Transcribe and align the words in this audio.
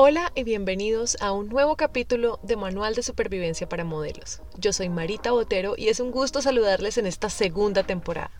Hola 0.00 0.30
y 0.36 0.44
bienvenidos 0.44 1.16
a 1.20 1.32
un 1.32 1.48
nuevo 1.48 1.74
capítulo 1.74 2.38
de 2.44 2.54
Manual 2.54 2.94
de 2.94 3.02
Supervivencia 3.02 3.68
para 3.68 3.82
Modelos. 3.82 4.40
Yo 4.56 4.72
soy 4.72 4.88
Marita 4.88 5.32
Botero 5.32 5.74
y 5.76 5.88
es 5.88 5.98
un 5.98 6.12
gusto 6.12 6.40
saludarles 6.40 6.98
en 6.98 7.06
esta 7.08 7.28
segunda 7.30 7.82
temporada. 7.82 8.30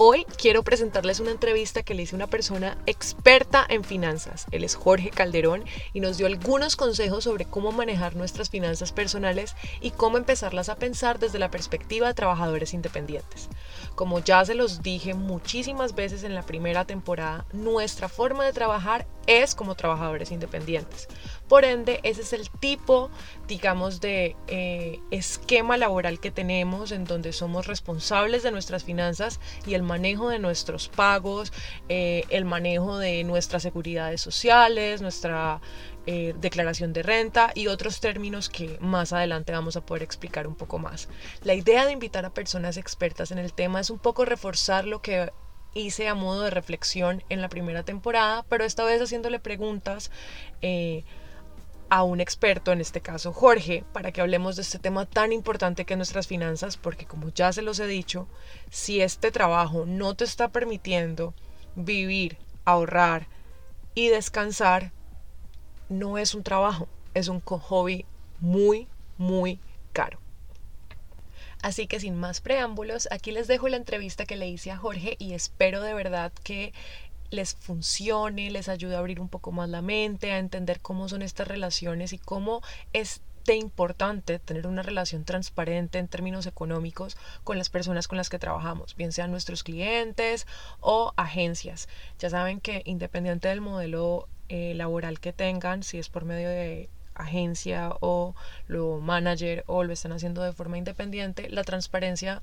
Hoy 0.00 0.24
quiero 0.40 0.62
presentarles 0.62 1.18
una 1.18 1.32
entrevista 1.32 1.82
que 1.82 1.92
le 1.92 2.02
hice 2.02 2.14
a 2.14 2.18
una 2.18 2.28
persona 2.28 2.78
experta 2.86 3.66
en 3.68 3.82
finanzas. 3.82 4.46
Él 4.52 4.62
es 4.62 4.76
Jorge 4.76 5.10
Calderón 5.10 5.64
y 5.92 5.98
nos 5.98 6.18
dio 6.18 6.28
algunos 6.28 6.76
consejos 6.76 7.24
sobre 7.24 7.46
cómo 7.46 7.72
manejar 7.72 8.14
nuestras 8.14 8.48
finanzas 8.48 8.92
personales 8.92 9.56
y 9.80 9.90
cómo 9.90 10.16
empezarlas 10.16 10.68
a 10.68 10.76
pensar 10.76 11.18
desde 11.18 11.40
la 11.40 11.50
perspectiva 11.50 12.06
de 12.06 12.14
trabajadores 12.14 12.74
independientes. 12.74 13.48
Como 13.96 14.20
ya 14.20 14.44
se 14.44 14.54
los 14.54 14.84
dije 14.84 15.14
muchísimas 15.14 15.96
veces 15.96 16.22
en 16.22 16.36
la 16.36 16.42
primera 16.42 16.84
temporada, 16.84 17.44
nuestra 17.52 18.08
forma 18.08 18.44
de 18.44 18.52
trabajar 18.52 19.04
es 19.26 19.56
como 19.56 19.74
trabajadores 19.74 20.30
independientes. 20.30 21.08
Por 21.48 21.64
ende, 21.64 22.00
ese 22.02 22.20
es 22.20 22.32
el 22.34 22.50
tipo, 22.50 23.10
digamos, 23.46 24.00
de 24.00 24.36
eh, 24.48 25.00
esquema 25.10 25.78
laboral 25.78 26.20
que 26.20 26.30
tenemos 26.30 26.92
en 26.92 27.04
donde 27.04 27.32
somos 27.32 27.66
responsables 27.66 28.42
de 28.42 28.50
nuestras 28.50 28.84
finanzas 28.84 29.40
y 29.66 29.72
el 29.72 29.82
manejo 29.82 30.28
de 30.28 30.38
nuestros 30.38 30.88
pagos, 30.88 31.52
eh, 31.88 32.24
el 32.28 32.44
manejo 32.44 32.98
de 32.98 33.24
nuestras 33.24 33.62
seguridades 33.62 34.20
sociales, 34.20 35.00
nuestra 35.00 35.62
eh, 36.06 36.34
declaración 36.38 36.92
de 36.92 37.02
renta 37.02 37.50
y 37.54 37.68
otros 37.68 38.00
términos 38.00 38.50
que 38.50 38.76
más 38.80 39.14
adelante 39.14 39.52
vamos 39.52 39.76
a 39.76 39.86
poder 39.86 40.02
explicar 40.02 40.46
un 40.46 40.54
poco 40.54 40.78
más. 40.78 41.08
La 41.44 41.54
idea 41.54 41.86
de 41.86 41.92
invitar 41.92 42.26
a 42.26 42.34
personas 42.34 42.76
expertas 42.76 43.30
en 43.30 43.38
el 43.38 43.54
tema 43.54 43.80
es 43.80 43.88
un 43.88 43.98
poco 43.98 44.26
reforzar 44.26 44.86
lo 44.86 45.00
que 45.00 45.32
hice 45.74 46.08
a 46.08 46.14
modo 46.14 46.42
de 46.42 46.50
reflexión 46.50 47.22
en 47.28 47.40
la 47.40 47.48
primera 47.48 47.84
temporada, 47.84 48.44
pero 48.48 48.64
esta 48.64 48.84
vez 48.84 49.00
haciéndole 49.00 49.38
preguntas 49.38 50.10
a 51.90 52.02
un 52.02 52.20
experto, 52.20 52.72
en 52.72 52.80
este 52.80 53.00
caso 53.00 53.32
Jorge, 53.32 53.84
para 53.92 54.12
que 54.12 54.20
hablemos 54.20 54.56
de 54.56 54.62
este 54.62 54.78
tema 54.78 55.06
tan 55.06 55.32
importante 55.32 55.84
que 55.84 55.94
es 55.94 55.98
nuestras 55.98 56.26
finanzas, 56.26 56.76
porque 56.76 57.06
como 57.06 57.30
ya 57.30 57.52
se 57.52 57.62
los 57.62 57.78
he 57.80 57.86
dicho, 57.86 58.28
si 58.70 59.00
este 59.00 59.30
trabajo 59.30 59.84
no 59.86 60.14
te 60.14 60.24
está 60.24 60.48
permitiendo 60.48 61.34
vivir, 61.74 62.38
ahorrar 62.64 63.26
y 63.94 64.08
descansar, 64.08 64.92
no 65.88 66.18
es 66.18 66.34
un 66.34 66.42
trabajo, 66.42 66.88
es 67.14 67.28
un 67.28 67.40
hobby 67.40 68.04
muy, 68.40 68.88
muy 69.16 69.58
caro. 69.92 70.18
Así 71.62 71.88
que 71.88 71.98
sin 71.98 72.14
más 72.14 72.40
preámbulos, 72.40 73.08
aquí 73.10 73.32
les 73.32 73.48
dejo 73.48 73.68
la 73.68 73.78
entrevista 73.78 74.26
que 74.26 74.36
le 74.36 74.48
hice 74.48 74.70
a 74.70 74.76
Jorge 74.76 75.16
y 75.18 75.32
espero 75.32 75.82
de 75.82 75.92
verdad 75.92 76.32
que 76.44 76.72
les 77.30 77.54
funcione, 77.54 78.50
les 78.50 78.68
ayude 78.68 78.96
a 78.96 78.98
abrir 78.98 79.20
un 79.20 79.28
poco 79.28 79.52
más 79.52 79.68
la 79.68 79.82
mente, 79.82 80.32
a 80.32 80.38
entender 80.38 80.80
cómo 80.80 81.08
son 81.08 81.22
estas 81.22 81.48
relaciones 81.48 82.12
y 82.12 82.18
cómo 82.18 82.62
es 82.92 83.22
de 83.48 83.56
importante 83.56 84.38
tener 84.38 84.66
una 84.66 84.82
relación 84.82 85.24
transparente 85.24 85.98
en 85.98 86.06
términos 86.06 86.46
económicos 86.46 87.16
con 87.44 87.56
las 87.56 87.70
personas 87.70 88.06
con 88.06 88.18
las 88.18 88.28
que 88.28 88.38
trabajamos, 88.38 88.94
bien 88.94 89.10
sean 89.10 89.30
nuestros 89.30 89.62
clientes 89.62 90.46
o 90.80 91.14
agencias. 91.16 91.88
Ya 92.18 92.28
saben 92.28 92.60
que 92.60 92.82
independiente 92.84 93.48
del 93.48 93.62
modelo 93.62 94.28
eh, 94.50 94.74
laboral 94.74 95.18
que 95.18 95.32
tengan, 95.32 95.82
si 95.82 95.98
es 95.98 96.10
por 96.10 96.26
medio 96.26 96.50
de 96.50 96.90
agencia 97.14 97.90
o 98.00 98.34
lo 98.66 99.00
manager 99.00 99.64
o 99.66 99.82
lo 99.82 99.92
están 99.92 100.12
haciendo 100.12 100.42
de 100.42 100.52
forma 100.52 100.78
independiente, 100.78 101.48
la 101.48 101.64
transparencia 101.64 102.42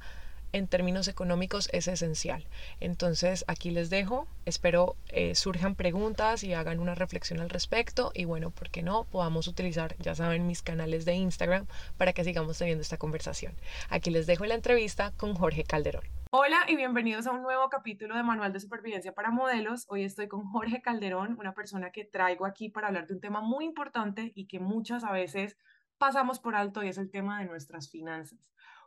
en 0.55 0.69
términos 0.69 1.09
económicos 1.09 1.67
es 1.73 1.89
esencial. 1.89 2.47
Entonces 2.79 3.43
aquí 3.49 3.71
les 3.71 3.89
dejo, 3.89 4.25
espero 4.45 4.95
eh, 5.09 5.35
surjan 5.35 5.75
preguntas 5.75 6.45
y 6.45 6.53
hagan 6.53 6.79
una 6.79 6.95
reflexión 6.95 7.41
al 7.41 7.49
respecto 7.49 8.11
y 8.13 8.23
bueno, 8.23 8.51
¿por 8.51 8.69
qué 8.69 8.81
no? 8.81 9.03
Podamos 9.03 9.49
utilizar, 9.49 9.97
ya 9.97 10.15
saben, 10.15 10.47
mis 10.47 10.61
canales 10.61 11.03
de 11.03 11.13
Instagram 11.13 11.67
para 11.97 12.13
que 12.13 12.23
sigamos 12.23 12.57
teniendo 12.57 12.83
esta 12.83 12.95
conversación. 12.95 13.53
Aquí 13.89 14.11
les 14.11 14.27
dejo 14.27 14.45
la 14.45 14.55
entrevista 14.55 15.11
con 15.17 15.35
Jorge 15.35 15.65
Calderón. 15.65 16.05
Hola 16.31 16.59
y 16.69 16.77
bienvenidos 16.77 17.27
a 17.27 17.31
un 17.31 17.41
nuevo 17.41 17.67
capítulo 17.67 18.15
de 18.15 18.23
Manual 18.23 18.53
de 18.53 18.61
Supervivencia 18.61 19.13
para 19.13 19.31
Modelos. 19.31 19.85
Hoy 19.89 20.05
estoy 20.05 20.29
con 20.29 20.45
Jorge 20.45 20.81
Calderón, 20.81 21.35
una 21.37 21.53
persona 21.53 21.91
que 21.91 22.05
traigo 22.05 22.45
aquí 22.45 22.69
para 22.69 22.87
hablar 22.87 23.07
de 23.07 23.13
un 23.15 23.19
tema 23.19 23.41
muy 23.41 23.65
importante 23.65 24.31
y 24.33 24.47
que 24.47 24.61
muchas 24.61 25.03
a 25.03 25.11
veces 25.11 25.57
pasamos 25.97 26.39
por 26.39 26.55
alto 26.55 26.81
y 26.81 26.87
es 26.87 26.97
el 26.97 27.11
tema 27.11 27.39
de 27.39 27.45
nuestras 27.45 27.89
finanzas. 27.89 28.39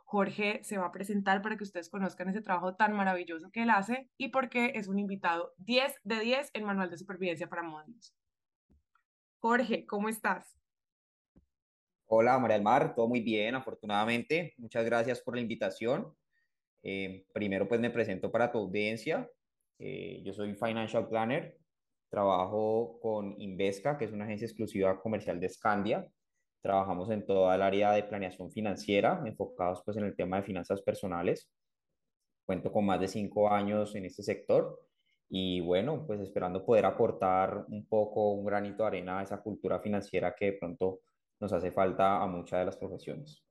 Jorge 0.09 0.63
se 0.63 0.79
va 0.79 0.87
a 0.87 0.91
presentar 0.91 1.43
para 1.43 1.55
que 1.55 1.63
ustedes 1.63 1.87
conozcan 1.87 2.29
ese 2.29 2.41
trabajo 2.41 2.73
tan 2.73 2.95
maravilloso 2.95 3.51
que 3.51 3.61
él 3.61 3.69
hace 3.69 4.09
y 4.17 4.29
porque 4.29 4.71
es 4.73 4.87
un 4.87 4.97
invitado 4.97 5.53
10 5.57 5.97
de 6.03 6.19
10 6.19 6.49
en 6.55 6.63
Manual 6.63 6.89
de 6.89 6.97
Supervivencia 6.97 7.47
para 7.47 7.61
Modelos. 7.61 8.15
Jorge, 9.37 9.85
¿cómo 9.85 10.09
estás? 10.09 10.57
Hola, 12.07 12.39
María 12.39 12.55
del 12.55 12.63
Mar, 12.63 12.95
todo 12.95 13.07
muy 13.07 13.21
bien, 13.21 13.53
afortunadamente. 13.53 14.55
Muchas 14.57 14.83
gracias 14.83 15.21
por 15.21 15.35
la 15.35 15.41
invitación. 15.41 16.11
Eh, 16.81 17.27
primero, 17.31 17.67
pues 17.67 17.79
me 17.79 17.91
presento 17.91 18.31
para 18.31 18.51
tu 18.51 18.57
audiencia. 18.57 19.29
Eh, 19.77 20.23
yo 20.25 20.33
soy 20.33 20.55
Financial 20.55 21.07
Planner, 21.07 21.55
trabajo 22.09 22.99
con 22.99 23.39
Invesca, 23.39 23.95
que 23.95 24.05
es 24.05 24.11
una 24.11 24.25
agencia 24.25 24.47
exclusiva 24.47 24.99
comercial 24.99 25.39
de 25.39 25.49
Scandia. 25.49 26.11
Trabajamos 26.61 27.09
en 27.09 27.25
toda 27.25 27.55
el 27.55 27.61
área 27.61 27.91
de 27.91 28.03
planeación 28.03 28.51
financiera, 28.51 29.21
enfocados 29.25 29.81
pues 29.85 29.97
en 29.97 30.05
el 30.05 30.15
tema 30.15 30.37
de 30.37 30.43
finanzas 30.43 30.81
personales. 30.81 31.49
Cuento 32.45 32.71
con 32.71 32.85
más 32.85 32.99
de 32.99 33.07
cinco 33.07 33.49
años 33.51 33.95
en 33.95 34.05
este 34.05 34.23
sector 34.23 34.79
y 35.29 35.61
bueno, 35.61 36.05
pues 36.07 36.19
esperando 36.19 36.65
poder 36.65 36.85
aportar 36.85 37.65
un 37.69 37.87
poco, 37.87 38.31
un 38.31 38.45
granito 38.45 38.83
de 38.83 38.87
arena 38.87 39.19
a 39.19 39.23
esa 39.23 39.41
cultura 39.41 39.79
financiera 39.79 40.35
que 40.35 40.45
de 40.45 40.53
pronto 40.53 41.01
nos 41.39 41.53
hace 41.53 41.71
falta 41.71 42.21
a 42.21 42.27
muchas 42.27 42.59
de 42.59 42.65
las 42.65 42.77
profesiones. 42.77 43.43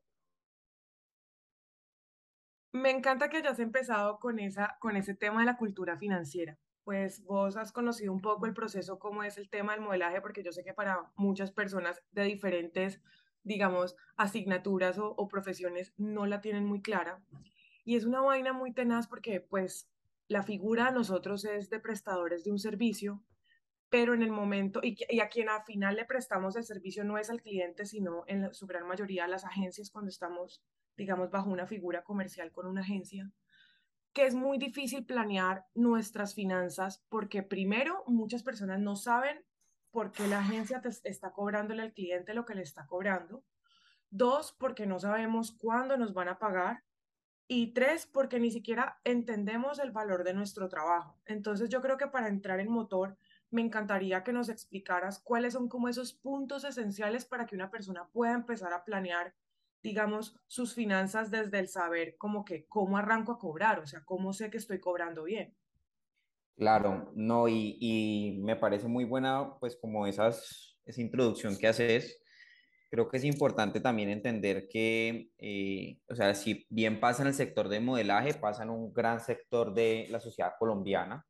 Me 2.72 2.90
encanta 2.90 3.30
que 3.30 3.38
hayas 3.38 3.58
empezado 3.60 4.18
con, 4.18 4.38
esa, 4.38 4.76
con 4.80 4.96
ese 4.96 5.14
tema 5.14 5.40
de 5.40 5.46
la 5.46 5.56
cultura 5.56 5.96
financiera. 5.96 6.58
Pues 6.88 7.22
vos 7.26 7.58
has 7.58 7.70
conocido 7.70 8.14
un 8.14 8.22
poco 8.22 8.46
el 8.46 8.54
proceso, 8.54 8.98
cómo 8.98 9.22
es 9.22 9.36
el 9.36 9.50
tema 9.50 9.74
del 9.74 9.82
modelaje, 9.82 10.22
porque 10.22 10.42
yo 10.42 10.52
sé 10.52 10.64
que 10.64 10.72
para 10.72 11.12
muchas 11.16 11.52
personas 11.52 12.02
de 12.12 12.22
diferentes, 12.22 13.02
digamos, 13.42 13.94
asignaturas 14.16 14.96
o, 14.98 15.28
profesiones 15.28 15.92
no 15.98 16.24
la 16.24 16.40
tienen 16.40 16.64
muy 16.64 16.80
clara. 16.80 17.22
Y 17.84 17.96
es 17.96 18.06
una 18.06 18.22
vaina 18.22 18.54
muy 18.54 18.72
tenaz 18.72 19.06
porque 19.06 19.42
pues 19.42 19.90
la 20.28 20.42
figura 20.42 20.86
de 20.86 20.92
nosotros 20.92 21.44
es 21.44 21.68
de 21.68 21.78
prestadores 21.78 22.42
de 22.44 22.52
un 22.52 22.58
servicio, 22.58 23.22
pero 23.90 24.14
en 24.14 24.22
el 24.22 24.30
momento, 24.30 24.80
y, 24.82 25.20
a 25.20 25.28
quien 25.28 25.50
al 25.50 25.64
final 25.64 25.94
le 25.94 26.06
prestamos 26.06 26.56
el 26.56 26.64
servicio 26.64 27.04
no 27.04 27.18
es 27.18 27.28
al 27.28 27.42
cliente, 27.42 27.84
sino 27.84 28.24
en 28.28 28.54
su 28.54 28.66
gran 28.66 28.86
mayoría 28.86 29.26
a 29.26 29.28
las 29.28 29.44
agencias 29.44 29.90
cuando 29.90 30.08
estamos 30.08 30.62
digamos, 30.98 31.30
bajo 31.30 31.48
una 31.48 31.66
figura 31.66 32.02
comercial 32.02 32.50
con 32.50 32.66
una 32.66 32.80
agencia, 32.80 33.30
que 34.18 34.26
es 34.26 34.34
muy 34.34 34.58
difícil 34.58 35.06
planear 35.06 35.64
nuestras 35.76 36.34
finanzas 36.34 37.04
porque 37.08 37.44
primero 37.44 38.02
muchas 38.08 38.42
personas 38.42 38.80
no 38.80 38.96
saben 38.96 39.44
por 39.92 40.10
qué 40.10 40.26
la 40.26 40.40
agencia 40.40 40.80
te 40.80 40.88
está 41.04 41.30
cobrándole 41.30 41.82
al 41.82 41.92
cliente 41.92 42.34
lo 42.34 42.44
que 42.44 42.56
le 42.56 42.62
está 42.62 42.84
cobrando. 42.88 43.44
Dos, 44.10 44.56
porque 44.58 44.86
no 44.86 44.98
sabemos 44.98 45.52
cuándo 45.52 45.96
nos 45.96 46.14
van 46.14 46.26
a 46.26 46.40
pagar. 46.40 46.82
Y 47.46 47.72
tres, 47.74 48.06
porque 48.06 48.40
ni 48.40 48.50
siquiera 48.50 48.98
entendemos 49.04 49.78
el 49.78 49.92
valor 49.92 50.24
de 50.24 50.34
nuestro 50.34 50.68
trabajo. 50.68 51.16
Entonces 51.24 51.68
yo 51.68 51.80
creo 51.80 51.96
que 51.96 52.08
para 52.08 52.26
entrar 52.26 52.58
en 52.58 52.72
motor, 52.72 53.16
me 53.52 53.62
encantaría 53.62 54.24
que 54.24 54.32
nos 54.32 54.48
explicaras 54.48 55.20
cuáles 55.20 55.52
son 55.52 55.68
como 55.68 55.88
esos 55.88 56.12
puntos 56.12 56.64
esenciales 56.64 57.24
para 57.24 57.46
que 57.46 57.54
una 57.54 57.70
persona 57.70 58.08
pueda 58.08 58.32
empezar 58.32 58.72
a 58.72 58.84
planear 58.84 59.32
digamos, 59.88 60.36
sus 60.46 60.74
finanzas 60.74 61.30
desde 61.30 61.58
el 61.58 61.68
saber 61.68 62.16
como 62.18 62.44
que 62.44 62.66
cómo 62.66 62.96
arranco 62.98 63.32
a 63.32 63.38
cobrar, 63.38 63.80
o 63.80 63.86
sea, 63.86 64.04
cómo 64.04 64.32
sé 64.32 64.50
que 64.50 64.58
estoy 64.58 64.78
cobrando 64.78 65.24
bien. 65.24 65.54
Claro, 66.56 67.10
no, 67.14 67.48
y, 67.48 67.76
y 67.80 68.38
me 68.40 68.56
parece 68.56 68.88
muy 68.88 69.04
buena, 69.04 69.58
pues 69.60 69.76
como 69.76 70.06
esas, 70.06 70.76
esa 70.84 71.00
introducción 71.00 71.56
que 71.56 71.68
haces. 71.68 72.20
Creo 72.90 73.08
que 73.08 73.18
es 73.18 73.24
importante 73.24 73.80
también 73.80 74.08
entender 74.08 74.66
que, 74.68 75.30
eh, 75.38 75.98
o 76.08 76.14
sea, 76.14 76.34
si 76.34 76.66
bien 76.70 77.00
pasa 77.00 77.22
en 77.22 77.28
el 77.28 77.34
sector 77.34 77.68
de 77.68 77.80
modelaje, 77.80 78.34
pasa 78.34 78.62
en 78.62 78.70
un 78.70 78.92
gran 78.92 79.20
sector 79.20 79.74
de 79.74 80.06
la 80.10 80.20
sociedad 80.20 80.52
colombiana. 80.58 81.24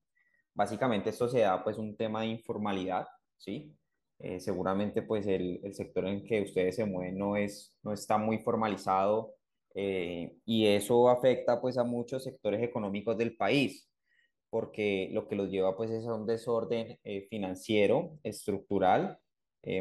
Básicamente 0.55 1.11
esto 1.11 1.29
se 1.29 1.41
da 1.41 1.62
pues 1.62 1.77
un 1.79 1.97
tema 1.97 2.21
de 2.21 2.29
informalidad, 2.29 3.06
¿sí? 3.37 3.77
Eh, 4.20 4.41
seguramente 4.41 5.03
pues 5.03 5.26
el, 5.29 5.61
el, 5.62 5.75
sector 5.75 6.05
en 6.09 6.25
que 6.25 6.43
ustedes 6.43 6.75
se 6.75 6.85
mueven 6.85 7.17
no, 7.17 7.37
es, 7.37 7.73
no 7.85 7.93
está 7.93 8.19
muy 8.19 8.38
formalizado 8.38 9.37
eh, 9.76 10.35
y 10.44 10.67
eso 10.67 11.09
afecta 11.09 11.61
pues 11.61 11.79
a 11.79 11.85
muchos 11.85 12.25
sectores 12.25 12.61
económicos 12.61 13.17
del 13.17 13.37
país 13.37 13.88
porque 14.50 15.09
lo 15.12 15.29
que 15.29 15.37
los 15.37 15.50
lleva 15.50 15.76
pues 15.76 15.93
es 15.93 16.05
a 16.05 16.15
un 16.15 16.26
desorden 16.26 16.99
eh, 17.05 17.29
financiero, 17.31 18.19
estructural. 18.25 19.19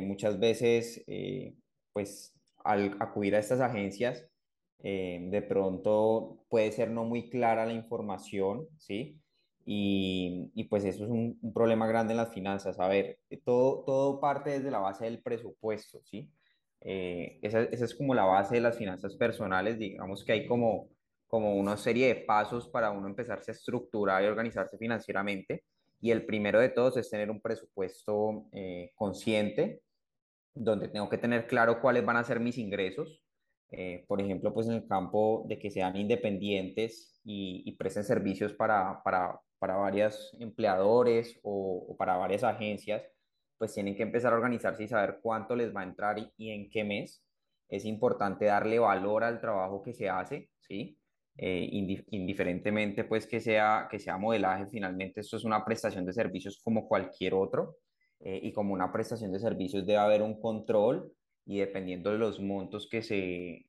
muchas 0.01 0.39
veces 0.39 1.03
pues 1.93 2.33
al 2.63 2.97
acudir 2.99 3.35
a 3.35 3.39
estas 3.39 3.61
agencias 3.61 4.27
de 4.79 5.45
pronto 5.47 6.45
puede 6.49 6.71
ser 6.71 6.91
no 6.91 7.05
muy 7.05 7.29
clara 7.29 7.65
la 7.65 7.73
información, 7.73 8.67
¿sí? 8.77 9.19
Y, 9.69 10.49
y 10.55 10.63
pues 10.63 10.85
eso 10.85 11.03
es 11.03 11.09
un, 11.09 11.37
un, 11.41 11.53
problema 11.53 11.87
grande 11.87 12.13
en 12.13 12.17
las 12.17 12.33
finanzas. 12.33 12.79
A 12.79 12.87
ver, 12.87 13.19
todo, 13.43 13.83
todo 13.83 14.21
parte 14.21 14.51
desde 14.51 14.71
la 14.71 14.79
base 14.79 15.03
del 15.03 15.21
presupuesto, 15.21 15.99
¿sí? 16.05 16.31
Eh, 16.79 17.37
esa, 17.41 17.63
esa, 17.63 17.83
es 17.83 17.93
como 17.93 18.15
la 18.15 18.23
base 18.23 18.55
de 18.55 18.61
las 18.61 18.77
finanzas 18.77 19.17
personales. 19.17 19.77
Digamos 19.77 20.23
que 20.23 20.31
hay 20.31 20.47
como, 20.47 20.87
como 21.27 21.55
una 21.55 21.75
serie 21.75 22.07
de 22.07 22.15
pasos 22.15 22.69
para 22.69 22.91
uno 22.91 23.09
empezarse 23.09 23.51
a 23.51 23.55
estructurar 23.55 24.23
y 24.23 24.27
organizarse 24.27 24.77
financieramente. 24.77 25.65
Y 25.99 26.11
el 26.11 26.25
primero 26.25 26.61
de 26.61 26.69
todos 26.69 26.95
es 26.95 27.09
tener 27.09 27.29
un 27.29 27.41
presupuesto 27.41 28.45
eh, 28.53 28.93
consciente, 28.95 29.81
donde 30.53 30.87
tengo 30.87 31.09
que 31.09 31.17
tener 31.17 31.45
claro 31.45 31.81
cuáles 31.81 32.05
van 32.05 32.15
a 32.15 32.23
ser 32.23 32.39
mis 32.39 32.57
ingresos. 32.57 33.21
Eh, 33.71 34.05
por 34.07 34.21
ejemplo, 34.21 34.53
pues 34.53 34.67
en 34.67 34.75
el 34.75 34.87
campo 34.87 35.43
de 35.49 35.59
que 35.59 35.71
sean 35.71 35.97
independientes 35.97 37.19
y, 37.25 37.63
y 37.65 37.73
presten 37.73 38.05
servicios 38.05 38.53
para, 38.53 39.03
para, 39.03 39.41
para 39.59 39.75
varios 39.75 40.35
empleadores 40.39 41.39
o, 41.43 41.95
para 41.97 42.17
varias 42.17 42.43
agencias, 42.43 43.03
pues 43.57 43.73
tienen 43.73 43.95
que 43.95 44.03
empezar 44.03 44.33
a 44.33 44.35
organizarse 44.37 44.83
y 44.83 44.87
saber 44.87 45.19
cuánto 45.21 45.55
les 45.55 45.75
va 45.75 45.81
a 45.81 45.85
entrar 45.85 46.19
y, 46.19 46.31
y 46.37 46.51
en 46.51 46.69
qué 46.69 46.83
mes. 46.83 47.23
Es 47.69 47.85
importante 47.85 48.45
darle 48.45 48.79
valor 48.79 49.23
al 49.23 49.41
trabajo 49.41 49.83
que 49.83 49.93
se 49.93 50.09
hace, 50.09 50.49
¿sí? 50.59 50.97
Eh, 51.39 51.69
indiferentemente 52.09 53.03
pues 53.03 53.27
que 53.27 53.39
sea, 53.39 53.87
que 53.91 53.99
sea 53.99 54.17
modelaje, 54.17 54.65
finalmente 54.71 55.21
esto 55.21 55.37
es 55.37 55.43
una 55.43 55.63
prestación 55.63 56.03
de 56.03 56.11
servicios 56.11 56.59
como 56.63 56.87
cualquier 56.87 57.35
otro 57.35 57.77
eh, 58.19 58.39
y 58.41 58.51
como 58.51 58.73
una 58.73 58.91
prestación 58.91 59.31
de 59.31 59.39
servicios 59.39 59.85
debe 59.85 59.99
haber 59.99 60.23
un 60.23 60.41
control 60.41 61.13
y 61.45 61.59
dependiendo 61.59 62.11
de 62.11 62.17
los 62.17 62.39
montos 62.39 62.89
que 62.89 63.03
se, 63.03 63.66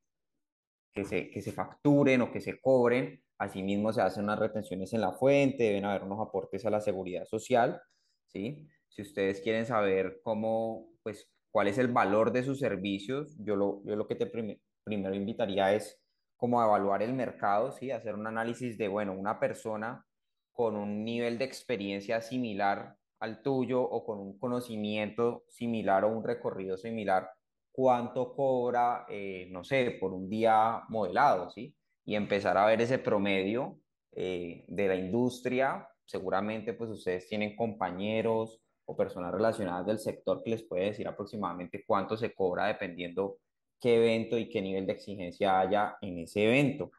que 0.92 1.04
se, 1.04 1.30
que 1.30 1.40
se 1.42 1.52
facturen 1.52 2.22
o 2.22 2.32
que 2.32 2.40
se 2.40 2.60
cobren, 2.60 3.22
asimismo 3.38 3.92
se 3.92 4.02
hacen 4.02 4.24
unas 4.24 4.38
retenciones 4.38 4.92
en 4.92 5.00
la 5.00 5.12
fuente, 5.12 5.64
deben 5.64 5.84
haber 5.84 6.02
unos 6.02 6.20
aportes 6.20 6.64
a 6.66 6.70
la 6.70 6.80
seguridad 6.80 7.24
social, 7.24 7.80
¿sí? 8.26 8.66
Si 8.88 9.02
ustedes 9.02 9.40
quieren 9.40 9.66
saber 9.66 10.20
cómo, 10.22 10.88
pues, 11.02 11.30
cuál 11.50 11.68
es 11.68 11.78
el 11.78 11.88
valor 11.88 12.32
de 12.32 12.42
sus 12.42 12.58
servicios, 12.58 13.36
yo 13.40 13.56
lo, 13.56 13.82
yo 13.84 13.96
lo 13.96 14.06
que 14.06 14.16
te 14.16 14.26
prim 14.26 14.58
primero 14.84 15.14
invitaría 15.14 15.74
es 15.74 16.00
como 16.36 16.60
a 16.60 16.66
evaluar 16.66 17.02
el 17.02 17.12
mercado, 17.12 17.72
¿sí? 17.72 17.90
Hacer 17.90 18.14
un 18.14 18.26
análisis 18.26 18.78
de, 18.78 18.88
bueno, 18.88 19.12
una 19.12 19.38
persona 19.38 20.06
con 20.52 20.76
un 20.76 21.04
nivel 21.04 21.38
de 21.38 21.44
experiencia 21.44 22.20
similar 22.20 22.96
al 23.20 23.42
tuyo 23.42 23.82
o 23.82 24.04
con 24.04 24.18
un 24.18 24.38
conocimiento 24.38 25.44
similar 25.48 26.04
o 26.04 26.08
un 26.08 26.24
recorrido 26.24 26.76
similar, 26.76 27.30
cuánto 27.78 28.34
cobra, 28.34 29.06
eh, 29.08 29.46
no 29.52 29.62
sé, 29.62 29.96
por 30.00 30.12
un 30.12 30.28
día 30.28 30.82
modelado, 30.88 31.48
¿sí? 31.48 31.72
Y 32.04 32.16
empezar 32.16 32.58
a 32.58 32.66
ver 32.66 32.80
ese 32.80 32.98
promedio 32.98 33.78
eh, 34.10 34.64
de 34.66 34.88
la 34.88 34.96
industria. 34.96 35.88
Seguramente, 36.04 36.72
pues 36.72 36.90
ustedes 36.90 37.28
tienen 37.28 37.54
compañeros 37.54 38.60
o 38.84 38.96
personas 38.96 39.30
relacionadas 39.32 39.86
del 39.86 40.00
sector 40.00 40.42
que 40.42 40.50
les 40.50 40.64
puede 40.64 40.86
decir 40.86 41.06
aproximadamente 41.06 41.84
cuánto 41.86 42.16
se 42.16 42.34
cobra 42.34 42.66
dependiendo 42.66 43.38
qué 43.80 43.94
evento 43.98 44.36
y 44.36 44.48
qué 44.48 44.60
nivel 44.60 44.84
de 44.84 44.94
exigencia 44.94 45.60
haya 45.60 45.98
en 46.00 46.18
ese 46.18 46.46
evento. 46.46 46.90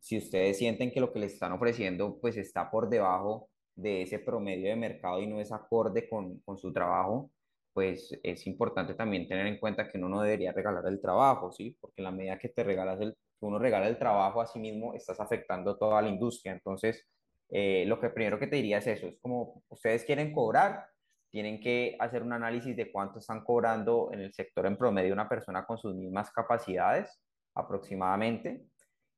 Si 0.00 0.16
ustedes 0.16 0.56
sienten 0.56 0.90
que 0.92 1.00
lo 1.00 1.12
que 1.12 1.18
les 1.18 1.34
están 1.34 1.52
ofreciendo 1.52 2.18
pues 2.22 2.38
está 2.38 2.70
por 2.70 2.88
debajo 2.88 3.50
de 3.74 4.00
ese 4.00 4.18
promedio 4.18 4.70
de 4.70 4.76
mercado 4.76 5.20
y 5.20 5.26
no 5.26 5.40
es 5.40 5.52
acorde 5.52 6.08
con, 6.08 6.38
con 6.38 6.56
su 6.56 6.72
trabajo, 6.72 7.30
pues 7.72 8.18
es 8.22 8.46
importante 8.46 8.94
también 8.94 9.28
tener 9.28 9.46
en 9.46 9.58
cuenta 9.58 9.88
que 9.88 9.98
uno 9.98 10.08
no 10.08 10.22
debería 10.22 10.52
regalar 10.52 10.86
el 10.86 11.00
trabajo, 11.00 11.52
¿sí? 11.52 11.76
Porque 11.80 11.96
en 11.98 12.04
la 12.04 12.10
medida 12.10 12.38
que 12.38 12.48
te 12.48 12.62
regalas 12.64 13.00
el, 13.00 13.12
que 13.12 13.46
uno 13.46 13.58
regala 13.58 13.88
el 13.88 13.98
trabajo 13.98 14.40
a 14.40 14.46
sí 14.46 14.58
mismo, 14.58 14.94
estás 14.94 15.20
afectando 15.20 15.76
toda 15.78 16.02
la 16.02 16.08
industria. 16.08 16.52
Entonces, 16.52 17.06
eh, 17.50 17.84
lo 17.86 18.00
que 18.00 18.10
primero 18.10 18.38
que 18.38 18.46
te 18.46 18.56
diría 18.56 18.78
es 18.78 18.86
eso, 18.86 19.06
es 19.06 19.18
como 19.20 19.62
ustedes 19.68 20.04
quieren 20.04 20.32
cobrar, 20.32 20.86
tienen 21.30 21.60
que 21.60 21.96
hacer 21.98 22.22
un 22.22 22.32
análisis 22.32 22.76
de 22.76 22.92
cuánto 22.92 23.18
están 23.18 23.42
cobrando 23.42 24.10
en 24.12 24.20
el 24.20 24.32
sector 24.34 24.66
en 24.66 24.76
promedio 24.76 25.14
una 25.14 25.28
persona 25.28 25.64
con 25.64 25.78
sus 25.78 25.94
mismas 25.94 26.30
capacidades 26.30 27.20
aproximadamente. 27.54 28.66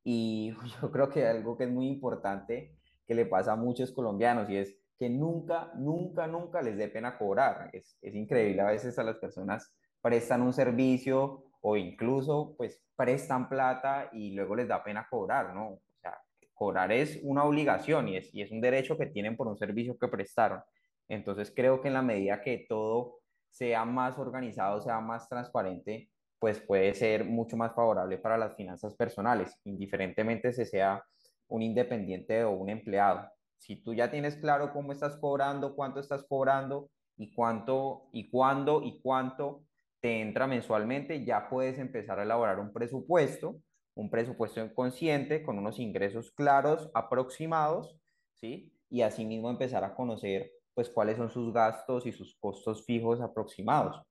Y 0.04 0.52
yo 0.82 0.90
creo 0.90 1.08
que 1.08 1.26
algo 1.26 1.56
que 1.56 1.64
es 1.64 1.70
muy 1.70 1.88
importante 1.88 2.76
que 3.06 3.14
le 3.14 3.26
pasa 3.26 3.52
a 3.52 3.56
muchos 3.56 3.92
colombianos 3.92 4.48
y 4.48 4.56
es 4.56 4.76
que 4.98 5.08
nunca, 5.08 5.72
nunca, 5.76 6.26
nunca 6.26 6.62
les 6.62 6.76
dé 6.76 6.88
pena 6.88 7.18
cobrar. 7.18 7.70
Es, 7.72 7.98
es 8.00 8.14
increíble 8.14 8.60
a 8.62 8.66
veces 8.66 8.98
a 8.98 9.02
las 9.02 9.16
personas 9.16 9.74
prestan 10.00 10.42
un 10.42 10.52
servicio 10.52 11.44
o 11.62 11.76
incluso 11.76 12.54
pues 12.56 12.82
prestan 12.94 13.48
plata 13.48 14.10
y 14.12 14.32
luego 14.34 14.54
les 14.54 14.68
da 14.68 14.84
pena 14.84 15.06
cobrar, 15.10 15.54
¿no? 15.54 15.68
O 15.68 15.82
sea, 16.00 16.18
cobrar 16.52 16.92
es 16.92 17.18
una 17.22 17.44
obligación 17.44 18.08
y 18.08 18.18
es, 18.18 18.34
y 18.34 18.42
es 18.42 18.50
un 18.50 18.60
derecho 18.60 18.98
que 18.98 19.06
tienen 19.06 19.36
por 19.36 19.48
un 19.48 19.56
servicio 19.56 19.96
que 19.98 20.08
prestaron. 20.08 20.60
Entonces 21.08 21.52
creo 21.54 21.80
que 21.80 21.88
en 21.88 21.94
la 21.94 22.02
medida 22.02 22.42
que 22.42 22.66
todo 22.68 23.20
sea 23.50 23.84
más 23.84 24.18
organizado, 24.18 24.82
sea 24.82 25.00
más 25.00 25.28
transparente, 25.28 26.10
pues 26.38 26.60
puede 26.60 26.92
ser 26.94 27.24
mucho 27.24 27.56
más 27.56 27.74
favorable 27.74 28.18
para 28.18 28.36
las 28.36 28.54
finanzas 28.54 28.94
personales, 28.94 29.58
indiferentemente 29.64 30.52
si 30.52 30.66
sea 30.66 31.02
un 31.48 31.62
independiente 31.62 32.44
o 32.44 32.50
un 32.50 32.68
empleado. 32.68 33.30
Si 33.64 33.76
tú 33.76 33.94
ya 33.94 34.10
tienes 34.10 34.36
claro 34.36 34.74
cómo 34.74 34.92
estás 34.92 35.16
cobrando, 35.16 35.74
cuánto 35.74 35.98
estás 35.98 36.22
cobrando 36.28 36.90
y 37.16 37.32
cuánto 37.32 38.10
y 38.12 38.28
cuándo 38.28 38.82
y 38.82 39.00
cuánto 39.00 39.64
te 40.02 40.20
entra 40.20 40.46
mensualmente, 40.46 41.24
ya 41.24 41.48
puedes 41.48 41.78
empezar 41.78 42.20
a 42.20 42.24
elaborar 42.24 42.60
un 42.60 42.74
presupuesto, 42.74 43.62
un 43.94 44.10
presupuesto 44.10 44.74
consciente 44.74 45.42
con 45.42 45.58
unos 45.58 45.78
ingresos 45.78 46.30
claros, 46.32 46.90
aproximados, 46.92 47.98
¿sí? 48.34 48.70
Y 48.90 49.00
asimismo 49.00 49.48
empezar 49.48 49.82
a 49.82 49.94
conocer 49.94 50.50
pues 50.74 50.90
cuáles 50.90 51.16
son 51.16 51.30
sus 51.30 51.50
gastos 51.54 52.04
y 52.04 52.12
sus 52.12 52.36
costos 52.38 52.84
fijos 52.84 53.22
aproximados. 53.22 54.02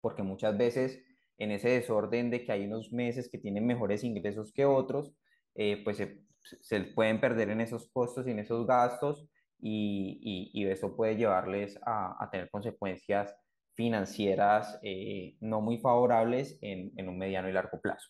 Porque 0.00 0.24
muchas 0.24 0.58
veces 0.58 1.00
en 1.38 1.52
ese 1.52 1.68
desorden 1.68 2.30
de 2.30 2.44
que 2.44 2.50
hay 2.50 2.66
unos 2.66 2.92
meses 2.92 3.30
que 3.30 3.38
tienen 3.38 3.64
mejores 3.64 4.02
ingresos 4.02 4.52
que 4.52 4.64
otros, 4.64 5.12
eh, 5.54 5.82
pues 5.84 5.96
se, 5.98 6.22
se, 6.60 6.80
pueden 6.80 7.20
perder 7.20 7.50
en 7.50 7.60
esos 7.60 7.90
costos 7.90 8.26
y 8.26 8.30
en 8.30 8.38
esos 8.38 8.66
gastos 8.66 9.28
y, 9.60 10.18
y, 10.22 10.62
y 10.62 10.66
eso 10.66 10.96
puede 10.96 11.16
llevarles 11.16 11.78
a, 11.84 12.22
a 12.22 12.30
tener 12.30 12.50
consecuencias 12.50 13.34
financieras 13.74 14.78
eh, 14.82 15.36
no 15.40 15.60
muy 15.60 15.78
favorables 15.78 16.58
en, 16.60 16.92
en 16.96 17.08
un 17.08 17.18
mediano 17.18 17.48
y 17.48 17.52
largo 17.52 17.80
plazo. 17.80 18.08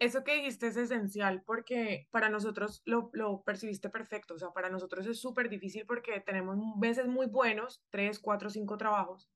Eso 0.00 0.24
que 0.24 0.34
dijiste 0.34 0.68
es 0.68 0.78
esencial 0.78 1.42
porque 1.44 2.08
para 2.10 2.30
nosotros 2.30 2.80
lo, 2.86 3.10
lo 3.12 3.42
percibiste 3.42 3.90
perfecto, 3.90 4.34
o 4.34 4.38
sea, 4.38 4.50
para 4.50 4.70
nosotros 4.70 5.06
es 5.06 5.20
súper 5.20 5.50
difícil 5.50 5.84
porque 5.86 6.20
tenemos 6.20 6.56
veces 6.78 7.06
muy 7.06 7.26
buenos, 7.26 7.84
tres, 7.90 8.18
cuatro, 8.18 8.48
cinco 8.48 8.78
trabajos, 8.78 9.28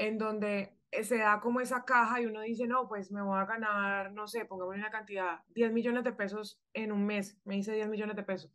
en 0.00 0.16
donde 0.16 0.72
se 1.02 1.18
da 1.18 1.40
como 1.40 1.60
esa 1.60 1.84
caja 1.84 2.20
y 2.20 2.26
uno 2.26 2.40
dice, 2.40 2.66
no, 2.66 2.88
pues 2.88 3.12
me 3.12 3.22
voy 3.22 3.38
a 3.38 3.44
ganar, 3.44 4.12
no 4.12 4.26
sé, 4.26 4.46
pongamos 4.46 4.74
una 4.74 4.90
cantidad, 4.90 5.40
10 5.50 5.72
millones 5.72 6.04
de 6.04 6.12
pesos 6.12 6.58
en 6.72 6.90
un 6.90 7.04
mes, 7.04 7.38
me 7.44 7.54
dice 7.56 7.72
10 7.72 7.88
millones 7.88 8.16
de 8.16 8.22
pesos. 8.22 8.50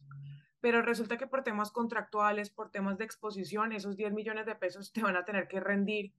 Pero 0.59 0.81
resulta 0.81 1.17
que 1.17 1.27
por 1.27 1.43
temas 1.43 1.71
contractuales, 1.71 2.49
por 2.49 2.71
temas 2.71 2.97
de 2.97 3.05
exposición, 3.05 3.71
esos 3.71 3.95
10 3.95 4.11
millones 4.13 4.47
de 4.47 4.55
pesos 4.55 4.91
te 4.93 5.03
van 5.03 5.15
a 5.15 5.23
tener 5.23 5.47
que 5.47 5.59
rendir 5.59 6.13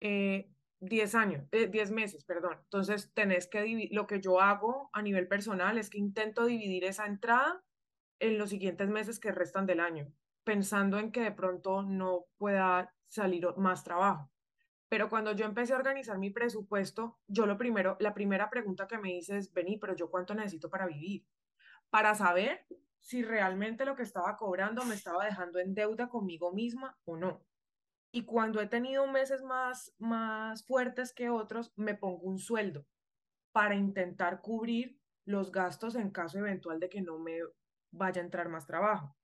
eh, 0.00 0.50
10 0.80 1.14
años, 1.14 1.48
eh, 1.52 1.66
10 1.66 1.90
meses, 1.90 2.24
perdón. 2.24 2.58
Entonces, 2.64 3.10
tenés 3.14 3.48
que 3.48 3.62
dividir, 3.62 3.94
lo 3.94 4.06
que 4.06 4.20
yo 4.20 4.40
hago 4.40 4.90
a 4.92 5.00
nivel 5.00 5.26
personal 5.26 5.78
es 5.78 5.88
que 5.88 5.98
intento 5.98 6.44
dividir 6.44 6.84
esa 6.84 7.06
entrada 7.06 7.64
en 8.18 8.36
los 8.36 8.50
siguientes 8.50 8.90
meses 8.90 9.18
que 9.18 9.32
restan 9.32 9.64
del 9.64 9.80
año, 9.80 10.12
pensando 10.44 10.98
en 10.98 11.12
que 11.12 11.22
de 11.22 11.32
pronto 11.32 11.82
no 11.82 12.26
pueda 12.36 12.94
salir 13.08 13.46
más 13.56 13.82
trabajo. 13.82 14.30
Pero 14.90 15.08
cuando 15.08 15.30
yo 15.32 15.46
empecé 15.46 15.72
a 15.72 15.76
organizar 15.76 16.18
mi 16.18 16.30
presupuesto, 16.30 17.20
yo 17.28 17.46
lo 17.46 17.56
primero, 17.56 17.96
la 18.00 18.12
primera 18.12 18.50
pregunta 18.50 18.88
que 18.88 18.98
me 18.98 19.16
hice 19.16 19.36
es, 19.36 19.52
vení, 19.52 19.78
pero 19.78 19.94
yo 19.94 20.10
cuánto 20.10 20.34
necesito 20.34 20.68
para 20.68 20.86
vivir, 20.86 21.24
para 21.90 22.16
saber 22.16 22.66
si 22.98 23.22
realmente 23.22 23.84
lo 23.84 23.94
que 23.94 24.02
estaba 24.02 24.36
cobrando 24.36 24.84
me 24.84 24.96
estaba 24.96 25.24
dejando 25.24 25.60
en 25.60 25.74
deuda 25.74 26.08
conmigo 26.08 26.52
misma 26.52 26.98
o 27.04 27.16
no. 27.16 27.46
Y 28.10 28.24
cuando 28.24 28.60
he 28.60 28.66
tenido 28.66 29.06
meses 29.06 29.44
más, 29.44 29.94
más 29.98 30.66
fuertes 30.66 31.12
que 31.12 31.30
otros, 31.30 31.72
me 31.76 31.94
pongo 31.94 32.22
un 32.22 32.40
sueldo 32.40 32.84
para 33.52 33.76
intentar 33.76 34.40
cubrir 34.40 35.00
los 35.24 35.52
gastos 35.52 35.94
en 35.94 36.10
caso 36.10 36.38
eventual 36.38 36.80
de 36.80 36.88
que 36.88 37.00
no 37.00 37.20
me 37.20 37.38
vaya 37.92 38.20
a 38.20 38.24
entrar 38.24 38.48
más 38.48 38.66
trabajo. 38.66 39.16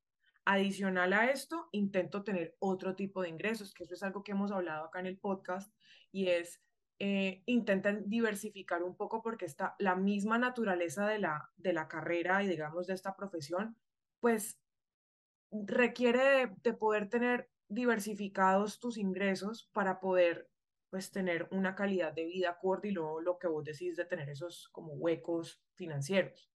Adicional 0.49 1.13
a 1.13 1.31
esto, 1.33 1.69
intento 1.73 2.23
tener 2.23 2.55
otro 2.61 2.95
tipo 2.95 3.21
de 3.21 3.29
ingresos, 3.29 3.75
que 3.75 3.83
eso 3.83 3.95
es 3.95 4.03
algo 4.05 4.23
que 4.23 4.31
hemos 4.31 4.53
hablado 4.53 4.87
acá 4.87 5.01
en 5.01 5.07
el 5.07 5.19
podcast, 5.19 5.75
y 6.13 6.29
es 6.29 6.63
eh, 7.01 7.43
diversificar 8.05 8.85
un 8.85 8.97
poco 8.97 9.23
porque 9.23 9.45
está 9.45 9.75
la 9.81 9.97
misma 9.97 10.39
naturaleza 10.39 11.09
de 11.09 11.19
la, 11.19 11.51
de 11.57 11.73
la 11.73 11.89
carrera 11.89 12.45
y 12.45 12.47
digamos 12.47 12.87
de 12.87 12.95
esta 12.95 13.17
profesión, 13.17 13.77
pues 14.21 14.61
requiere 15.51 16.25
de, 16.25 16.57
de 16.63 16.73
poder 16.75 17.09
tener 17.09 17.51
diversificados 17.69 18.79
tus 18.79 18.99
ingresos 18.99 19.69
para 19.73 19.99
poder 19.99 20.49
pues 20.91 21.11
tener 21.11 21.49
una 21.51 21.75
calidad 21.75 22.13
de 22.13 22.25
vida 22.25 22.51
acorde 22.51 22.89
y 22.89 22.93
luego 22.93 23.21
lo 23.21 23.37
que 23.39 23.49
vos 23.49 23.65
decís 23.65 23.97
de 23.97 24.05
tener 24.05 24.31
esos 24.31 24.69
como 24.69 24.93
huecos 24.93 25.61
financieros. 25.75 26.49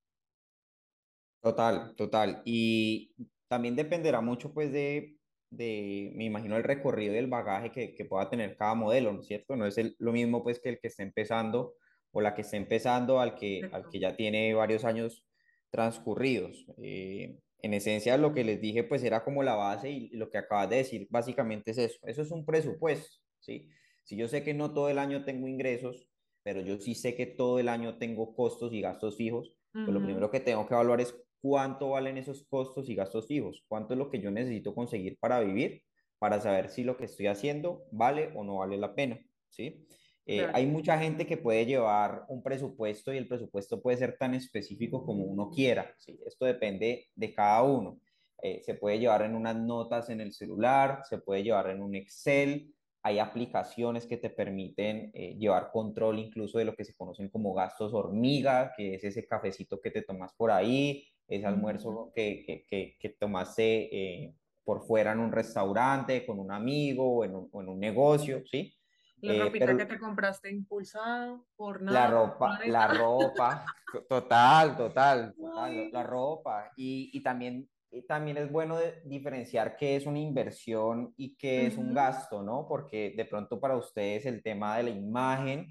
Total, 1.41 1.93
total. 1.95 2.41
Y 2.45 3.13
también 3.51 3.75
dependerá 3.75 4.21
mucho, 4.21 4.53
pues, 4.53 4.71
de, 4.71 5.17
de, 5.49 6.13
me 6.15 6.23
imagino, 6.25 6.55
el 6.55 6.63
recorrido 6.63 7.13
y 7.13 7.17
el 7.17 7.27
bagaje 7.27 7.69
que, 7.71 7.93
que 7.95 8.05
pueda 8.05 8.29
tener 8.29 8.55
cada 8.55 8.75
modelo, 8.75 9.11
¿no 9.11 9.19
es 9.19 9.27
cierto? 9.27 9.57
No 9.57 9.65
es 9.65 9.77
el- 9.77 9.95
lo 9.99 10.13
mismo, 10.13 10.41
pues, 10.41 10.61
que 10.61 10.69
el 10.69 10.79
que 10.79 10.87
está 10.87 11.03
empezando 11.03 11.75
o 12.11 12.21
la 12.21 12.33
que 12.33 12.43
está 12.43 12.55
empezando 12.57 13.19
al 13.19 13.35
que, 13.35 13.69
al 13.73 13.89
que 13.89 13.99
ya 13.99 14.15
tiene 14.15 14.53
varios 14.53 14.85
años 14.85 15.27
transcurridos. 15.69 16.65
Eh, 16.81 17.39
en 17.63 17.73
esencia, 17.73 18.17
lo 18.17 18.33
que 18.33 18.45
les 18.45 18.61
dije, 18.61 18.85
pues, 18.85 19.03
era 19.03 19.23
como 19.25 19.43
la 19.43 19.55
base 19.55 19.89
y 19.91 20.09
lo 20.11 20.29
que 20.29 20.37
acabas 20.37 20.69
de 20.69 20.77
decir, 20.77 21.07
básicamente 21.09 21.71
es 21.71 21.77
eso. 21.77 21.99
Eso 22.03 22.21
es 22.21 22.31
un 22.31 22.45
presupuesto, 22.45 23.17
¿sí? 23.39 23.69
Si 24.05 24.15
yo 24.15 24.27
sé 24.29 24.43
que 24.45 24.53
no 24.53 24.73
todo 24.73 24.87
el 24.89 24.97
año 24.97 25.25
tengo 25.25 25.47
ingresos, 25.49 26.09
pero 26.43 26.61
yo 26.61 26.79
sí 26.79 26.95
sé 26.95 27.15
que 27.15 27.25
todo 27.27 27.59
el 27.59 27.67
año 27.69 27.97
tengo 27.97 28.33
costos 28.33 28.73
y 28.73 28.81
gastos 28.81 29.17
fijos, 29.17 29.57
pues 29.83 29.93
lo 29.93 30.01
primero 30.03 30.31
que 30.31 30.39
tengo 30.39 30.65
que 30.67 30.73
evaluar 30.73 31.01
es 31.01 31.13
cuánto 31.41 31.89
valen 31.89 32.17
esos 32.17 32.45
costos 32.47 32.89
y 32.89 32.95
gastos 32.95 33.27
fijos, 33.27 33.65
cuánto 33.67 33.93
es 33.93 33.97
lo 33.97 34.09
que 34.09 34.19
yo 34.21 34.31
necesito 34.31 34.75
conseguir 34.75 35.17
para 35.19 35.39
vivir, 35.39 35.83
para 36.19 36.39
saber 36.39 36.69
si 36.69 36.83
lo 36.83 36.97
que 36.97 37.05
estoy 37.05 37.27
haciendo 37.27 37.85
vale 37.91 38.31
o 38.35 38.43
no 38.43 38.57
vale 38.57 38.77
la 38.77 38.93
pena, 38.93 39.19
¿sí? 39.49 39.87
Eh, 40.25 40.37
Claro. 40.37 40.51
hay 40.55 40.67
mucha 40.67 40.99
gente 40.99 41.25
que 41.25 41.37
puede 41.37 41.65
llevar 41.65 42.25
un 42.29 42.43
presupuesto 42.43 43.11
y 43.11 43.17
el 43.17 43.27
presupuesto 43.27 43.81
puede 43.81 43.97
ser 43.97 44.17
tan 44.19 44.35
específico 44.35 45.03
como 45.03 45.23
uno 45.25 45.49
quiera, 45.49 45.95
¿sí? 45.97 46.19
Esto 46.25 46.45
depende 46.45 47.07
de 47.15 47.33
cada 47.33 47.63
uno. 47.63 47.99
Eh, 48.41 48.61
se 48.63 48.75
puede 48.75 48.99
llevar 48.99 49.23
en 49.23 49.35
unas 49.35 49.55
notas 49.55 50.09
en 50.09 50.21
el 50.21 50.31
celular, 50.33 51.01
se 51.05 51.17
puede 51.19 51.43
llevar 51.43 51.69
en 51.71 51.81
un 51.81 51.95
Excel, 51.95 52.73
hay 53.03 53.19
aplicaciones 53.19 54.05
que 54.05 54.17
te 54.17 54.29
permiten 54.29 55.11
eh, 55.13 55.35
llevar 55.37 55.71
control 55.71 56.19
incluso 56.19 56.59
de 56.59 56.65
lo 56.65 56.75
que 56.75 56.85
se 56.85 56.95
conocen 56.95 57.29
como 57.29 57.53
gastos 57.53 57.93
hormiga, 57.93 58.73
que 58.77 58.95
es 58.95 59.03
ese 59.03 59.25
cafecito 59.25 59.79
que 59.81 59.91
te 59.91 60.03
tomas 60.03 60.33
por 60.35 60.51
ahí, 60.51 61.03
ese 61.35 61.45
almuerzo 61.45 62.11
que, 62.13 62.43
que, 62.45 62.65
que, 62.67 62.97
que 62.99 63.09
tomaste 63.09 63.89
eh, 64.25 64.35
por 64.63 64.85
fuera 64.85 65.13
en 65.13 65.19
un 65.19 65.31
restaurante, 65.31 66.25
con 66.25 66.39
un 66.39 66.51
amigo 66.51 67.17
o 67.17 67.25
en 67.25 67.35
un, 67.35 67.49
o 67.51 67.61
en 67.61 67.69
un 67.69 67.79
negocio, 67.79 68.43
¿sí? 68.45 68.73
La 69.21 69.33
Eh, 69.33 69.39
ropita 69.39 69.77
que 69.77 69.85
te 69.85 69.99
compraste 69.99 70.49
impulsado 70.51 71.45
por 71.55 71.81
la 71.81 71.91
nada, 71.91 72.05
el 72.05 72.11
ropa, 72.11 72.59
la 72.65 72.87
ropa, 72.87 73.65
total, 74.09 74.75
total, 74.75 75.33
total, 75.39 75.89
la 75.91 76.03
ropa. 76.03 76.71
Y, 76.75 77.11
y 77.13 77.21
también, 77.21 77.69
y 77.91 78.01
también 78.01 78.37
es 78.37 78.51
bueno 78.51 78.77
diferenciar 79.05 79.75
qué 79.77 79.95
es 79.95 80.05
una 80.05 80.19
inversión 80.19 81.13
y 81.17 81.35
qué 81.35 81.67
es 81.67 81.77
un 81.77 81.93
gasto, 81.93 82.41
¿no? 82.41 82.67
Porque 82.67 83.13
de 83.15 83.25
pronto 83.25 83.59
para 83.59 83.77
ustedes 83.77 84.25
el 84.25 84.41
tema 84.41 84.77
de 84.77 84.83
la 84.83 84.89
imagen 84.89 85.67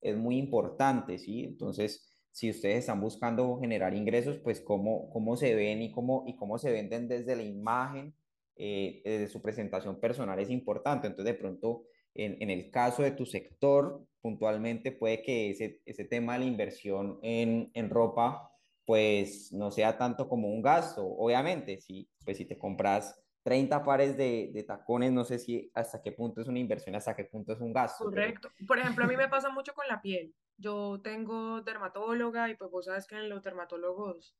es 0.00 0.16
muy 0.16 0.38
importante, 0.38 1.18
¿sí? 1.18 1.44
Entonces, 1.44 2.10
si 2.34 2.50
ustedes 2.50 2.78
están 2.78 3.00
buscando 3.00 3.60
generar 3.60 3.94
ingresos, 3.94 4.38
pues 4.38 4.60
cómo, 4.60 5.08
cómo 5.10 5.36
se 5.36 5.54
ven 5.54 5.82
y 5.82 5.92
cómo, 5.92 6.24
y 6.26 6.34
cómo 6.34 6.58
se 6.58 6.72
venden 6.72 7.06
desde 7.06 7.36
la 7.36 7.44
imagen, 7.44 8.12
eh, 8.56 9.02
desde 9.04 9.28
su 9.28 9.40
presentación 9.40 10.00
personal 10.00 10.40
es 10.40 10.50
importante. 10.50 11.06
Entonces, 11.06 11.32
de 11.32 11.40
pronto 11.40 11.84
en, 12.12 12.36
en 12.42 12.50
el 12.50 12.72
caso 12.72 13.04
de 13.04 13.12
tu 13.12 13.24
sector, 13.24 14.04
puntualmente 14.20 14.90
puede 14.90 15.22
que 15.22 15.50
ese, 15.50 15.80
ese 15.86 16.04
tema 16.06 16.32
de 16.32 16.40
la 16.40 16.44
inversión 16.46 17.20
en, 17.22 17.70
en 17.72 17.88
ropa, 17.88 18.50
pues 18.84 19.52
no 19.52 19.70
sea 19.70 19.96
tanto 19.96 20.28
como 20.28 20.48
un 20.48 20.60
gasto. 20.60 21.06
Obviamente, 21.06 21.80
si, 21.80 22.10
pues, 22.24 22.36
si 22.36 22.46
te 22.46 22.58
compras 22.58 23.16
30 23.44 23.84
pares 23.84 24.16
de, 24.16 24.50
de 24.52 24.64
tacones, 24.64 25.12
no 25.12 25.24
sé 25.24 25.38
si 25.38 25.70
hasta 25.72 26.02
qué 26.02 26.10
punto 26.10 26.40
es 26.40 26.48
una 26.48 26.58
inversión, 26.58 26.96
hasta 26.96 27.14
qué 27.14 27.26
punto 27.26 27.52
es 27.52 27.60
un 27.60 27.72
gasto, 27.72 28.10
pero 28.10 28.22
Correcto. 28.22 28.48
Por 28.66 28.80
ejemplo, 28.80 29.04
a 29.04 29.06
mí 29.06 29.16
me 29.16 29.28
pasa 29.28 29.50
mucho 29.50 29.72
con 29.72 29.86
la 29.86 30.02
piel. 30.02 30.34
Yo 30.56 31.00
tengo 31.02 31.60
dermatóloga 31.62 32.48
y 32.50 32.56
pues 32.56 32.70
vos 32.70 32.86
sabes 32.86 33.06
que 33.06 33.16
los 33.16 33.42
dermatólogos 33.42 34.36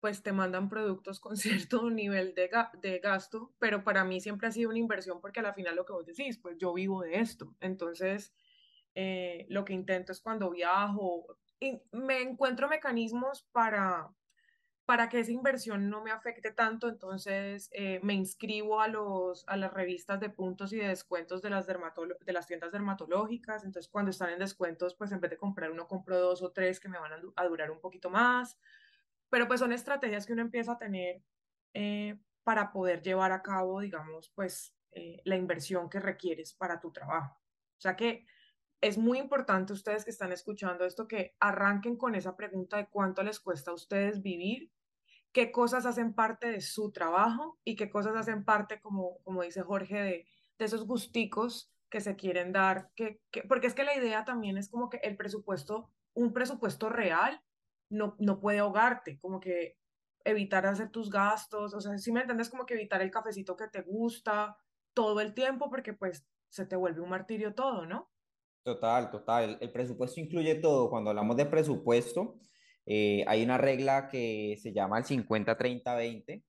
pues 0.00 0.22
te 0.22 0.32
mandan 0.32 0.68
productos 0.68 1.20
con 1.20 1.36
cierto 1.38 1.90
nivel 1.90 2.34
de, 2.34 2.50
ga- 2.50 2.72
de 2.80 2.98
gasto, 3.00 3.54
pero 3.58 3.84
para 3.84 4.04
mí 4.04 4.20
siempre 4.20 4.48
ha 4.48 4.52
sido 4.52 4.70
una 4.70 4.78
inversión 4.78 5.20
porque 5.20 5.40
a 5.40 5.44
la 5.44 5.54
final 5.54 5.76
lo 5.76 5.84
que 5.86 5.92
vos 5.94 6.06
decís, 6.06 6.38
pues 6.38 6.56
yo 6.58 6.72
vivo 6.74 7.02
de 7.02 7.20
esto. 7.20 7.56
Entonces, 7.60 8.34
eh, 8.94 9.46
lo 9.50 9.64
que 9.64 9.72
intento 9.74 10.12
es 10.12 10.20
cuando 10.20 10.50
viajo, 10.50 11.38
me 11.92 12.22
encuentro 12.22 12.68
mecanismos 12.68 13.44
para 13.52 14.08
para 14.88 15.10
que 15.10 15.20
esa 15.20 15.32
inversión 15.32 15.90
no 15.90 16.02
me 16.02 16.10
afecte 16.10 16.50
tanto, 16.50 16.88
entonces 16.88 17.68
eh, 17.74 18.00
me 18.02 18.14
inscribo 18.14 18.80
a, 18.80 18.88
los, 18.88 19.44
a 19.46 19.58
las 19.58 19.70
revistas 19.70 20.18
de 20.18 20.30
puntos 20.30 20.72
y 20.72 20.78
de 20.78 20.88
descuentos 20.88 21.42
de 21.42 21.50
las, 21.50 21.66
de 21.66 22.32
las 22.32 22.46
tiendas 22.46 22.72
dermatológicas, 22.72 23.64
entonces 23.64 23.92
cuando 23.92 24.12
están 24.12 24.30
en 24.30 24.38
descuentos, 24.38 24.94
pues 24.94 25.12
en 25.12 25.20
vez 25.20 25.30
de 25.30 25.36
comprar 25.36 25.70
uno, 25.70 25.86
compro 25.86 26.18
dos 26.18 26.40
o 26.42 26.52
tres 26.52 26.80
que 26.80 26.88
me 26.88 26.98
van 26.98 27.12
a, 27.12 27.20
a 27.36 27.46
durar 27.46 27.70
un 27.70 27.82
poquito 27.82 28.08
más, 28.08 28.58
pero 29.28 29.46
pues 29.46 29.60
son 29.60 29.72
estrategias 29.72 30.24
que 30.24 30.32
uno 30.32 30.40
empieza 30.40 30.72
a 30.72 30.78
tener 30.78 31.22
eh, 31.74 32.18
para 32.42 32.72
poder 32.72 33.02
llevar 33.02 33.32
a 33.32 33.42
cabo, 33.42 33.80
digamos, 33.80 34.30
pues 34.30 34.74
eh, 34.92 35.20
la 35.24 35.36
inversión 35.36 35.90
que 35.90 36.00
requieres 36.00 36.54
para 36.54 36.80
tu 36.80 36.90
trabajo. 36.92 37.38
O 37.76 37.80
sea 37.82 37.94
que 37.94 38.24
es 38.80 38.96
muy 38.96 39.18
importante 39.18 39.74
ustedes 39.74 40.06
que 40.06 40.12
están 40.12 40.32
escuchando 40.32 40.86
esto 40.86 41.06
que 41.06 41.36
arranquen 41.40 41.98
con 41.98 42.14
esa 42.14 42.36
pregunta 42.36 42.78
de 42.78 42.86
cuánto 42.86 43.22
les 43.22 43.38
cuesta 43.38 43.70
a 43.70 43.74
ustedes 43.74 44.22
vivir 44.22 44.72
qué 45.32 45.52
cosas 45.52 45.86
hacen 45.86 46.14
parte 46.14 46.50
de 46.50 46.60
su 46.60 46.90
trabajo 46.90 47.58
y 47.64 47.76
qué 47.76 47.90
cosas 47.90 48.16
hacen 48.16 48.44
parte, 48.44 48.80
como, 48.80 49.18
como 49.24 49.42
dice 49.42 49.62
Jorge, 49.62 50.00
de, 50.00 50.26
de 50.58 50.64
esos 50.64 50.86
gusticos 50.86 51.72
que 51.90 52.00
se 52.00 52.16
quieren 52.16 52.52
dar, 52.52 52.90
que, 52.94 53.20
que, 53.30 53.42
porque 53.42 53.66
es 53.66 53.74
que 53.74 53.84
la 53.84 53.96
idea 53.96 54.24
también 54.24 54.58
es 54.58 54.68
como 54.68 54.90
que 54.90 54.98
el 54.98 55.16
presupuesto, 55.16 55.90
un 56.14 56.32
presupuesto 56.32 56.88
real, 56.88 57.42
no, 57.90 58.16
no 58.18 58.40
puede 58.40 58.58
ahogarte, 58.58 59.18
como 59.20 59.40
que 59.40 59.78
evitar 60.24 60.66
hacer 60.66 60.90
tus 60.90 61.10
gastos, 61.10 61.72
o 61.74 61.80
sea, 61.80 61.96
si 61.98 62.12
me 62.12 62.20
entiendes, 62.20 62.50
como 62.50 62.66
que 62.66 62.74
evitar 62.74 63.00
el 63.00 63.10
cafecito 63.10 63.56
que 63.56 63.68
te 63.68 63.82
gusta 63.82 64.58
todo 64.92 65.20
el 65.20 65.32
tiempo, 65.32 65.70
porque 65.70 65.94
pues 65.94 66.26
se 66.50 66.66
te 66.66 66.76
vuelve 66.76 67.00
un 67.00 67.08
martirio 67.08 67.54
todo, 67.54 67.86
¿no? 67.86 68.10
Total, 68.64 69.10
total. 69.10 69.44
El, 69.44 69.58
el 69.60 69.72
presupuesto 69.72 70.20
incluye 70.20 70.56
todo. 70.56 70.90
Cuando 70.90 71.10
hablamos 71.10 71.36
de 71.36 71.46
presupuesto, 71.46 72.38
eh, 72.88 73.24
hay 73.28 73.42
una 73.44 73.58
regla 73.58 74.08
que 74.10 74.56
se 74.62 74.72
llama 74.72 74.98
el 74.98 75.04
cincuenta 75.04 75.56
treinta 75.58 75.94
veinte 75.94 76.42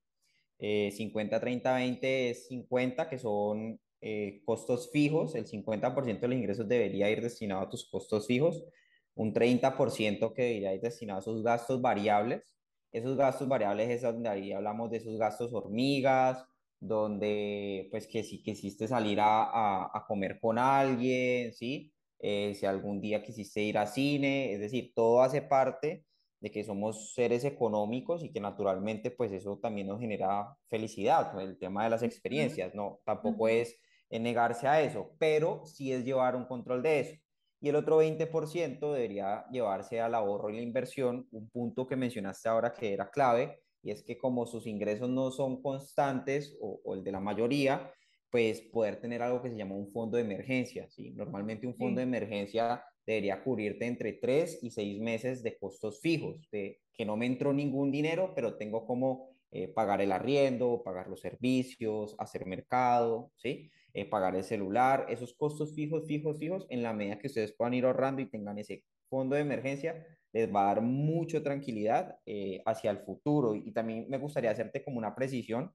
Eh, 0.59 0.91
50-30-20 0.93 1.99
es 2.31 2.47
50, 2.47 3.09
que 3.09 3.17
son 3.17 3.79
eh, 4.01 4.41
costos 4.45 4.91
fijos. 4.91 5.35
El 5.35 5.45
50% 5.47 6.27
de 6.27 6.27
los 6.27 6.37
ingresos 6.37 6.67
debería 6.67 7.09
ir 7.09 7.21
destinado 7.21 7.61
a 7.61 7.69
tus 7.69 7.89
costos 7.89 8.27
fijos. 8.27 8.63
Un 9.15 9.33
30% 9.33 10.33
que 10.33 10.43
debería 10.43 10.73
ir 10.75 10.81
destinado 10.81 11.19
a 11.19 11.23
sus 11.23 11.43
gastos 11.43 11.81
variables. 11.81 12.57
Esos 12.91 13.17
gastos 13.17 13.47
variables 13.47 13.89
es 13.89 14.01
donde 14.01 14.29
ahí 14.29 14.51
hablamos 14.51 14.89
de 14.91 14.97
esos 14.97 15.17
gastos 15.17 15.53
hormigas, 15.53 16.43
donde 16.79 17.87
pues 17.91 18.07
que 18.07 18.23
si 18.23 18.41
quisiste 18.43 18.87
salir 18.87 19.19
a, 19.19 19.43
a, 19.43 19.91
a 19.93 20.05
comer 20.07 20.39
con 20.39 20.57
alguien, 20.57 21.53
¿sí? 21.53 21.91
Eh, 22.19 22.53
si 22.55 22.65
algún 22.65 23.01
día 23.01 23.23
quisiste 23.23 23.61
ir 23.61 23.77
a 23.77 23.85
cine, 23.87 24.53
es 24.53 24.59
decir, 24.59 24.91
todo 24.95 25.21
hace 25.21 25.41
parte 25.41 26.05
de 26.39 26.51
que 26.51 26.63
somos 26.63 27.13
seres 27.13 27.43
económicos 27.43 28.23
y 28.23 28.31
que 28.31 28.39
naturalmente 28.39 29.11
pues 29.11 29.31
eso 29.31 29.59
también 29.61 29.87
nos 29.87 29.99
genera 29.99 30.55
felicidad, 30.67 31.33
¿no? 31.33 31.41
el 31.41 31.57
tema 31.57 31.83
de 31.83 31.89
las 31.89 32.03
experiencias, 32.03 32.73
no, 32.73 32.99
tampoco 33.05 33.47
es 33.47 33.75
negarse 34.09 34.67
a 34.67 34.81
eso, 34.81 35.11
pero 35.19 35.65
sí 35.65 35.91
es 35.91 36.03
llevar 36.03 36.35
un 36.35 36.45
control 36.45 36.81
de 36.81 36.99
eso. 37.01 37.15
Y 37.61 37.69
el 37.69 37.75
otro 37.75 38.01
20% 38.01 38.93
debería 38.93 39.45
llevarse 39.51 39.99
al 39.99 40.15
ahorro 40.15 40.49
y 40.49 40.55
la 40.55 40.61
inversión, 40.61 41.27
un 41.31 41.49
punto 41.49 41.85
que 41.85 41.97
mencionaste 41.97 42.47
ahora 42.47 42.73
que 42.73 42.93
era 42.93 43.09
clave, 43.09 43.59
y 43.83 43.91
es 43.91 44.01
que 44.01 44.17
como 44.17 44.45
sus 44.45 44.65
ingresos 44.65 45.09
no 45.09 45.29
son 45.31 45.61
constantes 45.61 46.57
o, 46.61 46.79
o 46.83 46.95
el 46.95 47.03
de 47.03 47.11
la 47.11 47.19
mayoría, 47.19 47.91
pues 48.29 48.61
poder 48.61 48.99
tener 48.99 49.21
algo 49.21 49.41
que 49.41 49.49
se 49.49 49.57
llama 49.57 49.75
un 49.75 49.91
fondo 49.91 50.17
de 50.17 50.23
emergencia. 50.23 50.87
¿sí? 50.89 51.11
Normalmente 51.11 51.67
un 51.67 51.75
fondo 51.75 51.99
de 51.99 52.03
emergencia 52.03 52.83
debería 53.09 53.43
cubrirte 53.43 53.87
entre 53.87 54.13
tres 54.13 54.59
y 54.61 54.69
seis 54.69 54.99
meses 54.99 55.41
de 55.41 55.57
costos 55.57 55.99
fijos, 55.99 56.47
de 56.51 56.79
que 56.93 57.05
no 57.05 57.17
me 57.17 57.25
entró 57.25 57.53
ningún 57.53 57.91
dinero, 57.91 58.33
pero 58.35 58.55
tengo 58.55 58.85
como 58.85 59.31
eh, 59.51 59.67
pagar 59.67 59.99
el 60.01 60.11
arriendo, 60.11 60.83
pagar 60.83 61.07
los 61.07 61.19
servicios, 61.19 62.15
hacer 62.19 62.45
mercado, 62.45 63.31
¿sí? 63.35 63.71
Eh, 63.93 64.05
pagar 64.05 64.35
el 64.35 64.43
celular, 64.43 65.07
esos 65.09 65.33
costos 65.33 65.73
fijos, 65.73 66.05
fijos, 66.05 66.37
fijos, 66.37 66.67
en 66.69 66.83
la 66.83 66.93
medida 66.93 67.17
que 67.17 67.25
ustedes 67.25 67.51
puedan 67.53 67.73
ir 67.73 67.85
ahorrando 67.85 68.21
y 68.21 68.29
tengan 68.29 68.59
ese 68.59 68.83
fondo 69.09 69.35
de 69.35 69.41
emergencia, 69.41 70.05
les 70.31 70.53
va 70.53 70.61
a 70.61 70.75
dar 70.75 70.83
mucha 70.83 71.41
tranquilidad 71.41 72.19
eh, 72.27 72.61
hacia 72.67 72.91
el 72.91 72.99
futuro. 72.99 73.55
Y 73.55 73.71
también 73.71 74.05
me 74.07 74.19
gustaría 74.19 74.51
hacerte 74.51 74.83
como 74.83 74.99
una 74.99 75.15
precisión 75.15 75.73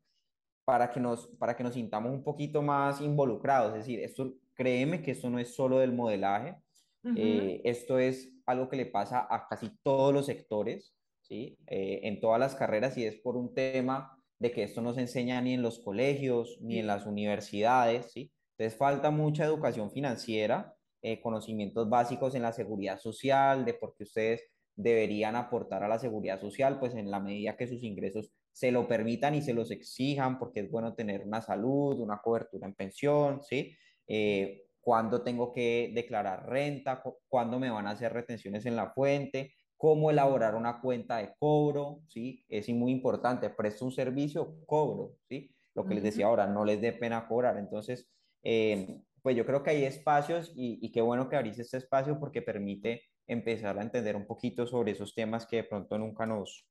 para 0.64 0.88
que 0.88 1.00
nos, 1.00 1.26
para 1.36 1.56
que 1.56 1.64
nos 1.64 1.74
sintamos 1.74 2.12
un 2.12 2.22
poquito 2.22 2.62
más 2.62 3.00
involucrados. 3.00 3.72
Es 3.72 3.80
decir, 3.80 3.98
esto, 3.98 4.34
créeme 4.54 5.02
que 5.02 5.10
esto 5.10 5.28
no 5.30 5.40
es 5.40 5.52
solo 5.52 5.80
del 5.80 5.92
modelaje, 5.92 6.62
Ujú, 7.04 7.34
eh, 7.38 7.60
esto 7.64 7.98
es 7.98 8.32
algo 8.46 8.68
que 8.68 8.76
le 8.76 8.86
pasa 8.86 9.26
a 9.28 9.46
casi 9.48 9.70
todos 9.82 10.12
los 10.12 10.26
sectores, 10.26 10.96
¿sí? 11.20 11.58
Eh, 11.66 12.00
en 12.04 12.20
todas 12.20 12.40
las 12.40 12.54
carreras 12.54 12.96
y 12.98 13.04
es 13.06 13.16
por 13.16 13.36
un 13.36 13.54
tema 13.54 14.18
de 14.38 14.50
que 14.52 14.62
esto 14.64 14.82
no 14.82 14.92
se 14.94 15.02
enseña 15.02 15.40
ni 15.40 15.54
en 15.54 15.62
los 15.62 15.78
colegios 15.78 16.58
ni 16.60 16.78
en 16.78 16.86
las 16.86 17.06
universidades, 17.06 18.12
¿sí? 18.12 18.32
Entonces 18.58 18.78
falta 18.78 19.10
mucha 19.10 19.44
educación 19.44 19.90
financiera, 19.90 20.76
eh, 21.02 21.20
conocimientos 21.20 21.88
básicos 21.88 22.34
en 22.34 22.42
la 22.42 22.52
seguridad 22.52 22.98
social, 22.98 23.64
de 23.64 23.74
por 23.74 23.94
qué 23.96 24.04
ustedes 24.04 24.42
deberían 24.76 25.36
aportar 25.36 25.84
a 25.84 25.88
la 25.88 25.98
seguridad 25.98 26.40
social, 26.40 26.78
pues 26.80 26.94
en 26.94 27.10
la 27.10 27.20
medida 27.20 27.56
que 27.56 27.66
sus 27.68 27.82
ingresos 27.82 28.32
se 28.52 28.72
lo 28.72 28.86
permitan 28.88 29.34
y 29.34 29.42
se 29.42 29.54
los 29.54 29.70
exijan, 29.70 30.38
porque 30.38 30.60
es 30.60 30.70
bueno 30.70 30.94
tener 30.94 31.22
una 31.22 31.40
salud, 31.42 31.98
una 32.00 32.18
cobertura 32.18 32.66
en 32.66 32.74
pensión, 32.74 33.42
¿sí? 33.42 33.72
Eh, 34.06 34.63
cuándo 34.84 35.22
tengo 35.22 35.52
que 35.52 35.90
declarar 35.94 36.48
renta, 36.48 37.02
cuándo 37.28 37.58
me 37.58 37.70
van 37.70 37.86
a 37.86 37.90
hacer 37.90 38.12
retenciones 38.12 38.66
en 38.66 38.76
la 38.76 38.90
fuente, 38.90 39.54
cómo 39.76 40.10
elaborar 40.10 40.54
una 40.54 40.80
cuenta 40.80 41.18
de 41.18 41.34
cobro, 41.38 42.00
¿sí? 42.06 42.44
Es 42.48 42.68
muy 42.68 42.92
importante, 42.92 43.50
presto 43.50 43.84
un 43.86 43.92
servicio, 43.92 44.56
cobro, 44.66 45.16
¿sí? 45.28 45.50
Lo 45.74 45.84
que 45.84 45.94
les 45.94 46.04
decía 46.04 46.26
ahora, 46.26 46.46
no 46.46 46.64
les 46.64 46.80
dé 46.80 46.92
pena 46.92 47.26
cobrar. 47.26 47.58
Entonces, 47.58 48.08
eh, 48.42 49.00
pues 49.22 49.36
yo 49.36 49.46
creo 49.46 49.62
que 49.62 49.70
hay 49.70 49.84
espacios 49.84 50.52
y, 50.54 50.78
y 50.86 50.92
qué 50.92 51.00
bueno 51.00 51.28
que 51.28 51.36
abrís 51.36 51.58
este 51.58 51.78
espacio 51.78 52.20
porque 52.20 52.42
permite 52.42 53.02
empezar 53.26 53.78
a 53.78 53.82
entender 53.82 54.16
un 54.16 54.26
poquito 54.26 54.66
sobre 54.66 54.92
esos 54.92 55.14
temas 55.14 55.46
que 55.46 55.56
de 55.56 55.64
pronto 55.64 55.98
nunca 55.98 56.26
nos, 56.26 56.68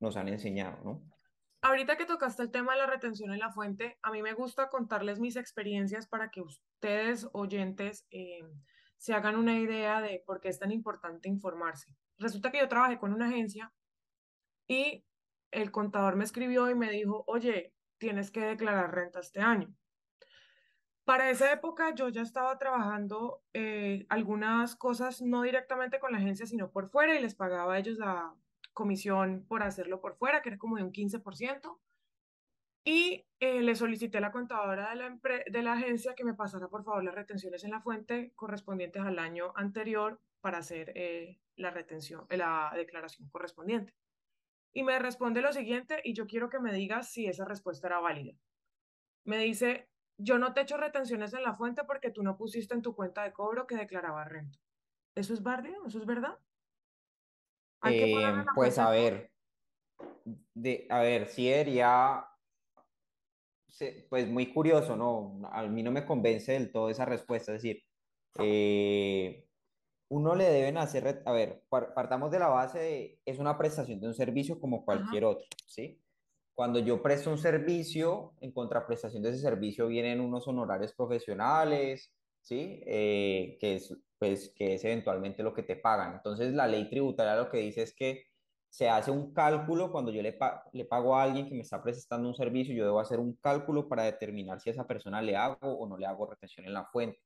nos 0.00 0.16
han 0.16 0.28
enseñado, 0.28 0.78
¿no? 0.84 1.02
Ahorita 1.66 1.96
que 1.96 2.06
tocaste 2.06 2.44
el 2.44 2.52
tema 2.52 2.74
de 2.74 2.78
la 2.78 2.86
retención 2.86 3.32
en 3.32 3.40
la 3.40 3.50
fuente, 3.50 3.98
a 4.00 4.12
mí 4.12 4.22
me 4.22 4.34
gusta 4.34 4.68
contarles 4.68 5.18
mis 5.18 5.34
experiencias 5.34 6.06
para 6.06 6.30
que 6.30 6.40
ustedes, 6.40 7.28
oyentes, 7.32 8.06
eh, 8.12 8.38
se 8.98 9.14
hagan 9.14 9.34
una 9.34 9.58
idea 9.58 10.00
de 10.00 10.22
por 10.24 10.40
qué 10.40 10.48
es 10.48 10.60
tan 10.60 10.70
importante 10.70 11.28
informarse. 11.28 11.92
Resulta 12.18 12.52
que 12.52 12.60
yo 12.60 12.68
trabajé 12.68 12.98
con 12.98 13.12
una 13.12 13.26
agencia 13.26 13.72
y 14.68 15.04
el 15.50 15.72
contador 15.72 16.14
me 16.14 16.22
escribió 16.22 16.70
y 16.70 16.76
me 16.76 16.88
dijo, 16.88 17.24
oye, 17.26 17.74
tienes 17.98 18.30
que 18.30 18.42
declarar 18.42 18.94
renta 18.94 19.18
este 19.18 19.40
año. 19.40 19.74
Para 21.02 21.30
esa 21.30 21.50
época 21.50 21.92
yo 21.96 22.10
ya 22.10 22.22
estaba 22.22 22.58
trabajando 22.58 23.42
eh, 23.54 24.06
algunas 24.08 24.76
cosas 24.76 25.20
no 25.20 25.42
directamente 25.42 25.98
con 25.98 26.12
la 26.12 26.18
agencia, 26.18 26.46
sino 26.46 26.70
por 26.70 26.90
fuera 26.90 27.16
y 27.16 27.20
les 27.20 27.34
pagaba 27.34 27.74
a 27.74 27.78
ellos 27.80 27.98
la, 27.98 28.36
comisión 28.76 29.46
por 29.48 29.62
hacerlo 29.62 30.00
por 30.00 30.16
fuera, 30.16 30.42
que 30.42 30.50
era 30.50 30.58
como 30.58 30.76
de 30.76 30.84
un 30.84 30.92
15%. 30.92 31.80
Y 32.84 33.26
eh, 33.40 33.62
le 33.62 33.74
solicité 33.74 34.18
a 34.18 34.20
la 34.20 34.30
contadora 34.30 34.90
de 34.90 34.96
la, 34.96 35.18
de 35.50 35.62
la 35.62 35.72
agencia 35.72 36.14
que 36.14 36.24
me 36.24 36.34
pasara 36.34 36.68
por 36.68 36.84
favor 36.84 37.02
las 37.02 37.14
retenciones 37.14 37.64
en 37.64 37.72
la 37.72 37.80
fuente 37.80 38.32
correspondientes 38.36 39.02
al 39.02 39.18
año 39.18 39.52
anterior 39.56 40.20
para 40.40 40.58
hacer 40.58 40.92
eh, 40.94 41.40
la 41.56 41.70
retención, 41.70 42.26
la 42.30 42.70
declaración 42.76 43.28
correspondiente. 43.30 43.92
Y 44.72 44.84
me 44.84 44.98
responde 45.00 45.40
lo 45.40 45.52
siguiente 45.52 46.00
y 46.04 46.12
yo 46.12 46.26
quiero 46.26 46.48
que 46.50 46.60
me 46.60 46.72
digas 46.72 47.10
si 47.10 47.26
esa 47.26 47.44
respuesta 47.46 47.88
era 47.88 47.98
válida. 47.98 48.34
Me 49.24 49.38
dice, 49.38 49.88
yo 50.18 50.38
no 50.38 50.52
te 50.52 50.60
echo 50.60 50.76
retenciones 50.76 51.32
en 51.32 51.42
la 51.42 51.54
fuente 51.54 51.82
porque 51.84 52.10
tú 52.10 52.22
no 52.22 52.36
pusiste 52.36 52.74
en 52.74 52.82
tu 52.82 52.94
cuenta 52.94 53.24
de 53.24 53.32
cobro 53.32 53.66
que 53.66 53.76
declaraba 53.76 54.24
renta. 54.24 54.58
¿Eso 55.16 55.32
es 55.32 55.42
válido? 55.42 55.86
¿Eso 55.86 55.98
es 55.98 56.06
verdad? 56.06 56.38
Eh, 57.90 58.44
pues 58.54 58.78
a 58.78 58.90
ver, 58.90 59.30
de, 60.54 60.86
a 60.90 61.00
ver, 61.00 61.26
sí 61.28 61.48
sería, 61.48 62.24
pues 64.08 64.28
muy 64.28 64.52
curioso, 64.52 64.96
¿no? 64.96 65.40
A 65.50 65.62
mí 65.64 65.82
no 65.82 65.90
me 65.90 66.06
convence 66.06 66.52
del 66.52 66.72
todo 66.72 66.90
esa 66.90 67.04
respuesta, 67.04 67.52
es 67.52 67.62
decir, 67.62 67.82
eh, 68.38 69.46
uno 70.08 70.34
le 70.34 70.44
deben 70.44 70.78
hacer, 70.78 71.22
a 71.24 71.32
ver, 71.32 71.64
partamos 71.68 72.30
de 72.30 72.38
la 72.38 72.48
base 72.48 72.78
de, 72.78 73.20
es 73.24 73.38
una 73.38 73.58
prestación 73.58 74.00
de 74.00 74.08
un 74.08 74.14
servicio 74.14 74.60
como 74.60 74.84
cualquier 74.84 75.24
otro, 75.24 75.46
¿sí? 75.66 76.00
Cuando 76.54 76.78
yo 76.78 77.02
presto 77.02 77.30
un 77.30 77.38
servicio, 77.38 78.34
en 78.40 78.52
contraprestación 78.52 79.22
de 79.22 79.30
ese 79.30 79.40
servicio 79.40 79.88
vienen 79.88 80.20
unos 80.20 80.48
honorarios 80.48 80.94
profesionales, 80.94 82.14
¿sí? 82.40 82.80
Eh, 82.86 83.58
que 83.60 83.74
es 83.74 83.94
pues 84.18 84.52
que 84.54 84.74
es 84.74 84.84
eventualmente 84.84 85.42
lo 85.42 85.54
que 85.54 85.62
te 85.62 85.76
pagan. 85.76 86.14
Entonces 86.14 86.52
la 86.54 86.66
ley 86.66 86.88
tributaria 86.88 87.36
lo 87.36 87.50
que 87.50 87.58
dice 87.58 87.82
es 87.82 87.94
que 87.94 88.24
se 88.68 88.88
hace 88.88 89.10
un 89.10 89.32
cálculo 89.32 89.90
cuando 89.90 90.10
yo 90.10 90.22
le, 90.22 90.38
le 90.72 90.84
pago 90.84 91.16
a 91.16 91.22
alguien 91.22 91.48
que 91.48 91.54
me 91.54 91.62
está 91.62 91.82
prestando 91.82 92.28
un 92.28 92.34
servicio, 92.34 92.74
yo 92.74 92.84
debo 92.84 93.00
hacer 93.00 93.18
un 93.20 93.34
cálculo 93.36 93.88
para 93.88 94.04
determinar 94.04 94.60
si 94.60 94.70
a 94.70 94.72
esa 94.72 94.86
persona 94.86 95.22
le 95.22 95.36
hago 95.36 95.56
o 95.62 95.88
no 95.88 95.96
le 95.96 96.06
hago 96.06 96.26
retención 96.26 96.66
en 96.66 96.74
la 96.74 96.84
fuente. 96.86 97.18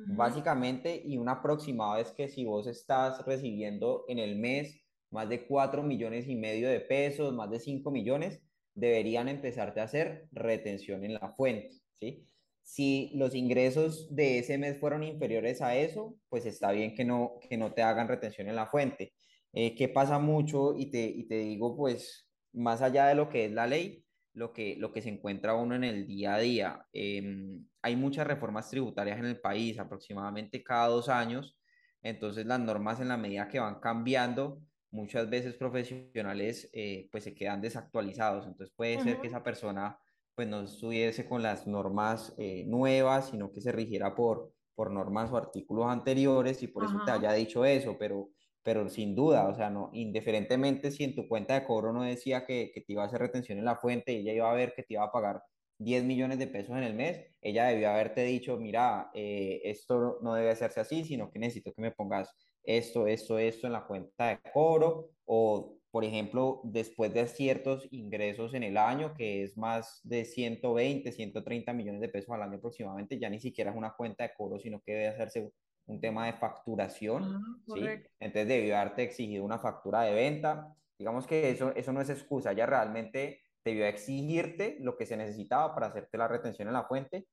Básicamente, 0.00 1.02
y 1.04 1.18
una 1.18 1.32
aproximada 1.32 1.98
es 1.98 2.12
que 2.12 2.28
si 2.28 2.44
vos 2.44 2.68
estás 2.68 3.24
recibiendo 3.26 4.04
en 4.06 4.20
el 4.20 4.36
mes 4.36 4.80
más 5.10 5.28
de 5.28 5.44
4 5.46 5.82
millones 5.82 6.28
y 6.28 6.36
medio 6.36 6.68
de 6.68 6.80
pesos, 6.80 7.34
más 7.34 7.50
de 7.50 7.58
5 7.58 7.90
millones, 7.90 8.40
deberían 8.74 9.28
empezarte 9.28 9.80
a 9.80 9.84
hacer 9.84 10.28
retención 10.30 11.04
en 11.04 11.14
la 11.14 11.34
fuente, 11.36 11.70
¿sí? 11.98 12.27
Si 12.68 13.10
los 13.14 13.34
ingresos 13.34 14.14
de 14.14 14.40
ese 14.40 14.58
mes 14.58 14.78
fueron 14.78 15.02
inferiores 15.02 15.62
a 15.62 15.74
eso, 15.74 16.18
pues 16.28 16.44
está 16.44 16.70
bien 16.70 16.94
que 16.94 17.02
no, 17.02 17.38
que 17.48 17.56
no 17.56 17.72
te 17.72 17.80
hagan 17.80 18.08
retención 18.08 18.46
en 18.46 18.56
la 18.56 18.66
fuente. 18.66 19.14
Eh, 19.54 19.74
¿Qué 19.74 19.88
pasa 19.88 20.18
mucho? 20.18 20.74
Y 20.76 20.90
te, 20.90 21.00
y 21.06 21.26
te 21.26 21.38
digo, 21.38 21.74
pues, 21.74 22.28
más 22.52 22.82
allá 22.82 23.06
de 23.06 23.14
lo 23.14 23.30
que 23.30 23.46
es 23.46 23.52
la 23.52 23.66
ley, 23.66 24.04
lo 24.34 24.52
que, 24.52 24.76
lo 24.76 24.92
que 24.92 25.00
se 25.00 25.08
encuentra 25.08 25.54
uno 25.54 25.76
en 25.76 25.84
el 25.84 26.06
día 26.06 26.34
a 26.34 26.38
día. 26.40 26.86
Em, 26.92 27.66
hay 27.80 27.96
muchas 27.96 28.26
reformas 28.26 28.68
tributarias 28.68 29.18
en 29.18 29.24
el 29.24 29.40
país, 29.40 29.78
aproximadamente 29.78 30.62
cada 30.62 30.88
dos 30.88 31.08
años. 31.08 31.58
Entonces 32.02 32.44
las 32.44 32.60
normas 32.60 33.00
en 33.00 33.08
la 33.08 33.16
medida 33.16 33.48
que 33.48 33.60
van 33.60 33.80
cambiando, 33.80 34.60
muchas 34.90 35.30
veces 35.30 35.54
profesionales 35.54 36.68
eh, 36.74 37.08
pues 37.10 37.24
se 37.24 37.34
quedan 37.34 37.62
desactualizados. 37.62 38.46
Entonces 38.46 38.74
puede 38.76 39.00
ser 39.00 39.22
que 39.22 39.28
esa 39.28 39.42
persona 39.42 39.98
pues 40.38 40.46
no 40.46 40.60
estuviese 40.60 41.26
con 41.26 41.42
las 41.42 41.66
normas 41.66 42.32
eh, 42.38 42.62
nuevas, 42.64 43.30
sino 43.30 43.50
que 43.50 43.60
se 43.60 43.72
rigiera 43.72 44.14
por, 44.14 44.52
por 44.76 44.92
normas 44.92 45.32
o 45.32 45.36
artículos 45.36 45.86
anteriores 45.86 46.62
y 46.62 46.68
por 46.68 46.84
eso 46.84 47.02
te 47.04 47.10
haya 47.10 47.32
dicho 47.32 47.64
eso, 47.64 47.96
pero, 47.98 48.30
pero 48.62 48.88
sin 48.88 49.16
duda, 49.16 49.48
o 49.48 49.54
sea, 49.56 49.68
no, 49.68 49.90
indiferentemente 49.92 50.92
si 50.92 51.02
en 51.02 51.16
tu 51.16 51.26
cuenta 51.26 51.54
de 51.54 51.64
cobro 51.64 51.92
no 51.92 52.04
decía 52.04 52.46
que, 52.46 52.70
que 52.72 52.82
te 52.82 52.92
iba 52.92 53.02
a 53.02 53.06
hacer 53.06 53.18
retención 53.20 53.58
en 53.58 53.64
la 53.64 53.78
fuente 53.78 54.12
y 54.12 54.18
ella 54.20 54.32
iba 54.32 54.48
a 54.48 54.54
ver 54.54 54.74
que 54.76 54.84
te 54.84 54.94
iba 54.94 55.02
a 55.02 55.10
pagar 55.10 55.42
10 55.78 56.04
millones 56.04 56.38
de 56.38 56.46
pesos 56.46 56.76
en 56.76 56.84
el 56.84 56.94
mes, 56.94 57.20
ella 57.40 57.64
debió 57.64 57.90
haberte 57.90 58.22
dicho, 58.22 58.58
mira, 58.58 59.10
eh, 59.14 59.60
esto 59.64 60.20
no 60.22 60.34
debe 60.34 60.50
hacerse 60.50 60.78
así, 60.78 61.02
sino 61.02 61.32
que 61.32 61.40
necesito 61.40 61.72
que 61.72 61.82
me 61.82 61.90
pongas 61.90 62.32
esto, 62.62 63.08
esto, 63.08 63.40
esto 63.40 63.66
en 63.66 63.72
la 63.72 63.84
cuenta 63.88 64.28
de 64.28 64.38
cobro 64.52 65.10
o 65.24 65.77
por 65.90 66.04
ejemplo, 66.04 66.60
después 66.64 67.14
de 67.14 67.26
ciertos 67.26 67.88
ingresos 67.90 68.52
en 68.54 68.62
el 68.62 68.76
año, 68.76 69.14
que 69.14 69.42
es 69.42 69.56
más 69.56 70.00
de 70.04 70.24
120, 70.24 71.10
130 71.12 71.72
millones 71.72 72.00
de 72.00 72.08
pesos 72.08 72.30
al 72.34 72.42
año 72.42 72.58
aproximadamente, 72.58 73.18
ya 73.18 73.30
ni 73.30 73.40
siquiera 73.40 73.70
es 73.70 73.76
una 73.76 73.94
cuenta 73.94 74.24
de 74.24 74.32
cobro, 74.36 74.58
sino 74.58 74.80
que 74.80 74.92
debe 74.92 75.08
hacerse 75.08 75.50
un 75.86 76.00
tema 76.00 76.26
de 76.26 76.34
facturación, 76.34 77.24
ah, 77.24 77.56
¿sí? 77.74 77.80
Entonces 78.20 78.48
debió 78.48 78.76
haberte 78.76 79.02
exigido 79.02 79.44
una 79.44 79.58
factura 79.58 80.02
de 80.02 80.12
venta. 80.12 80.74
Digamos 80.98 81.26
que 81.26 81.50
eso, 81.50 81.74
eso 81.74 81.92
no 81.92 82.02
es 82.02 82.10
excusa, 82.10 82.52
ya 82.52 82.66
realmente 82.66 83.40
debió 83.64 83.86
exigirte 83.86 84.76
lo 84.80 84.96
que 84.96 85.06
se 85.06 85.16
necesitaba 85.16 85.74
para 85.74 85.86
hacerte 85.86 86.18
la 86.18 86.28
retención 86.28 86.68
en 86.68 86.74
la 86.74 86.84
fuente, 86.84 87.26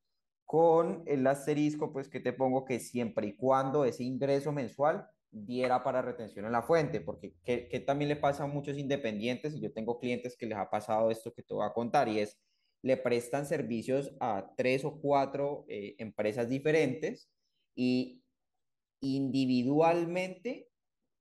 con 0.46 1.04
el 1.08 1.26
asterisco, 1.28 1.92
pues 1.92 2.08
que 2.08 2.20
te 2.20 2.32
pongo 2.32 2.64
que 2.64 2.80
siempre 2.80 3.28
y 3.28 3.36
cuando 3.36 3.84
ese 3.84 4.04
ingreso 4.04 4.52
mensual 4.52 5.08
diera 5.36 5.84
para 5.84 6.02
retención 6.02 6.46
en 6.46 6.54
la 6.54 6.62
fuente, 6.62 7.02
porque 7.02 7.34
que, 7.44 7.80
también 7.82 8.10
le 8.10 8.16
pasa 8.16 8.44
a 8.44 8.48
muchos 8.48 8.78
independientes, 8.78 9.54
y 9.54 9.60
yo 9.60 9.74
tengo 9.74 10.00
clientes 10.00 10.38
que 10.38 10.46
les 10.46 10.58
ha 10.58 10.70
pasado 10.70 11.12
esto 11.12 11.34
que 11.34 11.44
te 11.44 11.54
voy 11.54 11.66
a 11.66 11.74
contar, 11.74 12.08
y 12.08 12.20
es, 12.20 12.40
le 12.82 12.98
prestan 12.98 13.46
servicios 13.46 14.16
a 14.20 14.54
tres 14.56 14.86
o 14.86 15.02
cuatro 15.02 15.66
eh, 15.68 15.96
empresas 15.98 16.48
diferentes 16.50 17.30
y 17.76 18.22
individualmente 19.02 20.70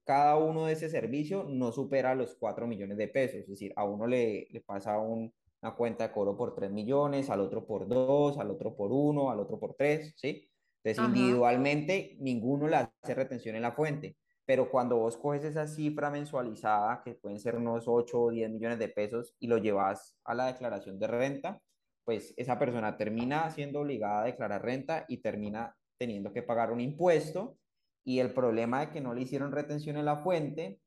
cada 0.05 0.37
uno 0.37 0.67
de 0.67 0.75
ese 0.75 0.91
servicio 0.91 1.45
no 1.45 1.73
supera 1.73 2.15
los 2.15 2.35
4 2.37 2.67
millones 2.67 2.99
de 2.99 3.09
pesos, 3.09 3.41
es 3.41 3.49
decir, 3.49 3.73
a 3.77 3.85
uno 3.85 4.07
le, 4.07 4.47
le 4.51 4.61
pasa 4.61 4.99
una 4.99 5.33
cuenta 5.77 6.07
de 6.07 6.13
cobro 6.13 6.37
por 6.37 6.55
3 6.55 6.71
millones, 6.71 7.31
al 7.31 7.41
otro 7.41 7.67
por 7.67 7.89
2, 7.89 8.39
al 8.39 8.51
otro 8.51 8.77
por 8.77 8.93
1, 8.93 9.31
al 9.31 9.41
otro 9.41 9.59
por 9.59 9.75
3, 9.75 10.15
¿sí? 10.17 10.47
Entonces, 10.85 11.17
individualmente, 11.17 12.17
ninguno 12.21 12.69
le 12.69 12.77
hace 12.77 13.15
retención 13.15 13.57
en 13.57 13.63
la 13.63 13.73
fuente. 13.73 14.17
Pero 14.45 14.71
cuando 14.71 14.99
vos 14.99 15.17
coges 15.17 15.45
esa 15.45 15.67
cifra 15.67 16.11
mensualizada, 16.11 17.01
que 17.03 17.15
pueden 17.15 17.41
ser 17.41 17.57
unos 17.57 17.85
8 17.87 18.21
o 18.21 18.31
10 18.31 18.51
millones 18.51 18.79
de 18.79 18.91
pesos, 18.91 19.35
y 19.39 19.47
lo 19.47 19.57
llevas 19.57 20.15
a 20.25 20.35
la 20.35 20.47
declaración 20.47 20.99
de 20.99 21.07
renta, 21.07 21.63
pues 22.05 22.35
esa 22.37 22.59
persona 22.59 22.99
termina 22.99 23.51
siendo 23.51 23.81
obligada 23.81 24.23
a 24.23 24.27
declarar 24.27 24.63
renta 24.63 25.07
y 25.09 25.23
termina 25.23 25.75
teniendo 25.99 26.33
que 26.35 26.43
pagar 26.43 26.71
un 26.71 26.81
impuesto. 26.81 27.57
Y 28.05 28.19
el 28.19 28.35
problema 28.35 28.81
de 28.81 28.91
que 28.91 29.01
no 29.01 29.15
le 29.15 29.23
hicieron 29.23 29.53
retención 29.53 29.97
en 29.97 30.05
la 30.05 30.19
fuente 30.19 30.81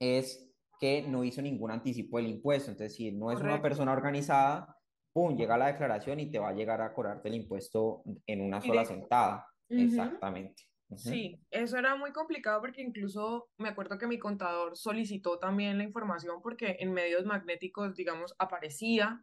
es 0.00 0.52
que 0.80 1.02
no 1.02 1.22
hizo 1.22 1.40
ningún 1.40 1.70
anticipo 1.70 2.16
del 2.16 2.26
impuesto. 2.26 2.72
Entonces, 2.72 2.96
si 2.96 3.12
no 3.12 3.30
es 3.30 3.40
una 3.40 3.62
persona 3.62 3.92
organizada, 3.92 4.76
pum, 5.12 5.36
llega 5.36 5.58
la 5.58 5.66
declaración 5.66 6.20
y 6.20 6.30
te 6.30 6.38
va 6.38 6.50
a 6.50 6.54
llegar 6.54 6.80
a 6.80 6.92
cobrarte 6.92 7.28
el 7.28 7.34
impuesto 7.34 8.02
en 8.26 8.40
una 8.40 8.60
sola 8.60 8.84
sentada. 8.84 9.46
Exactamente. 9.68 10.64
Sí, 10.96 11.40
eso 11.50 11.78
era 11.78 11.96
muy 11.96 12.12
complicado 12.12 12.60
porque 12.60 12.82
incluso 12.82 13.48
me 13.56 13.70
acuerdo 13.70 13.96
que 13.98 14.06
mi 14.06 14.18
contador 14.18 14.76
solicitó 14.76 15.38
también 15.38 15.78
la 15.78 15.84
información 15.84 16.42
porque 16.42 16.76
en 16.80 16.92
medios 16.92 17.24
magnéticos, 17.24 17.94
digamos, 17.94 18.34
aparecía 18.38 19.22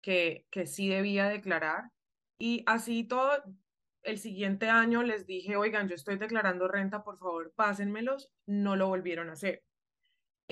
que, 0.00 0.46
que 0.50 0.66
sí 0.66 0.88
debía 0.88 1.28
declarar. 1.28 1.90
Y 2.38 2.62
así 2.66 3.04
todo, 3.04 3.30
el 4.02 4.18
siguiente 4.18 4.68
año 4.68 5.02
les 5.02 5.26
dije, 5.26 5.56
oigan, 5.56 5.88
yo 5.88 5.94
estoy 5.94 6.18
declarando 6.18 6.68
renta, 6.68 7.02
por 7.02 7.18
favor, 7.18 7.52
pásenmelos, 7.54 8.30
no 8.46 8.76
lo 8.76 8.88
volvieron 8.88 9.30
a 9.30 9.32
hacer. 9.32 9.62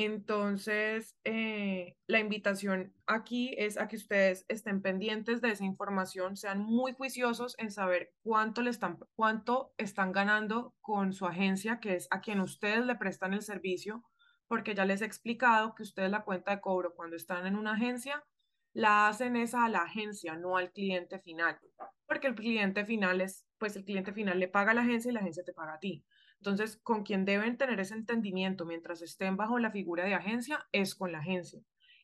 Entonces, 0.02 1.14
eh, 1.24 1.94
la 2.06 2.20
invitación 2.20 2.94
aquí 3.06 3.54
es 3.58 3.76
a 3.76 3.86
que 3.86 3.96
ustedes 3.96 4.46
estén 4.48 4.80
pendientes 4.80 5.42
de 5.42 5.50
esa 5.50 5.66
información, 5.66 6.38
sean 6.38 6.60
muy 6.60 6.94
juiciosos 6.94 7.54
en 7.58 7.70
saber 7.70 8.14
cuánto, 8.22 8.62
le 8.62 8.70
están, 8.70 8.98
cuánto 9.14 9.74
están 9.76 10.12
ganando 10.12 10.74
con 10.80 11.12
su 11.12 11.26
agencia, 11.26 11.80
que 11.80 11.96
es 11.96 12.08
a 12.10 12.22
quien 12.22 12.40
ustedes 12.40 12.86
le 12.86 12.94
prestan 12.94 13.34
el 13.34 13.42
servicio, 13.42 14.02
porque 14.48 14.74
ya 14.74 14.86
les 14.86 15.02
he 15.02 15.04
explicado 15.04 15.74
que 15.74 15.82
ustedes 15.82 16.10
la 16.10 16.24
cuenta 16.24 16.52
de 16.52 16.62
cobro 16.62 16.94
cuando 16.94 17.16
están 17.16 17.46
en 17.46 17.56
una 17.56 17.74
agencia, 17.74 18.24
la 18.72 19.06
hacen 19.06 19.36
esa 19.36 19.66
a 19.66 19.68
la 19.68 19.82
agencia, 19.82 20.34
no 20.34 20.56
al 20.56 20.72
cliente 20.72 21.18
final, 21.18 21.60
porque 22.06 22.28
el 22.28 22.36
cliente 22.36 22.86
final 22.86 23.20
es, 23.20 23.44
pues 23.58 23.76
el 23.76 23.84
cliente 23.84 24.14
final 24.14 24.40
le 24.40 24.48
paga 24.48 24.70
a 24.70 24.74
la 24.74 24.80
agencia 24.80 25.10
y 25.10 25.12
la 25.12 25.20
agencia 25.20 25.44
te 25.44 25.52
paga 25.52 25.74
a 25.74 25.78
ti. 25.78 26.06
Entonces, 26.40 26.78
con 26.78 27.02
quien 27.02 27.26
deben 27.26 27.58
tener 27.58 27.78
ese 27.80 27.94
entendimiento 27.94 28.64
mientras 28.64 29.02
estén 29.02 29.36
bajo 29.36 29.58
la 29.58 29.70
figura 29.70 30.04
de 30.04 30.14
agencia 30.14 30.66
es 30.72 30.94
con 30.94 31.12
la 31.12 31.18
agencia. 31.18 31.60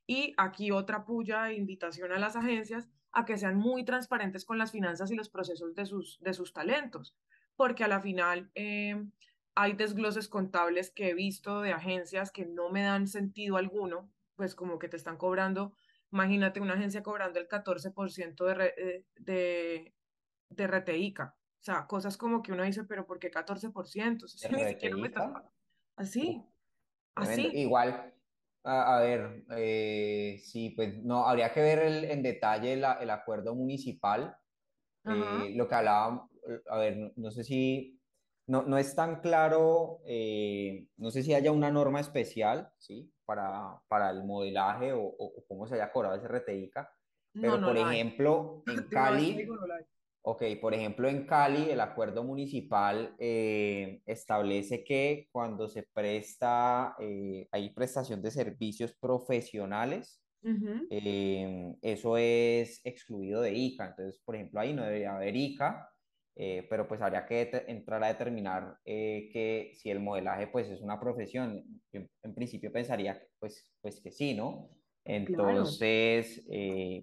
Y 0.07 0.35
aquí 0.37 0.71
otra 0.71 1.05
puya 1.05 1.51
e 1.51 1.55
invitación 1.55 2.13
a 2.13 2.19
las 2.19 2.37
agencias 2.37 2.89
a 3.13 3.25
que 3.25 3.39
sean 3.39 3.57
muy 3.57 3.85
transparentes 3.85 4.45
con 4.45 4.59
las 4.59 4.73
finanzas 4.73 5.11
y 5.11 5.17
los 5.17 5.31
procesos 5.31 5.75
de 5.75 5.87
sus, 5.87 6.19
de 6.21 6.35
sus 6.35 6.53
talentos, 6.53 7.17
porque 7.57 7.83
a 7.83 7.89
la 7.89 8.03
final 8.03 8.51
eh, 8.55 9.03
hay 9.55 9.73
desgloses 9.73 10.29
contables 10.29 10.91
que 10.91 11.09
he 11.09 11.15
visto 11.15 11.63
de 11.63 11.73
agencias 11.73 12.31
que 12.31 12.45
no 12.45 12.69
me 12.69 12.83
dan 12.83 13.09
sentido 13.09 13.57
alguno, 13.57 14.13
pues 14.35 14.55
como 14.55 14.79
que 14.79 14.89
te 14.89 14.99
están 14.99 15.17
cobrando, 15.17 15.73
imagínate 16.13 16.61
una 16.61 16.75
agencia 16.75 17.03
cobrando 17.03 17.41
el 17.41 17.49
14% 17.49 18.45
de, 18.45 18.75
eh, 18.77 19.05
de, 19.17 19.95
de 20.51 20.67
RTICA 20.67 21.35
o 21.35 21.46
sea, 21.67 21.87
cosas 21.87 22.17
como 22.17 22.43
que 22.43 22.53
uno 22.53 22.63
dice, 22.63 22.85
pero 22.85 23.07
¿por 23.07 23.19
qué 23.19 23.31
14%? 23.31 24.25
O 24.25 24.29
sea, 24.29 24.51
ni 24.51 24.69
siquiera 24.69 24.97
me 24.97 25.13
Así, 25.97 26.45
así. 27.15 27.51
Igual, 27.55 28.15
a, 28.63 29.01
ver, 29.01 29.45
eh, 29.57 30.41
sí, 30.45 30.71
pues 30.71 31.03
no, 31.03 31.27
habría 31.27 31.53
que 31.53 31.61
ver 31.61 31.79
el, 31.81 32.05
en 32.05 32.23
detalle 32.23 32.75
el 32.75 33.11
acuerdo 33.11 33.55
municipal. 33.55 34.37
Eh, 35.05 35.55
lo 35.55 35.69
que 35.69 35.75
hablaba, 35.75 36.29
a 36.69 36.79
ver, 36.79 37.13
no, 37.17 37.31
sé 37.31 37.43
si, 37.43 38.01
no, 38.47 38.63
no, 38.63 38.77
es 38.77 38.95
tan 38.95 39.21
claro, 39.21 40.03
eh, 40.05 40.89
no 40.97 41.11
sé 41.11 41.23
si 41.23 41.33
haya 41.35 41.53
una 41.53 41.71
norma 41.71 42.01
especial, 42.01 42.71
¿sí? 42.77 43.13
Para, 43.25 43.81
para 43.89 44.11
el 44.11 44.25
modelaje 44.25 44.93
o, 44.93 45.03
o, 45.03 45.45
cómo 45.49 45.67
se 45.67 45.77
haya 45.77 45.91
cobrado 45.91 46.17
ese 46.17 46.29
RTICA. 46.29 46.93
Pero, 47.33 47.61
por 47.61 47.77
ejemplo, 47.77 48.63
en 48.67 48.89
Cali, 48.89 49.49
Ok, 50.29 50.43
por 50.61 50.75
ejemplo, 50.75 51.09
en 51.09 51.25
Cali 51.25 51.71
el 51.71 51.79
acuerdo 51.79 52.25
municipal 52.25 53.15
eh, 53.21 54.03
establece 54.07 54.83
que 54.83 55.29
cuando 55.31 55.69
se 55.69 55.85
presta, 55.85 56.97
eh, 56.99 57.47
hay 57.53 57.71
prestación 57.71 58.21
de 58.21 58.33
servicios 58.33 58.93
profesionales, 59.01 60.21
em, 60.43 61.77
eso 61.81 62.17
es 62.17 62.81
excluido 62.85 63.41
de 63.41 63.55
ICA. 63.55 63.87
Entonces, 63.87 64.21
por 64.25 64.35
ejemplo, 64.35 64.59
ahí 64.59 64.75
no 64.75 64.83
debería 64.83 65.15
haber 65.15 65.37
ICA, 65.37 65.89
eh, 66.35 66.67
pero 66.69 66.89
pues 66.89 67.01
habría 67.01 67.25
que 67.25 67.49
entrar 67.69 68.03
a 68.03 68.09
determinar 68.09 68.79
que 68.85 69.71
si 69.77 69.91
el 69.91 70.01
modelaje 70.01 70.49
pues 70.49 70.69
es 70.69 70.83
una 70.83 70.99
profesión. 70.99 71.63
Yo 71.93 72.01
en 72.25 72.35
principio 72.35 72.73
pensaría 72.73 73.23
pues, 73.39 73.73
pues 73.81 74.01
que 74.01 74.11
sí, 74.11 74.35
¿no? 74.35 74.71
Entonces, 75.05 76.45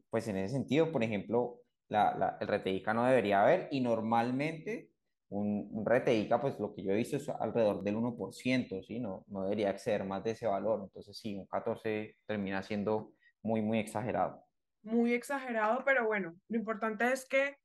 pues 0.09 0.27
en 0.27 0.36
ese 0.36 0.55
sentido, 0.55 0.91
por 0.91 1.05
ejemplo, 1.05 1.62
la, 1.93 2.38
el 2.39 2.47
RTICA 2.47 2.93
no 2.93 3.06
debería 3.06 3.43
haber 3.43 3.67
y 3.71 3.82
normalmente 3.82 4.89
un, 5.29 5.69
un, 5.71 5.86
RTICA, 5.86 6.41
pues 6.41 6.60
lo 6.60 6.73
que 6.73 6.84
yo 6.84 6.91
he 6.91 6.95
visto 6.95 7.17
es 7.17 7.29
alrededor 7.29 7.84
del 7.84 7.95
1%, 7.95 8.84
¿sí? 8.84 8.99
No, 8.99 9.25
no 9.27 9.43
debería 9.43 9.71
exceder 9.71 10.03
más 10.03 10.23
de 10.23 10.32
ese 10.32 10.45
valor. 10.45 10.82
Entonces 10.84 11.17
sí, 11.17 11.36
un 11.36 11.47
14 11.47 12.17
termina 12.25 12.62
siendo 12.62 13.13
muy, 13.41 13.62
muy 13.62 13.79
exagerado. 13.79 14.43
Muy 14.84 15.13
exagerado, 15.13 15.84
pero 15.86 16.06
bueno, 16.06 16.36
lo 16.49 16.58
importante 16.58 17.12
es 17.12 17.25
que 17.25 17.58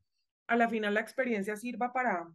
a 0.47 0.57
la 0.57 0.69
final 0.69 0.95
la 0.95 1.01
experiencia 1.01 1.57
sirva 1.57 1.93
para, 1.93 2.27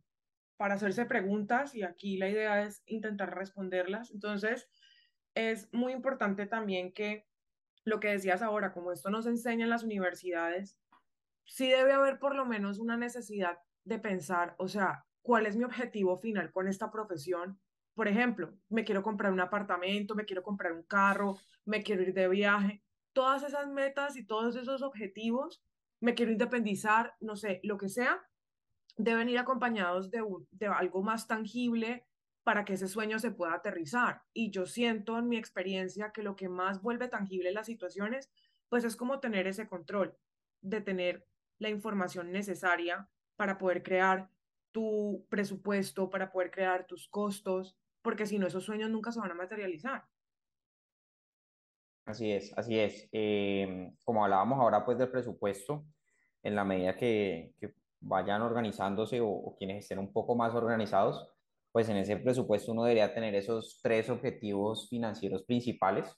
para 0.57 0.75
hacerse 0.75 1.05
preguntas 1.05 1.73
y 1.73 1.83
aquí 1.83 2.17
la 2.17 2.29
idea 2.29 2.63
es 2.63 2.83
intentar 2.85 3.35
responderlas. 3.35 4.11
Entonces, 4.11 4.69
es 5.35 5.71
muy 5.73 5.93
importante 5.93 6.45
también 6.45 6.93
que 6.93 7.25
lo 7.85 7.99
que 7.99 8.09
decías 8.09 8.41
ahora, 8.41 8.71
como 8.71 8.91
esto 8.91 9.09
nos 9.09 9.25
enseña 9.25 9.63
en 9.63 9.69
las 9.69 9.83
universidades, 9.83 10.77
sí 11.45 11.69
debe 11.69 11.93
haber 11.93 12.19
por 12.19 12.35
lo 12.35 12.45
menos 12.45 12.79
una 12.79 12.97
necesidad 12.97 13.57
de 13.83 13.99
pensar, 13.99 14.55
o 14.57 14.67
sea, 14.67 15.05
¿cuál 15.21 15.45
es 15.45 15.55
mi 15.55 15.63
objetivo 15.63 16.17
final 16.17 16.51
con 16.51 16.67
esta 16.67 16.91
profesión? 16.91 17.59
Por 17.93 18.07
ejemplo, 18.07 18.53
me 18.69 18.83
quiero 18.83 19.03
comprar 19.03 19.31
un 19.31 19.39
apartamento, 19.39 20.15
me 20.15 20.25
quiero 20.25 20.43
comprar 20.43 20.73
un 20.73 20.83
carro, 20.83 21.37
me 21.65 21.83
quiero 21.83 22.01
ir 22.01 22.13
de 22.13 22.27
viaje. 22.27 22.83
Todas 23.13 23.43
esas 23.43 23.67
metas 23.67 24.15
y 24.15 24.25
todos 24.25 24.55
esos 24.55 24.81
objetivos, 24.81 25.63
me 25.99 26.15
quiero 26.15 26.31
independizar, 26.31 27.15
no 27.19 27.35
sé, 27.35 27.59
lo 27.63 27.77
que 27.77 27.89
sea, 27.89 28.25
deben 28.97 29.29
ir 29.29 29.37
acompañados 29.37 30.09
de, 30.11 30.23
de 30.51 30.67
algo 30.67 31.03
más 31.03 31.27
tangible 31.27 32.05
para 32.43 32.65
que 32.65 32.73
ese 32.73 32.87
sueño 32.87 33.19
se 33.19 33.31
pueda 33.31 33.53
aterrizar. 33.53 34.23
Y 34.33 34.51
yo 34.51 34.65
siento 34.65 35.17
en 35.17 35.29
mi 35.29 35.37
experiencia 35.37 36.11
que 36.11 36.23
lo 36.23 36.35
que 36.35 36.49
más 36.49 36.81
vuelve 36.81 37.07
tangible 37.07 37.51
las 37.51 37.67
situaciones, 37.67 38.29
pues 38.69 38.83
es 38.83 38.95
como 38.95 39.19
tener 39.19 39.47
ese 39.47 39.67
control, 39.67 40.17
de 40.61 40.81
tener 40.81 41.25
la 41.59 41.69
información 41.69 42.31
necesaria 42.31 43.07
para 43.35 43.57
poder 43.57 43.83
crear 43.83 44.29
tu 44.71 45.25
presupuesto, 45.29 46.09
para 46.09 46.31
poder 46.31 46.51
crear 46.51 46.85
tus 46.85 47.07
costos, 47.07 47.77
porque 48.01 48.25
si 48.25 48.37
no, 48.39 48.47
esos 48.47 48.65
sueños 48.65 48.89
nunca 48.89 49.11
se 49.11 49.19
van 49.19 49.31
a 49.31 49.35
materializar. 49.35 50.05
Así 52.05 52.31
es, 52.31 52.51
así 52.57 52.77
es. 52.77 53.07
Em, 53.11 53.95
como 54.03 54.23
hablábamos 54.23 54.59
ahora 54.59 54.83
pues 54.83 54.97
del 54.97 55.09
presupuesto, 55.09 55.85
en 56.41 56.55
la 56.55 56.65
medida 56.65 56.97
que, 56.97 57.53
que 57.59 57.73
vayan 58.01 58.41
organizándose 58.41 59.19
o, 59.21 59.55
quienes 59.57 59.83
estén 59.83 59.99
un 59.99 60.11
poco 60.11 60.35
más 60.35 60.53
organizados, 60.53 61.29
pues 61.71 61.89
en 61.89 61.97
ese 61.97 62.17
presupuesto 62.17 62.71
uno 62.71 62.83
debería 62.83 63.13
tener 63.13 63.33
esos 63.35 63.79
tres 63.81 64.09
objetivos 64.09 64.89
financieros 64.89 65.43
principales. 65.43 66.13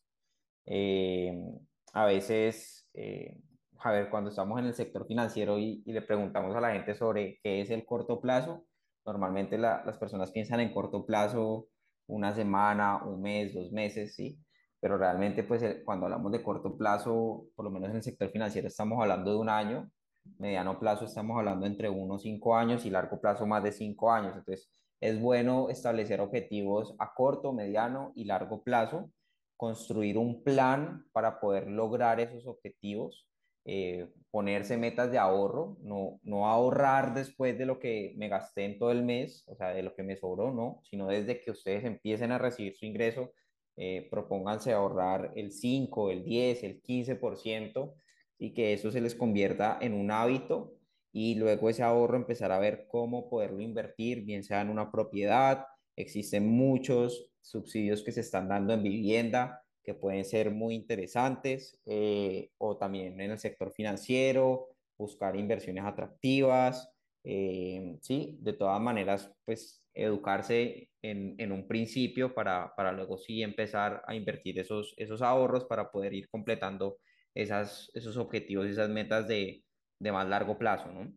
Em, 0.66 1.60
a 1.94 2.06
veces 2.06 2.90
eh, 2.94 3.38
a 3.80 3.92
ver, 3.92 4.10
cuando 4.10 4.30
estamos 4.30 4.60
en 4.60 4.66
el 4.66 4.74
sector 4.74 5.06
financiero 5.06 5.60
y, 5.60 5.84
le 5.86 6.02
preguntamos 6.02 6.56
a 6.56 6.62
la 6.62 6.72
gente 6.72 6.96
sobre 6.96 7.40
qué 7.44 7.62
es 7.62 7.70
el 7.70 7.86
corto 7.86 8.20
plazo, 8.20 8.66
normalmente 9.06 9.58
las 9.58 9.98
personas 9.98 10.32
piensan 10.32 10.60
en 10.60 10.74
corto 10.74 11.06
plazo 11.06 11.68
una 12.08 12.34
semana, 12.34 13.04
un 13.04 13.22
mes, 13.22 13.54
dos 13.54 13.72
meses, 13.72 14.16
¿sí? 14.16 14.40
Pero 14.80 14.98
realmente, 14.98 15.44
pues 15.44 15.64
cuando 15.84 16.06
hablamos 16.06 16.32
de 16.32 16.44
corto 16.44 16.78
plazo, 16.78 17.48
por 17.56 17.66
lo 17.66 17.72
menos 17.72 17.90
en 17.90 17.98
el 17.98 18.04
sector 18.04 18.30
financiero 18.30 18.68
estamos 18.68 19.00
hablando 19.02 19.32
de 19.32 19.38
un 19.38 19.50
año, 19.50 19.90
mediano 20.38 20.80
plazo 20.80 21.06
estamos 21.06 21.38
hablando 21.38 21.66
entre 21.66 21.90
uno, 21.90 22.20
cinco 22.20 22.56
años 22.56 22.86
y 22.86 22.90
largo 22.90 23.20
plazo 23.20 23.46
más 23.46 23.64
de 23.64 23.72
cinco 23.72 24.12
años. 24.12 24.36
Entonces, 24.36 24.70
es 25.00 25.20
bueno 25.20 25.70
establecer 25.70 26.22
objetivos 26.22 26.96
a 27.00 27.14
corto, 27.14 27.54
mediano 27.54 28.12
y 28.16 28.26
largo 28.26 28.64
plazo, 28.64 29.12
construir 29.58 30.18
un 30.18 30.44
plan 30.44 31.06
para 31.12 31.40
poder 31.40 31.68
lograr 31.68 32.20
esos 32.20 32.46
objetivos 32.48 33.28
eh, 33.66 34.12
ponerse 34.30 34.78
metas 34.78 35.12
de 35.12 35.18
ahorro, 35.18 35.78
no, 35.82 36.20
no 36.24 36.48
ahorrar 36.48 37.14
después 37.14 37.58
de 37.58 37.66
lo 37.66 37.80
que 37.80 38.14
me 38.18 38.30
gasté 38.30 38.66
en 38.66 38.78
todo 38.78 38.92
el 38.92 39.04
mes, 39.04 39.44
o 39.48 39.56
sea, 39.56 39.74
de 39.74 39.82
lo 39.82 39.96
que 39.96 40.04
me 40.04 40.16
sobró, 40.16 40.54
no, 40.54 40.82
sino 40.84 41.08
desde 41.08 41.40
que 41.40 41.52
ustedes 41.52 41.84
empiecen 41.84 42.32
a 42.32 42.38
recibir 42.38 42.76
su 42.76 42.86
ingreso, 42.86 43.32
eh, 43.78 44.08
propónganse 44.10 44.72
ahorrar 44.72 45.32
el 45.36 45.52
5, 45.52 46.12
el 46.12 46.24
10, 46.24 46.64
el 46.64 46.82
15% 46.82 47.94
y 48.38 48.54
que 48.54 48.74
eso 48.74 48.92
se 48.92 49.02
les 49.02 49.16
convierta 49.16 49.78
en 49.82 49.94
un 49.94 50.12
hábito 50.12 50.76
y 51.12 51.36
luego 51.36 51.70
ese 51.70 51.84
ahorro 51.84 52.18
empezar 52.18 52.52
a 52.52 52.60
ver 52.60 52.86
cómo 52.88 53.30
poderlo 53.30 53.62
invertir, 53.62 54.26
bien 54.26 54.44
sea 54.44 54.62
en 54.62 54.70
una 54.70 54.92
propiedad, 54.92 55.66
existen 55.96 56.48
muchos 56.48 57.32
subsidios 57.42 58.04
que 58.04 58.12
se 58.12 58.22
están 58.22 58.48
dando 58.48 58.74
en 58.74 58.84
vivienda, 58.84 59.65
que 59.86 59.94
pueden 59.94 60.26
ser 60.26 60.52
muy 60.52 60.76
interesantes, 60.76 61.80
eh, 61.86 62.50
o 62.58 62.78
también 62.78 63.20
en 63.22 63.32
el 63.32 63.40
sector 63.40 63.72
financiero, 63.72 64.68
buscar 64.98 65.36
inversiones 65.36 65.86
atractivas, 65.86 66.90
eh, 67.24 67.98
sí, 68.02 68.38
de 68.42 68.54
todas 68.54 68.82
maneras, 68.82 69.32
pues 69.46 69.84
educarse 69.94 70.90
en, 71.02 71.36
en 71.38 71.52
un 71.52 71.68
principio 71.68 72.34
para, 72.34 72.74
para, 72.76 72.92
luego 72.92 73.18
sí 73.18 73.42
empezar 73.42 74.04
a 74.08 74.16
invertir 74.16 74.60
esos, 74.60 74.94
esos 74.98 75.22
ahorros 75.22 75.66
para 75.66 75.92
poder 75.92 76.14
ir 76.14 76.30
completando 76.30 76.98
esas, 77.34 77.90
esos 77.94 78.18
objetivos, 78.18 78.68
esas 78.68 78.90
metas 78.90 79.28
de, 79.28 79.64
de 80.00 80.12
más 80.12 80.28
largo 80.28 80.58
plazo, 80.58 80.92
¿no? 80.92 81.14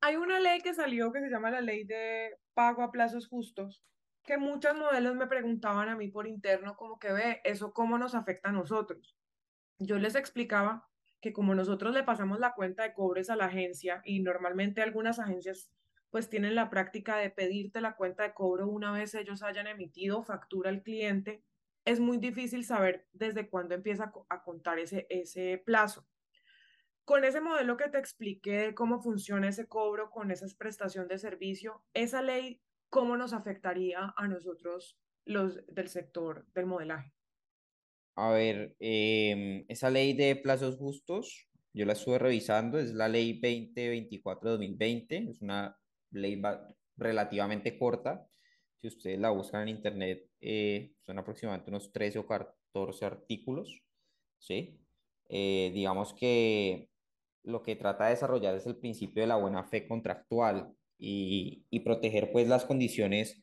Hay 0.00 0.16
una 0.16 0.38
ley 0.38 0.60
que 0.60 0.74
salió 0.74 1.12
que 1.12 1.20
se 1.20 1.28
llama 1.28 1.50
la 1.50 1.60
ley 1.60 1.84
de 1.84 2.36
pago 2.54 2.82
a 2.82 2.92
plazos 2.92 3.26
justos, 3.26 3.84
que 4.22 4.38
muchos 4.38 4.76
modelos 4.76 5.14
me 5.16 5.26
preguntaban 5.26 5.88
a 5.88 5.96
mí 5.96 6.08
por 6.08 6.26
interno 6.26 6.76
como 6.76 6.98
que 6.98 7.12
ve, 7.12 7.40
eso 7.44 7.72
cómo 7.72 7.98
nos 7.98 8.14
afecta 8.14 8.50
a 8.50 8.52
nosotros. 8.52 9.16
Yo 9.78 9.98
les 9.98 10.14
explicaba 10.14 10.88
que 11.20 11.32
como 11.32 11.54
nosotros 11.54 11.94
le 11.94 12.04
pasamos 12.04 12.38
la 12.38 12.54
cuenta 12.54 12.82
de 12.82 12.92
cobres 12.92 13.30
a 13.30 13.36
la 13.36 13.46
agencia 13.46 14.02
y 14.04 14.20
normalmente 14.20 14.82
algunas 14.82 15.18
agencias 15.18 15.70
pues 16.10 16.28
tienen 16.28 16.54
la 16.54 16.70
práctica 16.70 17.16
de 17.16 17.30
pedirte 17.30 17.80
la 17.80 17.96
cuenta 17.96 18.22
de 18.22 18.32
cobro 18.32 18.66
una 18.68 18.92
vez 18.92 19.14
ellos 19.14 19.42
hayan 19.42 19.66
emitido 19.66 20.22
factura 20.22 20.70
al 20.70 20.82
cliente, 20.82 21.42
es 21.84 22.00
muy 22.00 22.18
difícil 22.18 22.64
saber 22.64 23.06
desde 23.12 23.48
cuándo 23.48 23.74
empieza 23.74 24.12
a 24.28 24.42
contar 24.42 24.78
ese, 24.78 25.06
ese 25.10 25.62
plazo. 25.64 26.06
Con 27.04 27.24
ese 27.24 27.40
modelo 27.40 27.76
que 27.78 27.88
te 27.88 27.98
expliqué 27.98 28.58
de 28.58 28.74
cómo 28.74 29.00
funciona 29.00 29.48
ese 29.48 29.66
cobro 29.66 30.10
con 30.10 30.30
esa 30.30 30.46
prestación 30.58 31.08
de 31.08 31.18
servicio, 31.18 31.82
esa 31.94 32.20
ley, 32.20 32.60
¿cómo 32.90 33.16
nos 33.16 33.32
afectaría 33.32 34.12
a 34.16 34.28
nosotros 34.28 34.98
los 35.24 35.60
del 35.66 35.88
sector 35.88 36.46
del 36.54 36.66
modelaje? 36.66 37.12
A 38.16 38.30
ver, 38.30 38.74
em, 38.80 39.64
esa 39.68 39.90
ley 39.90 40.12
de 40.12 40.34
plazos 40.36 40.76
justos, 40.76 41.48
yo 41.72 41.86
la 41.86 41.92
estuve 41.92 42.18
revisando, 42.18 42.78
es 42.78 42.92
la 42.92 43.08
ley 43.08 43.38
2024-2020, 43.40 45.30
es 45.30 45.40
una 45.40 45.78
ley 46.10 46.40
relativamente 46.96 47.78
corta. 47.78 48.26
Si 48.80 48.88
ustedes 48.88 49.18
la 49.20 49.30
buscan 49.30 49.62
en 49.62 49.76
internet, 49.76 50.28
eh, 50.40 50.92
son 51.06 51.18
aproximadamente 51.18 51.70
unos 51.70 51.92
13 51.92 52.18
o 52.18 52.26
14 52.26 53.04
artículos, 53.04 53.82
¿sí? 54.38 54.80
Eh, 55.28 55.70
digamos 55.74 56.14
que 56.14 56.90
lo 57.44 57.62
que 57.62 57.76
trata 57.76 58.04
de 58.04 58.10
desarrollar 58.10 58.54
es 58.54 58.66
el 58.66 58.76
principio 58.76 59.22
de 59.22 59.28
la 59.28 59.36
buena 59.36 59.64
fe 59.64 59.86
contractual 59.86 60.74
y, 60.98 61.64
y 61.70 61.80
proteger 61.80 62.32
pues 62.32 62.48
las 62.48 62.64
condiciones 62.64 63.40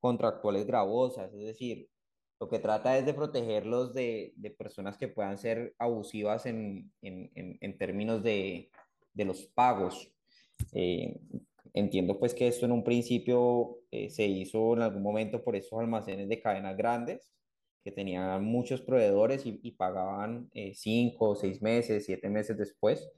contractuales 0.00 0.66
gravosas, 0.66 1.32
es 1.34 1.40
decir, 1.40 1.88
lo 2.40 2.48
que 2.48 2.60
trata 2.60 2.96
es 2.96 3.04
de 3.04 3.14
protegerlos 3.14 3.92
de, 3.94 4.32
de 4.36 4.50
personas 4.50 4.96
que 4.96 5.08
puedan 5.08 5.38
ser 5.38 5.74
abusivas 5.78 6.46
en, 6.46 6.92
en, 7.02 7.30
en, 7.34 7.78
términos 7.78 8.22
de, 8.22 8.70
de, 9.12 9.24
los 9.24 9.46
pagos. 9.46 10.12
Eh, 10.72 11.18
entiendo 11.74 12.18
pues 12.18 12.34
que 12.34 12.46
esto 12.46 12.66
en 12.66 12.72
un 12.72 12.84
principio 12.84 13.78
eh, 13.90 14.08
se 14.10 14.24
hizo 14.26 14.74
en 14.74 14.82
algún 14.82 15.02
momento 15.02 15.42
por 15.42 15.56
esos 15.56 15.78
almacenes 15.80 16.28
de 16.28 16.40
cadenas 16.40 16.76
grandes 16.76 17.32
que 17.82 17.90
tenían 17.90 18.44
muchos 18.44 18.82
proveedores 18.82 19.44
y, 19.44 19.58
y 19.62 19.72
pagaban 19.72 20.48
eh, 20.54 20.74
cinco, 20.74 21.34
seis 21.34 21.60
meses, 21.60 22.06
siete 22.06 22.28
meses 22.28 22.56
después. 22.56 23.10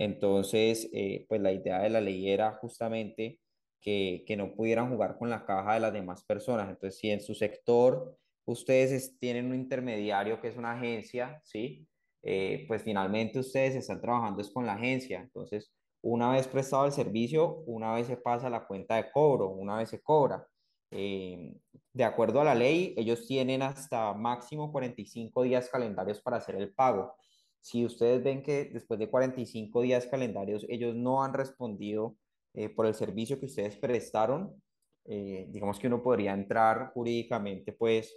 Entonces, 0.00 0.90
pues 1.28 1.40
la 1.40 1.52
idea 1.52 1.80
de 1.80 1.90
la 1.90 2.00
ley 2.00 2.30
era 2.30 2.52
justamente 2.54 3.38
que, 3.80 4.24
que 4.26 4.36
no 4.36 4.54
pudieran 4.54 4.90
jugar 4.90 5.18
con 5.18 5.30
la 5.30 5.44
caja 5.44 5.74
de 5.74 5.80
las 5.80 5.92
demás 5.92 6.24
personas. 6.24 6.68
Entonces, 6.68 6.98
si 6.98 7.10
en 7.10 7.20
su 7.20 7.34
sector 7.34 8.16
ustedes 8.44 9.18
tienen 9.18 9.46
un 9.46 9.54
intermediario 9.54 10.40
que 10.40 10.48
es 10.48 10.56
una 10.56 10.72
agencia, 10.72 11.40
¿sí? 11.44 11.86
Eh, 12.22 12.64
pues 12.68 12.82
finalmente 12.82 13.38
ustedes 13.38 13.74
están 13.76 14.00
trabajando 14.00 14.42
es 14.42 14.50
con 14.50 14.66
la 14.66 14.74
agencia. 14.74 15.20
Entonces, 15.20 15.72
una 16.02 16.32
vez 16.32 16.48
prestado 16.48 16.86
el 16.86 16.92
servicio, 16.92 17.62
una 17.66 17.94
vez 17.94 18.06
se 18.06 18.16
pasa 18.16 18.50
la 18.50 18.66
cuenta 18.66 18.96
de 18.96 19.10
cobro, 19.10 19.48
una 19.48 19.76
vez 19.76 19.90
se 19.90 20.00
cobra. 20.02 20.46
Eh, 20.90 21.54
de 21.92 22.04
acuerdo 22.04 22.40
a 22.40 22.44
la 22.44 22.54
ley, 22.54 22.94
ellos 22.96 23.26
tienen 23.26 23.62
hasta 23.62 24.12
máximo 24.14 24.72
45 24.72 25.42
días 25.42 25.68
calendarios 25.70 26.20
para 26.20 26.38
hacer 26.38 26.56
el 26.56 26.72
pago. 26.74 27.14
Si 27.60 27.84
ustedes 27.84 28.22
ven 28.22 28.42
que 28.42 28.66
después 28.66 28.98
de 28.98 29.08
45 29.08 29.82
días 29.82 30.06
calendarios 30.06 30.66
ellos 30.68 30.94
no 30.94 31.22
han 31.22 31.34
respondido 31.34 32.16
eh, 32.54 32.68
por 32.68 32.86
el 32.86 32.94
servicio 32.94 33.38
que 33.38 33.46
ustedes 33.46 33.76
prestaron, 33.76 34.60
digamos 35.02 35.80
que 35.80 35.88
uno 35.88 36.02
podría 36.02 36.34
entrar 36.34 36.92
jurídicamente 36.92 37.72
pues 37.72 38.14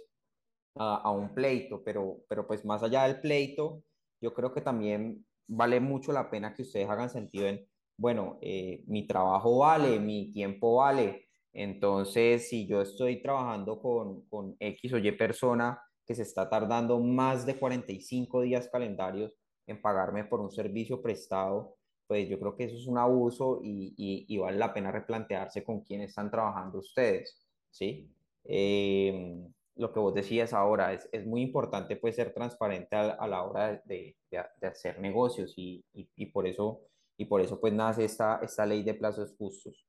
a, 0.76 1.10
un 1.10 1.34
pleito, 1.34 1.82
pero, 1.84 2.20
pero 2.28 2.46
pues 2.46 2.64
más 2.64 2.82
allá 2.82 3.04
del 3.04 3.20
pleito, 3.20 3.82
yo 4.20 4.34
creo 4.34 4.52
que 4.52 4.60
también 4.60 5.24
vale 5.46 5.80
mucho 5.80 6.12
la 6.12 6.30
pena 6.30 6.54
que 6.54 6.62
ustedes 6.62 6.88
hagan 6.88 7.10
sentido 7.10 7.46
en, 7.46 7.66
bueno, 7.96 8.38
eh, 8.42 8.82
mi 8.86 9.06
trabajo 9.06 9.58
vale, 9.58 10.00
mi 10.00 10.32
tiempo 10.32 10.76
vale, 10.76 11.26
entonces 11.52 12.48
si 12.48 12.66
yo 12.66 12.82
estoy 12.82 13.22
trabajando 13.22 13.80
con, 13.80 14.22
con 14.28 14.56
X 14.58 14.92
o 14.94 14.98
Y 14.98 15.12
persona 15.12 15.80
que 16.06 16.14
se 16.14 16.22
está 16.22 16.48
tardando 16.48 16.98
más 17.00 17.46
de 17.46 17.58
45 17.58 18.42
días 18.42 18.68
calendarios 18.68 19.36
en 19.66 19.80
pagarme 19.80 20.24
por 20.24 20.40
un 20.40 20.50
servicio 20.50 21.00
prestado, 21.00 21.76
pues 22.06 22.28
yo 22.28 22.38
creo 22.38 22.54
que 22.56 22.64
eso 22.64 22.76
es 22.76 22.86
un 22.86 22.98
abuso 22.98 23.60
y, 23.62 23.94
y, 24.28 24.38
vale 24.38 24.58
la 24.58 24.74
pena 24.74 24.92
replantearse 24.92 25.64
con 25.64 25.80
quién 25.80 26.02
están 26.02 26.30
trabajando 26.30 26.78
ustedes, 26.78 27.46
¿sí? 27.70 28.10
Eh, 28.44 29.42
lo 29.76 29.92
que 29.92 30.00
vos 30.00 30.14
decías 30.14 30.52
ahora, 30.52 30.92
es, 30.92 31.08
es 31.12 31.26
muy 31.26 31.42
importante 31.42 31.96
pues 31.96 32.16
ser 32.16 32.32
transparente 32.32 32.94
a, 32.94 33.12
a 33.12 33.26
la 33.26 33.42
hora 33.42 33.82
de, 33.84 34.16
de, 34.30 34.66
hacer 34.66 35.00
negocios 35.00 35.54
y, 35.56 35.84
y, 35.92 36.26
por 36.26 36.46
eso, 36.46 36.82
y 37.16 37.24
por 37.24 37.40
eso 37.40 37.60
pues 37.60 37.72
nace 37.72 38.04
esta, 38.04 38.40
esta 38.42 38.66
ley 38.66 38.82
de 38.82 38.94
plazos 38.94 39.34
justos. 39.36 39.86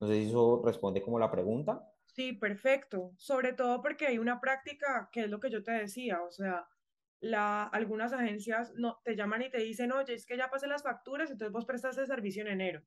No 0.00 0.08
sé 0.08 0.14
si 0.14 0.28
eso 0.28 0.62
responde 0.64 1.02
como 1.02 1.18
la 1.18 1.30
pregunta. 1.30 1.88
Sí, 2.18 2.32
perfecto. 2.32 3.12
Sobre 3.16 3.52
todo 3.52 3.80
porque 3.80 4.08
hay 4.08 4.18
una 4.18 4.40
práctica 4.40 5.08
que 5.12 5.20
es 5.22 5.30
lo 5.30 5.38
que 5.38 5.50
yo 5.50 5.62
te 5.62 5.70
decía, 5.70 6.20
o 6.20 6.32
sea, 6.32 6.66
la, 7.20 7.62
algunas 7.62 8.12
agencias 8.12 8.72
no, 8.74 9.00
te 9.04 9.14
llaman 9.14 9.42
y 9.42 9.50
te 9.50 9.58
dicen, 9.58 9.92
oye, 9.92 10.14
es 10.14 10.26
que 10.26 10.36
ya 10.36 10.50
pasé 10.50 10.66
las 10.66 10.82
facturas, 10.82 11.30
entonces 11.30 11.52
vos 11.52 11.64
prestaste 11.64 12.00
el 12.00 12.08
servicio 12.08 12.42
en 12.42 12.48
enero, 12.48 12.82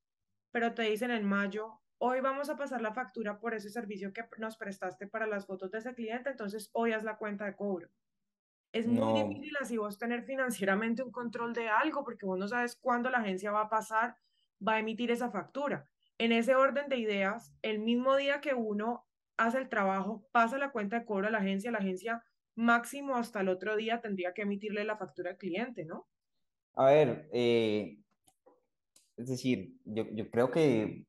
pero 0.52 0.74
te 0.74 0.82
dicen 0.82 1.12
en 1.12 1.24
mayo, 1.24 1.80
hoy 1.98 2.20
vamos 2.20 2.50
a 2.50 2.58
pasar 2.58 2.82
la 2.82 2.94
factura 2.94 3.40
por 3.40 3.54
ese 3.54 3.70
servicio 3.70 4.12
que 4.12 4.26
nos 4.38 4.58
prestaste 4.58 5.08
para 5.08 5.28
las 5.28 5.46
fotos 5.46 5.72
de 5.72 5.78
ese 5.78 5.96
cliente, 5.96 6.32
entonces 6.32 6.70
hoy 6.74 6.92
haz 6.92 7.06
la 7.06 7.16
cuenta 7.16 7.46
de 7.46 7.56
cobro. 7.56 7.90
Es 8.74 8.86
muy 8.86 9.24
difícil 9.24 9.56
así 9.62 9.78
vos 9.78 9.98
tener 9.98 10.24
financieramente 10.24 11.04
un 11.04 11.12
control 11.14 11.54
de 11.54 11.70
algo 11.70 12.04
porque 12.04 12.26
vos 12.26 12.38
no 12.38 12.50
sabes 12.50 12.76
cuándo 12.76 13.10
la 13.10 13.20
agencia 13.20 13.54
va 13.54 13.62
a 13.62 13.70
pasar, 13.70 14.18
va 14.66 14.74
a 14.74 14.80
emitir 14.80 15.10
esa 15.10 15.32
factura. 15.32 15.88
En 16.18 16.34
ese 16.34 16.54
orden 16.54 16.90
de 16.90 16.98
ideas, 16.98 17.54
el 17.62 17.80
mismo 17.80 18.18
día 18.18 18.42
que 18.42 18.54
uno 18.54 19.08
hace 19.46 19.58
el 19.58 19.70
trabajo, 19.70 20.28
pasa 20.32 20.58
la 20.58 20.72
cuenta 20.72 21.00
de 21.00 21.06
cobro 21.06 21.28
a 21.28 21.32
la 21.32 21.40
agencia, 21.40 21.72
la 21.72 21.80
agencia 21.80 22.24
máximo 22.56 23.16
hasta 23.16 23.42
el 23.42 23.50
otro 23.50 23.76
día 23.76 24.02
tendría 24.02 24.34
que 24.34 24.44
emitirle 24.44 24.84
la 24.84 24.98
factura 24.98 25.32
al 25.32 25.38
cliente, 25.38 25.86
¿no? 25.86 26.08
A 26.76 26.86
ver, 26.86 27.30
eh, 27.34 27.98
es 29.18 29.28
decir, 29.28 29.76
yo, 29.86 30.06
yo 30.12 30.30
creo 30.30 30.52
que 30.52 31.06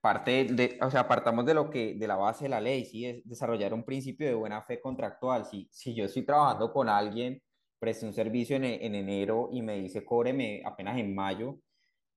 parte 0.00 0.44
de, 0.44 0.78
o 0.82 0.90
sea, 0.90 1.00
apartamos 1.00 1.46
de 1.46 1.54
lo 1.54 1.70
que, 1.70 1.94
de 1.94 2.06
la 2.06 2.16
base 2.16 2.44
de 2.44 2.50
la 2.50 2.60
ley, 2.60 2.84
sí, 2.84 3.06
es 3.06 3.24
desarrollar 3.24 3.72
un 3.72 3.84
principio 3.84 4.26
de 4.26 4.34
buena 4.34 4.62
fe 4.62 4.80
contractual. 4.80 5.46
Si, 5.46 5.68
si 5.70 5.94
yo 5.94 6.04
estoy 6.04 6.24
trabajando 6.24 6.72
con 6.72 6.88
alguien, 6.88 7.40
presté 7.78 8.06
un 8.06 8.12
servicio 8.12 8.56
en, 8.56 8.64
en 8.64 8.94
enero 8.94 9.48
y 9.52 9.62
me 9.62 9.78
dice 9.78 10.04
cóbreme 10.04 10.62
apenas 10.64 10.98
en 10.98 11.14
mayo, 11.14 11.58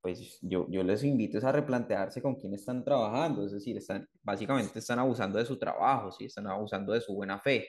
pues 0.02 0.40
yo, 0.42 0.68
yo 0.70 0.84
les 0.84 1.04
invito 1.04 1.46
a 1.46 1.52
replantearse 1.52 2.22
con 2.22 2.36
quién 2.36 2.54
están 2.54 2.84
trabajando, 2.84 3.46
es 3.46 3.52
decir, 3.52 3.78
están, 3.78 4.08
básicamente 4.24 4.80
están 4.80 5.00
abusando 5.00 5.40
de 5.40 5.46
su 5.46 5.58
trabajo, 5.58 6.12
¿sí? 6.12 6.26
están 6.26 6.48
abusando 6.48 6.94
de 6.94 7.02
su 7.02 7.14
buena 7.14 7.40
fe. 7.40 7.68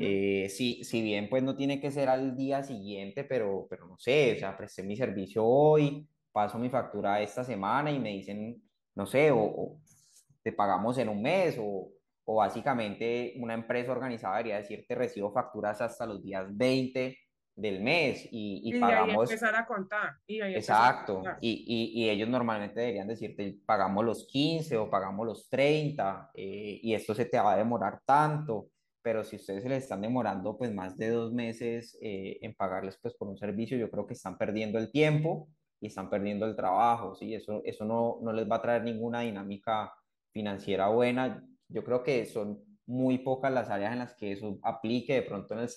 Eh, 0.00 0.48
si, 0.48 0.82
si 0.82 1.02
bien 1.02 1.28
pues 1.28 1.42
no 1.42 1.54
tiene 1.54 1.78
que 1.78 1.90
ser 1.90 2.08
al 2.08 2.34
día 2.34 2.62
siguiente, 2.62 3.24
pero, 3.24 3.66
pero 3.68 3.86
no 3.86 3.98
sé, 3.98 4.32
o 4.34 4.38
sea, 4.38 4.56
presté 4.56 4.82
mi 4.82 4.96
servicio 4.96 5.44
hoy, 5.44 6.08
paso 6.32 6.58
mi 6.58 6.70
factura 6.70 7.20
esta 7.20 7.44
semana 7.44 7.92
y 7.92 7.98
me 7.98 8.10
dicen 8.14 8.62
no 8.98 9.06
sé, 9.06 9.30
o, 9.30 9.78
te 10.42 10.52
pagamos 10.52 10.98
en 10.98 11.08
un 11.08 11.22
mes, 11.22 11.56
o, 11.58 11.88
o, 12.24 12.34
básicamente 12.34 13.34
una 13.38 13.54
empresa 13.54 13.92
organizada 13.92 14.36
debería 14.38 14.58
decirte 14.58 14.94
recibo 14.96 15.32
facturas 15.32 15.80
hasta 15.80 16.04
los 16.04 16.22
días 16.22 16.46
20 16.50 17.16
del 17.58 17.82
mes 17.82 18.28
y, 18.30 18.60
y, 18.62 18.76
y 18.76 18.80
pagamos... 18.80 19.28
Ahí 19.28 19.34
empezar 19.34 19.56
a 19.56 19.66
contar. 19.66 20.16
Y 20.26 20.40
exacto, 20.40 21.22
Y, 21.40 21.92
y, 21.92 22.08
ellos 22.08 22.28
normalmente 22.28 22.80
deberían 22.80 23.08
decirte 23.08 23.58
pagamos 23.66 24.04
los 24.04 24.26
15 24.26 24.76
o 24.76 24.88
pagamos 24.88 25.26
los 25.26 25.48
30 25.48 26.30
eh, 26.34 26.78
y 26.80 26.94
esto 26.94 27.14
se 27.14 27.24
te 27.24 27.38
va 27.38 27.54
a 27.54 27.56
demorar 27.56 28.00
tanto, 28.04 28.68
pero 29.02 29.24
si 29.24 29.36
ustedes 29.36 29.64
se 29.64 29.68
les 29.68 29.82
están 29.82 30.02
demorando 30.02 30.56
pues 30.56 30.72
más 30.72 30.96
de 30.96 31.10
dos 31.10 31.32
meses 31.32 31.98
eh, 32.00 32.38
en 32.42 32.54
pagarles 32.54 32.96
pues 33.02 33.14
por 33.14 33.26
un 33.26 33.36
servicio, 33.36 33.76
yo 33.76 33.90
creo 33.90 34.06
que 34.06 34.14
están 34.14 34.38
perdiendo 34.38 34.78
el 34.78 34.92
tiempo 34.92 35.48
y 35.80 35.88
están 35.88 36.08
perdiendo 36.08 36.46
el 36.46 36.54
trabajo, 36.54 37.16
¿sí? 37.16 37.34
Eso, 37.34 37.60
eso 37.64 37.84
no, 37.84 38.18
no 38.22 38.32
les 38.32 38.48
va 38.48 38.56
a 38.56 38.62
traer 38.62 38.84
ninguna 38.84 39.20
dinámica 39.20 39.92
financiera 40.32 40.88
buena. 40.88 41.44
Yo 41.68 41.82
creo 41.82 42.04
que 42.04 42.24
son 42.24 42.62
muy 42.86 43.18
pocas 43.18 43.52
las 43.52 43.68
áreas 43.68 43.92
en 43.92 43.98
las 43.98 44.14
que 44.14 44.32
eso 44.32 44.58
aplique, 44.62 45.14
de 45.14 45.22
pronto 45.22 45.54
en 45.54 45.60
el, 45.60 45.68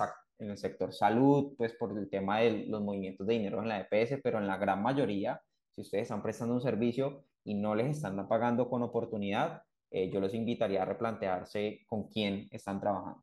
en 0.42 0.52
el 0.52 0.58
sector 0.58 0.94
salud, 0.94 1.54
pues 1.58 1.74
por 1.74 1.98
el 1.98 2.10
tema 2.10 2.40
de 2.40 2.66
los 2.68 2.82
movimientos 2.82 3.28
de 3.28 3.34
dinero 3.34 3.62
en 3.62 3.70
la 3.70 3.80
EPS, 3.82 4.20
pero 4.24 4.40
en 4.40 4.48
la 4.48 4.58
gran 4.58 4.82
mayoría, 4.82 5.42
si 5.76 5.82
ustedes 5.82 6.04
están 6.04 6.22
prestando 6.22 6.54
un 6.54 6.62
servicio 6.62 7.24
y 7.44 7.54
no 7.54 7.76
les 7.76 7.98
están 7.98 8.28
pagando 8.28 8.70
con 8.70 8.84
oportunidad, 8.84 9.64
eh, 9.92 10.10
yo 10.12 10.20
los 10.20 10.34
invitaría 10.34 10.82
a 10.82 10.86
replantearse 10.86 11.82
con 11.86 12.08
quién 12.08 12.48
están 12.52 12.80
trabajando 12.80 13.22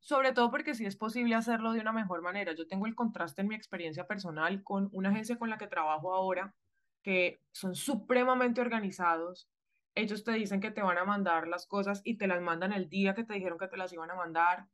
sobre 0.00 0.32
todo 0.32 0.50
porque 0.50 0.74
sí 0.74 0.86
es 0.86 0.96
posible 0.96 1.34
hacerlo 1.34 1.72
de 1.72 1.80
una 1.80 1.92
mejor 1.92 2.22
manera. 2.22 2.54
Yo 2.54 2.66
tengo 2.66 2.86
el 2.86 2.94
contraste 2.94 3.42
en 3.42 3.48
mi 3.48 3.54
experiencia 3.54 4.06
personal 4.06 4.62
con 4.62 4.88
una 4.92 5.10
agencia 5.10 5.38
con 5.38 5.50
la 5.50 5.58
que 5.58 5.66
trabajo 5.66 6.14
ahora, 6.14 6.54
que 7.02 7.40
son 7.52 7.74
supremamente 7.74 8.60
organizados. 8.60 9.50
Ellos 9.94 10.24
te 10.24 10.32
dicen 10.32 10.60
que 10.60 10.70
te 10.70 10.82
van 10.82 10.98
a 10.98 11.04
mandar 11.04 11.48
las 11.48 11.66
cosas 11.66 12.00
y 12.04 12.16
te 12.16 12.26
las 12.26 12.40
mandan 12.40 12.72
el 12.72 12.88
día 12.88 13.14
que 13.14 13.24
te 13.24 13.34
dijeron 13.34 13.58
que 13.58 13.68
te 13.68 13.76
las 13.76 13.92
iban 13.92 14.10
a 14.10 14.14
mandar. 14.14 14.66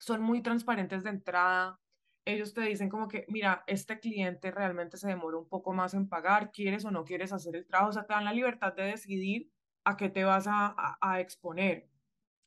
Son 0.00 0.22
muy 0.22 0.42
transparentes 0.42 1.04
de 1.04 1.10
entrada. 1.10 1.78
Ellos 2.24 2.54
te 2.54 2.62
dicen 2.62 2.88
como 2.88 3.08
que, 3.08 3.24
mira, 3.28 3.64
este 3.66 4.00
cliente 4.00 4.50
realmente 4.50 4.96
se 4.96 5.08
demora 5.08 5.38
un 5.38 5.48
poco 5.48 5.72
más 5.72 5.94
en 5.94 6.08
pagar, 6.08 6.50
quieres 6.52 6.84
o 6.84 6.90
no 6.90 7.04
quieres 7.04 7.32
hacer 7.32 7.56
el 7.56 7.66
trabajo, 7.66 7.90
o 7.90 7.92
sea, 7.92 8.06
te 8.06 8.14
dan 8.14 8.24
la 8.24 8.32
libertad 8.32 8.74
de 8.74 8.84
decidir 8.84 9.50
a 9.84 9.96
qué 9.96 10.08
te 10.08 10.24
vas 10.24 10.46
a, 10.46 10.74
a 11.00 11.20
exponer. 11.20 11.88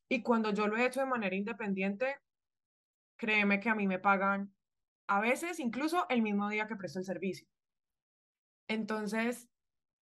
Y 0.08 0.22
cuando 0.22 0.52
yo 0.52 0.66
lo 0.68 0.76
he 0.76 0.86
hecho 0.86 1.00
de 1.00 1.06
manera 1.06 1.34
independiente, 1.34 2.16
créeme 3.16 3.60
que 3.60 3.70
a 3.70 3.74
mí 3.74 3.86
me 3.86 3.98
pagan 3.98 4.54
a 5.06 5.20
veces 5.20 5.60
incluso 5.60 6.06
el 6.08 6.22
mismo 6.22 6.48
día 6.48 6.66
que 6.66 6.76
presto 6.76 6.98
el 6.98 7.04
servicio. 7.04 7.46
Entonces, 8.68 9.48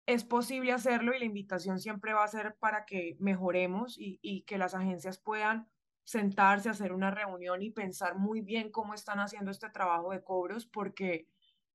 es 0.05 0.23
posible 0.23 0.71
hacerlo 0.71 1.13
y 1.13 1.19
la 1.19 1.25
invitación 1.25 1.79
siempre 1.79 2.13
va 2.13 2.23
a 2.23 2.27
ser 2.27 2.55
para 2.59 2.85
que 2.85 3.15
mejoremos 3.19 3.97
y, 3.97 4.19
y 4.21 4.43
que 4.43 4.57
las 4.57 4.75
agencias 4.75 5.17
puedan 5.17 5.69
sentarse, 6.03 6.69
hacer 6.69 6.91
una 6.93 7.11
reunión 7.11 7.61
y 7.61 7.71
pensar 7.71 8.17
muy 8.17 8.41
bien 8.41 8.71
cómo 8.71 8.93
están 8.93 9.19
haciendo 9.19 9.51
este 9.51 9.69
trabajo 9.69 10.11
de 10.11 10.23
cobros, 10.23 10.65
porque 10.65 11.27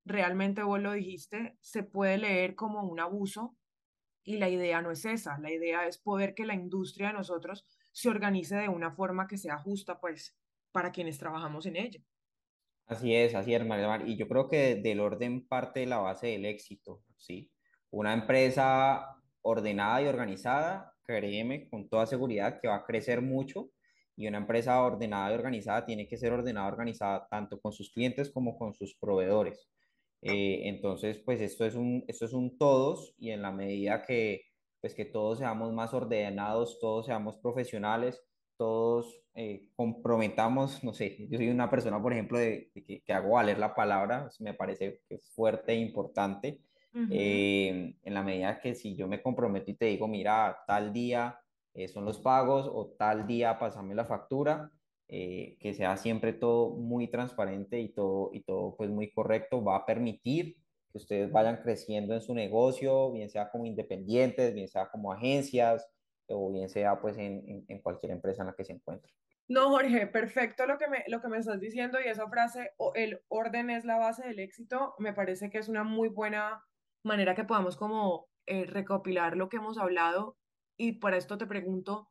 realmente 0.05 0.63
vos 0.63 0.81
lo 0.81 0.93
dijiste, 0.93 1.57
se 1.61 1.83
puede 1.83 2.19
leer 2.19 2.55
como 2.55 2.83
un 2.83 3.01
abuso 3.01 3.57
y 4.23 4.37
la 4.37 4.49
idea 4.49 4.83
no 4.83 4.91
es 4.91 5.05
esa, 5.05 5.39
la 5.39 5.51
idea 5.51 5.87
es 5.87 5.99
poder 5.99 6.35
que 6.35 6.45
la 6.45 6.55
industria 6.55 7.09
de 7.09 7.15
nosotros 7.15 7.65
se 7.93 8.11
organice 8.11 8.57
de 8.57 8.69
una 8.69 8.93
forma 8.93 9.27
que 9.27 9.39
sea 9.39 9.59
justa, 9.59 9.99
pues, 10.01 10.37
para 10.71 10.93
quienes 10.93 11.19
trabajamos 11.19 11.67
en 11.67 11.77
ella. 11.77 12.01
Así 12.87 13.15
es, 13.15 13.35
así 13.35 13.55
es, 13.55 13.67
María 13.67 14.03
Y 14.07 14.17
yo 14.17 14.29
creo 14.29 14.49
que 14.49 14.77
del 14.77 15.01
orden 15.01 15.47
parte 15.47 15.81
de 15.81 15.87
la 15.87 15.99
base 15.99 16.29
del 16.29 16.47
éxito, 16.47 17.03
¿sí? 17.17 17.51
Una 17.91 18.13
empresa 18.13 19.17
ordenada 19.43 20.03
y 20.03 20.07
organizada, 20.07 20.95
créeme 21.03 21.69
con 21.69 21.89
toda 21.89 22.07
seguridad 22.07 22.61
que 22.61 22.69
va 22.69 22.77
a 22.77 22.85
crecer 22.85 23.23
mucho 23.23 23.71
y 24.19 24.27
una 24.27 24.39
empresa 24.39 24.83
ordenada 24.83 25.31
y 25.31 25.35
organizada 25.35 25.87
tiene 25.87 26.09
que 26.09 26.17
ser 26.17 26.33
ordenada 26.33 26.69
y 26.69 26.73
organizada 26.73 27.29
tanto 27.31 27.61
con 27.61 27.73
sus 27.73 27.93
clientes 27.93 28.31
como 28.33 28.59
con 28.59 28.75
sus 28.75 28.97
proveedores. 28.97 29.71
Eh, 30.23 30.63
entonces, 30.65 31.19
pues 31.19 31.41
esto 31.41 31.65
es 31.65 31.77
un, 31.77 32.05
esto 32.09 32.25
es 32.25 32.33
un 32.33 32.59
todos 32.59 33.15
y 33.17 33.31
en 33.31 33.43
la 33.43 33.53
medida 33.53 34.03
que, 34.03 34.43
pues 34.81 34.93
que 34.95 35.05
todos 35.05 35.39
seamos 35.39 35.73
más 35.73 35.95
ordenados, 35.95 36.81
todos 36.81 37.07
seamos 37.07 37.37
profesionales, 37.39 38.21
todos 38.57 39.23
eh, 39.37 39.69
comprometamos, 39.77 40.83
no 40.83 40.93
sé, 40.93 41.29
yo 41.31 41.39
soy 41.39 41.51
una 41.51 41.71
persona, 41.71 42.03
por 42.03 42.13
ejemplo, 42.13 42.39
de, 42.41 42.73
que, 42.75 43.01
que, 43.01 43.13
hago 43.13 43.35
valer 43.35 43.61
la 43.61 43.73
palabra, 43.73 44.29
me 44.41 44.53
parece 44.53 45.01
que 45.09 45.15
es 45.15 45.31
fuerte 45.33 45.75
e 45.75 45.77
importante, 45.77 46.59
eh, 47.13 47.95
en 48.03 48.15
la 48.15 48.25
medida 48.25 48.59
que 48.59 48.75
si 48.75 48.97
yo 48.97 49.07
me 49.07 49.23
comprometo 49.23 49.71
y 49.71 49.75
te 49.75 49.87
digo, 49.87 50.09
mira, 50.09 50.59
tal 50.67 50.93
día 50.93 51.39
son 51.89 52.05
los 52.05 52.19
pagos 52.19 52.69
o 52.73 52.95
tal 52.99 53.27
día 53.27 53.59
pasame 53.59 53.95
la 53.95 54.05
factura, 54.05 54.73
eh, 55.11 55.57
que 55.61 55.73
sea 55.73 55.97
siempre 55.97 56.35
todo 56.35 56.71
muy 56.77 57.09
transparente 57.09 57.81
y 57.81 57.89
todo, 57.89 58.31
y 58.33 58.43
todo 58.43 58.77
pues 58.77 58.91
muy 58.91 59.11
correcto, 59.11 59.65
va 59.65 59.77
a 59.77 59.87
permitir 59.87 60.57
que 60.91 60.99
ustedes 60.99 61.33
vayan 61.33 61.63
creciendo 61.63 62.13
en 62.15 62.21
su 62.21 62.35
negocio, 62.35 63.11
bien 63.13 63.31
sea 63.31 63.51
como 63.51 63.65
independientes, 63.65 64.55
bien 64.55 64.69
sea 64.69 64.91
como 64.91 65.13
agencias 65.13 65.89
o 66.27 66.53
bien 66.53 66.69
sea 66.69 67.01
pues 67.01 67.17
en, 67.17 67.65
en, 67.69 67.81
cualquier 67.81 68.13
empresa 68.13 68.43
en 68.43 68.49
la 68.49 68.55
que 68.55 68.65
se 68.65 68.75
encuentren. 68.75 69.15
No, 69.49 69.71
Jorge, 69.71 70.07
perfecto 70.09 70.67
lo 70.67 70.77
que, 70.77 70.89
me, 70.89 71.03
lo 71.09 71.23
que 71.23 71.29
me 71.29 71.39
estás 71.39 71.59
diciendo 71.59 71.99
y 72.05 72.09
esa 72.09 72.29
frase, 72.29 72.73
el 72.95 73.23
orden 73.29 73.71
es 73.71 73.87
la 73.87 73.97
base 73.97 74.27
del 74.29 74.41
éxito, 74.41 74.95
me 74.99 75.15
parece 75.15 75.49
que 75.49 75.57
es 75.57 75.71
una 75.71 75.85
muy 75.85 76.09
buena 76.09 76.63
manera 77.03 77.35
que 77.35 77.45
podamos 77.45 77.77
como 77.77 78.29
eh, 78.45 78.67
recopilar 78.67 79.39
lo 79.39 79.49
que 79.49 79.57
hemos 79.57 79.79
hablado 79.79 80.37
y 80.79 80.93
para 80.93 81.17
esto 81.17 81.37
te 81.37 81.47
pregunto, 81.47 82.09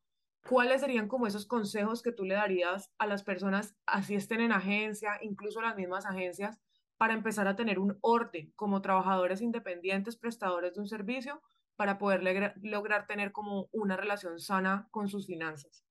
¿cuáles 0.48 0.82
serían 0.82 1.08
como 1.08 1.26
esos 1.26 1.48
consejos 1.48 2.04
que 2.04 2.12
tú 2.12 2.26
le 2.26 2.36
darías 2.36 2.92
a 3.00 3.08
las 3.08 3.24
personas, 3.24 3.76
así 3.88 4.14
estén 4.14 4.42
en 4.42 4.52
agencia, 4.52 5.18
incluso 5.22 5.62
las 5.62 5.76
mismas 5.76 6.06
agencias, 6.06 6.60
para 6.98 7.14
empezar 7.14 7.48
a 7.48 7.56
tener 7.56 7.80
un 7.80 7.98
orden 8.02 8.52
como 8.56 8.82
trabajadores 8.82 9.42
independientes, 9.42 10.18
prestadores 10.18 10.76
de 10.76 10.82
un 10.82 10.88
servicio, 10.88 11.42
para 11.78 11.98
poder 11.98 12.22
lograr 12.62 13.08
tener 13.08 13.32
como 13.32 13.70
una 13.72 13.96
relación 13.96 14.40
sana 14.40 14.88
con 14.92 15.08
sus 15.08 15.28
finanzas? 15.28 15.86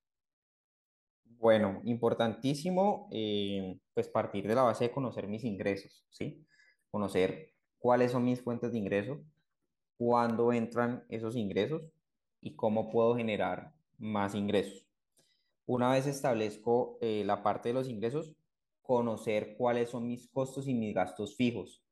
Bueno, 1.25 1.81
importantísimo, 1.85 3.09
eh, 3.13 3.79
pues 3.95 4.09
partir 4.09 4.47
de 4.47 4.55
la 4.55 4.63
base 4.63 4.85
de 4.85 4.91
conocer 4.91 5.29
mis 5.29 5.45
ingresos, 5.45 6.05
¿sí? 6.11 6.45
Conocer 6.91 7.53
cuáles 7.79 8.13
son 8.13 8.25
mis 8.25 8.43
fuentes 8.43 8.73
de 8.73 8.79
ingreso, 8.79 9.23
cuándo 9.97 10.53
entran 10.53 11.05
esos 11.09 11.37
ingresos 11.37 11.83
y 12.41 12.55
cómo 12.55 12.91
puedo 12.91 13.17
generar 13.17 13.73
más 13.99 14.35
ingresos. 14.35 14.87
Una 15.67 15.91
vez 15.91 16.07
establezco 16.07 16.99
eh, 17.01 17.25
la 17.25 17.43
parte 17.43 17.71
de 17.71 17.75
los 17.75 17.89
ingresos, 17.89 18.35
conocer 18.83 19.57
cuáles 19.57 19.91
son 19.91 20.07
mis 20.07 20.29
costos 20.29 20.69
y 20.69 20.75
mis 20.75 20.95
gastos 20.95 21.37
fijos, 21.37 21.83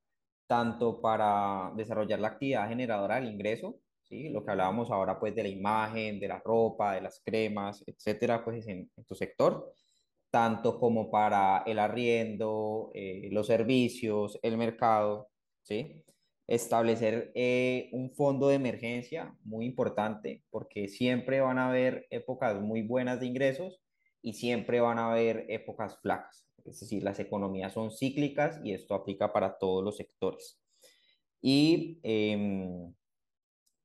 tanto 0.46 1.00
para 1.00 1.72
desarrollar 1.76 2.20
la 2.20 2.28
actividad 2.28 2.68
generadora 2.68 3.16
del 3.16 3.32
ingreso, 3.32 3.80
¿sí? 4.04 4.28
lo 4.28 4.44
que 4.44 4.52
hablábamos 4.52 4.90
ahora 4.90 5.18
pues 5.18 5.34
de 5.34 5.42
la 5.42 5.48
imagen, 5.48 6.20
de 6.20 6.28
la 6.28 6.38
ropa, 6.38 6.94
de 6.94 7.00
las 7.00 7.20
cremas, 7.24 7.82
etcétera, 7.86 8.44
pues 8.44 8.66
en, 8.68 8.88
tu 9.06 9.14
sector, 9.14 9.72
tanto 10.30 10.78
como 10.78 11.10
para 11.10 11.64
el 11.66 11.78
arriendo, 11.78 12.90
eh, 12.94 13.28
los 13.32 13.46
servicios, 13.46 14.38
el 14.42 14.56
mercado, 14.56 15.30
¿sí? 15.62 16.04
Establecer 16.46 17.32
eh, 17.34 17.88
un 17.92 18.10
fondo 18.10 18.48
de 18.48 18.56
emergencia 18.56 19.34
muy 19.44 19.66
importante 19.66 20.44
porque 20.50 20.88
siempre 20.88 21.40
van 21.40 21.58
a 21.58 21.68
haber 21.68 22.06
épocas 22.10 22.60
muy 22.60 22.82
buenas 22.82 23.20
de 23.20 23.26
ingresos 23.26 23.80
y 24.20 24.34
siempre 24.34 24.80
van 24.80 24.98
a 24.98 25.10
haber 25.10 25.46
épocas 25.48 25.98
flacas. 26.00 26.46
Es 26.64 26.80
decir, 26.80 27.02
las 27.02 27.18
economías 27.18 27.72
son 27.72 27.90
cíclicas 27.90 28.60
y 28.64 28.72
esto 28.72 28.94
aplica 28.94 29.32
para 29.32 29.58
todos 29.58 29.84
los 29.84 29.96
sectores. 29.96 30.58
Y 31.40 32.00
em, 32.02 32.94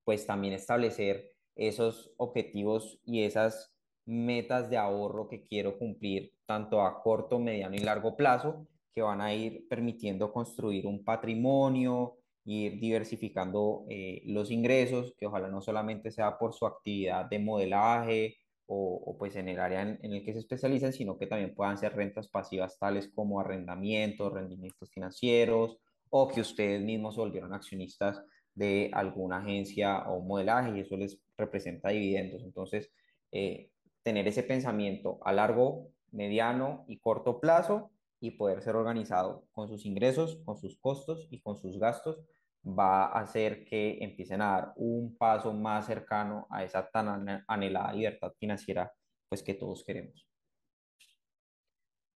pues 0.05 0.25
también 0.25 0.53
establecer 0.53 1.31
esos 1.55 2.13
objetivos 2.17 2.99
y 3.03 3.23
esas 3.23 3.73
metas 4.05 4.69
de 4.69 4.77
ahorro 4.77 5.27
que 5.27 5.45
quiero 5.45 5.77
cumplir 5.77 6.33
tanto 6.45 6.81
a 6.81 7.01
corto, 7.03 7.37
mediano 7.37 7.75
y 7.75 7.79
largo 7.79 8.15
plazo 8.15 8.65
que 8.95 9.01
van 9.01 9.21
a 9.21 9.33
ir 9.33 9.67
permitiendo 9.67 10.31
construir 10.31 10.87
un 10.87 11.03
patrimonio, 11.03 12.18
ir 12.45 12.79
diversificando 12.79 13.85
eh, 13.89 14.21
los 14.25 14.51
ingresos, 14.51 15.13
que 15.17 15.27
ojalá 15.27 15.49
no 15.49 15.61
solamente 15.61 16.11
sea 16.11 16.37
por 16.37 16.53
su 16.53 16.65
actividad 16.65 17.25
de 17.25 17.39
modelaje 17.39 18.37
o, 18.71 19.15
pues 19.17 19.35
en 19.35 19.49
el 19.49 19.59
área 19.59 19.81
en, 19.81 20.13
el 20.13 20.23
que 20.23 20.33
se 20.33 20.39
especializan, 20.39 20.93
sino 20.93 21.17
que 21.17 21.25
también 21.25 21.55
puedan 21.55 21.77
ser 21.77 21.95
rentas 21.95 22.27
pasivas 22.27 22.77
tales 22.77 23.09
como 23.15 23.39
arrendamientos, 23.39 24.31
rendimientos 24.31 24.91
financieros 24.91 25.79
o 26.11 26.27
que 26.27 26.41
ustedes 26.41 26.81
mismos 26.81 27.15
se 27.15 27.21
volvieron 27.21 27.53
accionistas 27.53 28.23
de 28.53 28.91
alguna 28.93 29.37
agencia 29.37 30.03
o 30.09 30.21
modelaje 30.21 30.77
y 30.77 30.81
eso 30.81 30.97
les 30.97 31.19
representa 31.35 31.89
dividendos. 31.89 32.43
Entonces, 32.43 32.91
eh, 33.31 33.71
tener 34.03 34.27
ese 34.27 34.43
pensamiento 34.43 35.19
a 35.23 35.33
largo, 35.33 35.87
mediano 36.11 36.85
y 36.87 36.97
corto 36.99 37.39
plazo 37.39 37.91
y 38.19 38.31
poder 38.31 38.61
ser 38.61 38.75
organizado 38.75 39.45
con 39.51 39.67
sus 39.67 39.85
ingresos, 39.85 40.41
con 40.45 40.57
sus 40.57 40.77
costos 40.79 41.27
y 41.29 41.41
con 41.41 41.57
sus 41.57 41.79
gastos 41.79 42.19
va 42.65 43.05
a 43.05 43.21
hacer 43.21 43.63
que 43.65 43.97
empiecen 44.01 44.41
a 44.41 44.51
dar 44.51 44.73
un 44.75 45.17
paso 45.17 45.53
más 45.53 45.85
cercano 45.85 46.47
a 46.49 46.63
esa 46.63 46.89
tan 46.89 47.43
anhelada 47.47 47.93
libertad 47.93 48.33
financiera 48.37 48.91
pues 49.29 49.43
que 49.43 49.53
todos 49.53 49.83
queremos. 49.85 50.27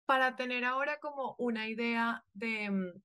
Para 0.06 0.36
tener 0.36 0.64
ahora 0.64 0.98
como 0.98 1.34
una 1.38 1.68
idea 1.68 2.24
de 2.32 2.70
mm, 2.70 3.02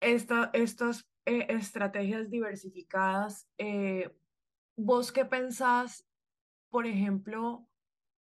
esta, 0.00 0.50
estas 0.52 1.06
eh, 1.24 1.46
estrategias 1.48 2.30
diversificadas, 2.30 3.48
eh, 3.58 4.10
¿vos 4.76 5.12
qué 5.12 5.24
pensás, 5.24 6.06
por 6.70 6.86
ejemplo, 6.86 7.66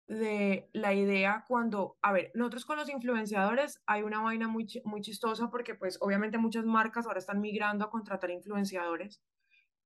de 0.06 0.68
la 0.72 0.94
idea 0.94 1.44
cuando, 1.48 1.96
a 2.02 2.12
ver, 2.12 2.30
nosotros 2.34 2.66
con 2.66 2.76
los 2.76 2.90
influenciadores 2.90 3.82
hay 3.86 4.02
una 4.02 4.20
vaina 4.20 4.48
muy, 4.48 4.66
muy 4.84 5.00
chistosa 5.00 5.50
porque 5.50 5.74
pues 5.74 5.98
obviamente 6.00 6.38
muchas 6.38 6.64
marcas 6.64 7.06
ahora 7.06 7.18
están 7.18 7.40
migrando 7.40 7.84
a 7.84 7.90
contratar 7.90 8.30
influenciadores 8.30 9.22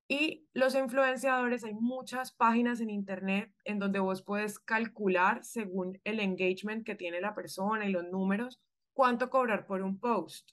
y 0.08 0.48
los 0.52 0.74
influenciadores 0.76 1.64
hay 1.64 1.74
muchas 1.74 2.30
páginas 2.32 2.80
en 2.80 2.90
internet 2.90 3.52
en 3.64 3.80
donde 3.80 3.98
vos 3.98 4.22
puedes 4.22 4.60
calcular 4.60 5.44
según 5.44 6.00
el 6.04 6.20
engagement 6.20 6.86
que 6.86 6.94
tiene 6.94 7.20
la 7.20 7.34
persona 7.34 7.86
y 7.86 7.90
los 7.90 8.04
números 8.04 8.60
cuánto 8.92 9.30
cobrar 9.30 9.66
por 9.66 9.82
un 9.82 9.98
post. 9.98 10.50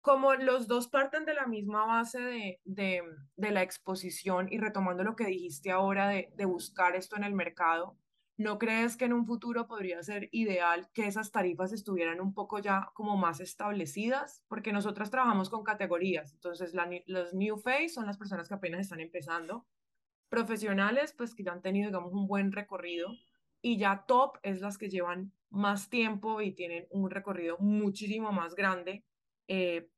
Como 0.00 0.34
los 0.34 0.66
dos 0.66 0.88
parten 0.88 1.24
de 1.24 1.34
la 1.34 1.46
misma 1.46 1.86
base 1.86 2.20
de, 2.20 2.60
de, 2.64 3.02
de, 3.36 3.50
la 3.50 3.62
exposición 3.62 4.48
y 4.50 4.58
retomando 4.58 5.04
lo 5.04 5.14
que 5.14 5.26
dijiste 5.26 5.70
ahora 5.70 6.08
de, 6.08 6.32
de 6.34 6.44
buscar 6.46 6.96
esto 6.96 7.16
en 7.16 7.24
el 7.24 7.34
mercado, 7.34 7.96
¿No 8.40 8.58
crees 8.58 8.96
que 8.96 9.04
en 9.04 9.12
un 9.12 9.26
futuro 9.26 9.66
podría 9.66 10.02
ser 10.02 10.30
ideal 10.32 10.88
que 10.94 11.06
esas 11.06 11.30
tarifas 11.30 11.74
estuvieran 11.74 12.22
un 12.22 12.32
poco 12.32 12.58
ya 12.58 12.90
como 12.94 13.18
más 13.18 13.38
establecidas? 13.38 14.42
Porque 14.48 14.72
nosotras 14.72 15.10
trabajamos 15.10 15.50
con 15.50 15.62
categorías, 15.62 16.32
entonces 16.32 16.72
los 17.04 17.34
new 17.34 17.58
face 17.58 17.90
son 17.90 18.06
las 18.06 18.16
personas 18.16 18.48
que 18.48 18.54
apenas 18.54 18.80
están 18.80 19.00
empezando, 19.00 19.66
profesionales 20.30 21.12
pues 21.12 21.34
que 21.34 21.44
ya 21.44 21.52
han 21.52 21.60
tenido 21.60 21.90
digamos 21.90 22.14
un 22.14 22.26
buen 22.26 22.50
recorrido 22.50 23.10
y 23.60 23.76
ya 23.76 24.06
top 24.06 24.38
es 24.42 24.62
las 24.62 24.78
que 24.78 24.88
llevan 24.88 25.34
más 25.50 25.90
tiempo 25.90 26.40
y 26.40 26.52
tienen 26.52 26.86
un 26.88 27.10
recorrido 27.10 27.58
muchísimo 27.58 28.32
más 28.32 28.54
grande 28.54 29.04
eh, 29.48 29.90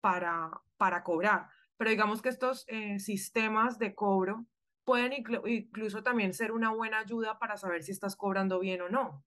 para, 0.00 0.62
para 0.78 1.02
cobrar. 1.02 1.48
Pero 1.76 1.90
digamos 1.90 2.22
que 2.22 2.30
estos 2.30 2.64
eh, 2.68 2.98
sistemas 3.00 3.78
de 3.78 3.94
cobro 3.94 4.46
pueden 4.86 5.12
incluso 5.46 6.02
también 6.02 6.32
ser 6.32 6.52
una 6.52 6.72
buena 6.72 7.00
ayuda 7.00 7.38
para 7.38 7.58
saber 7.58 7.82
si 7.82 7.90
estás 7.90 8.16
cobrando 8.16 8.60
bien 8.60 8.80
o 8.80 8.88
no. 8.88 9.24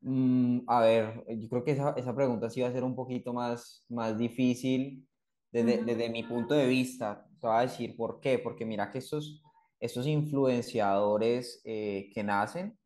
Mm, 0.00 0.60
a 0.66 0.80
ver, 0.80 1.24
yo 1.38 1.48
creo 1.48 1.62
que 1.62 1.72
esa, 1.72 1.90
esa, 1.90 2.14
pregunta 2.14 2.48
sí 2.48 2.62
va 2.62 2.68
a 2.68 2.72
ser 2.72 2.82
un 2.82 2.96
poquito 2.96 3.32
más, 3.32 3.84
más 3.88 4.16
difícil 4.16 5.06
desde, 5.52 5.84
desde 5.84 6.08
mi 6.08 6.22
punto 6.22 6.54
de 6.54 6.66
vista. 6.66 7.26
Te 7.38 7.46
voy 7.46 7.56
a 7.56 7.60
decir 7.60 7.96
por 7.96 8.18
qué. 8.20 8.38
Porque 8.38 8.64
mira 8.64 8.90
que 8.90 8.98
estos, 8.98 9.42
estos 9.78 10.06
influenciadores 10.06 11.60
eh, 11.64 12.10
que 12.14 12.24
nacen, 12.24 12.78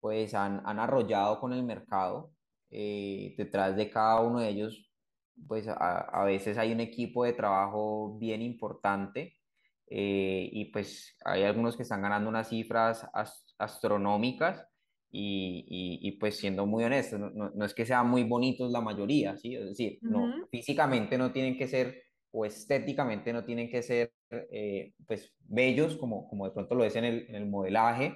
pues 0.00 0.34
han, 0.34 0.62
han 0.64 0.78
arrollado 0.78 1.40
con 1.40 1.52
el 1.52 1.64
mercado. 1.64 2.32
Eh, 2.70 3.34
detrás 3.36 3.76
de 3.76 3.90
cada 3.90 4.20
uno 4.20 4.38
de 4.40 4.48
ellos, 4.48 4.90
pues 5.48 5.68
a, 5.68 5.74
a, 5.74 6.24
veces 6.24 6.56
hay 6.58 6.72
un 6.72 6.80
equipo 6.80 7.24
de 7.24 7.32
trabajo 7.32 8.16
bien 8.18 8.40
importante. 8.40 9.36
Eh, 9.94 10.48
y 10.50 10.64
pues 10.66 11.14
hay 11.22 11.42
algunos 11.42 11.76
que 11.76 11.82
están 11.82 12.00
ganando 12.00 12.30
unas 12.30 12.48
cifras 12.48 13.06
astronómicas 13.58 14.66
y, 15.10 15.98
y, 16.00 16.12
pues 16.12 16.38
siendo 16.38 16.64
muy 16.64 16.84
honesto, 16.84 17.18
no, 17.18 17.50
no, 17.50 17.64
es 17.66 17.74
que 17.74 17.84
sean 17.84 18.08
muy 18.08 18.24
bonitos 18.24 18.72
la 18.72 18.80
mayoría, 18.80 19.36
¿sí? 19.36 19.54
Es 19.54 19.66
decir, 19.66 19.98
no, 20.00 20.48
físicamente 20.50 21.18
no 21.18 21.30
tienen 21.30 21.58
que 21.58 21.68
ser 21.68 22.04
o 22.30 22.46
estéticamente 22.46 23.34
no 23.34 23.44
tienen 23.44 23.68
que 23.68 23.82
ser 23.82 24.14
eh, 24.30 24.94
pues 25.06 25.34
bellos 25.40 25.98
como, 25.98 26.26
como 26.26 26.46
de 26.46 26.52
pronto 26.52 26.74
lo 26.74 26.84
es 26.84 26.96
en 26.96 27.04
el, 27.04 27.26
en 27.28 27.34
el 27.34 27.46
modelaje 27.46 28.14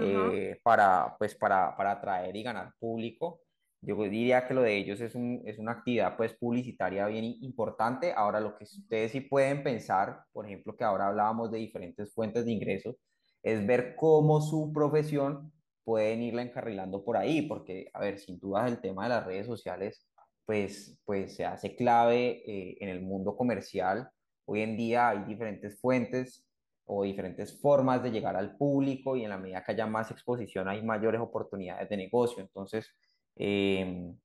eh, 0.00 0.60
para, 0.62 1.16
pues 1.18 1.34
para, 1.34 1.74
para 1.74 1.92
atraer 1.92 2.36
y 2.36 2.42
ganar 2.42 2.74
público. 2.78 3.40
Yo 3.86 3.96
diría 4.02 4.46
que 4.46 4.54
lo 4.54 4.62
de 4.62 4.76
ellos 4.76 5.00
es, 5.00 5.14
un, 5.14 5.42
es 5.44 5.58
una 5.58 5.72
actividad 5.72 6.16
pues 6.16 6.34
publicitaria 6.34 7.06
bien 7.06 7.24
importante. 7.42 8.12
Ahora 8.14 8.40
lo 8.40 8.56
que 8.56 8.64
ustedes 8.64 9.12
sí 9.12 9.20
pueden 9.20 9.62
pensar, 9.62 10.22
por 10.32 10.46
ejemplo, 10.46 10.76
que 10.76 10.84
ahora 10.84 11.08
hablábamos 11.08 11.50
de 11.50 11.58
diferentes 11.58 12.12
fuentes 12.14 12.44
de 12.46 12.52
ingresos, 12.52 12.96
es 13.42 13.66
ver 13.66 13.94
cómo 13.96 14.40
su 14.40 14.72
profesión 14.72 15.52
pueden 15.84 16.22
irla 16.22 16.42
encarrilando 16.42 17.04
por 17.04 17.16
ahí, 17.16 17.42
porque, 17.42 17.90
a 17.92 18.00
ver, 18.00 18.18
sin 18.18 18.38
duda 18.38 18.66
el 18.66 18.80
tema 18.80 19.04
de 19.04 19.10
las 19.10 19.26
redes 19.26 19.46
sociales, 19.46 20.08
pues, 20.46 20.98
pues 21.04 21.36
se 21.36 21.44
hace 21.44 21.76
clave 21.76 22.42
eh, 22.46 22.78
en 22.80 22.88
el 22.88 23.02
mundo 23.02 23.36
comercial. 23.36 24.08
Hoy 24.46 24.62
en 24.62 24.76
día 24.76 25.10
hay 25.10 25.24
diferentes 25.24 25.78
fuentes 25.80 26.46
o 26.86 27.04
diferentes 27.04 27.60
formas 27.60 28.02
de 28.02 28.10
llegar 28.10 28.36
al 28.36 28.56
público 28.56 29.16
y 29.16 29.24
en 29.24 29.30
la 29.30 29.38
medida 29.38 29.62
que 29.62 29.72
haya 29.72 29.86
más 29.86 30.10
exposición 30.10 30.68
hay 30.68 30.82
mayores 30.82 31.20
oportunidades 31.20 31.88
de 31.88 31.96
negocio. 31.96 32.42
Entonces, 32.42 32.94
em, 33.36 34.16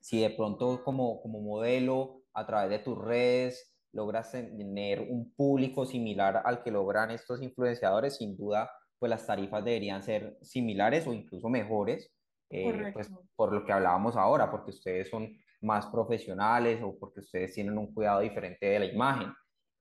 si 0.00 0.20
de 0.20 0.30
pronto 0.30 0.82
como, 0.84 1.20
como 1.22 1.40
modelo 1.40 2.22
a 2.32 2.46
través 2.46 2.70
de 2.70 2.78
tus 2.78 2.98
redes 2.98 3.74
logras 3.92 4.32
tener 4.32 5.00
un 5.00 5.32
público 5.34 5.86
similar 5.86 6.42
al 6.44 6.62
que 6.62 6.70
logran 6.70 7.10
estos 7.10 7.40
influenciadores, 7.42 8.16
sin 8.16 8.36
duda 8.36 8.70
pues 8.98 9.10
las 9.10 9.26
tarifas 9.26 9.64
deberían 9.64 10.02
ser 10.02 10.38
similares 10.42 11.06
o 11.06 11.12
incluso 11.12 11.48
mejores, 11.48 12.12
eh, 12.50 12.90
pues 12.92 13.10
por 13.36 13.52
lo 13.52 13.64
que 13.64 13.72
hablábamos 13.72 14.16
ahora, 14.16 14.50
porque 14.50 14.70
ustedes 14.70 15.10
son 15.10 15.36
más 15.60 15.86
profesionales 15.86 16.80
o 16.82 16.98
porque 16.98 17.20
ustedes 17.20 17.54
tienen 17.54 17.78
un 17.78 17.92
cuidado 17.92 18.20
diferente 18.20 18.66
de 18.66 18.78
la 18.78 18.86
imagen. 18.86 19.32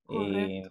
Eh, 0.10 0.64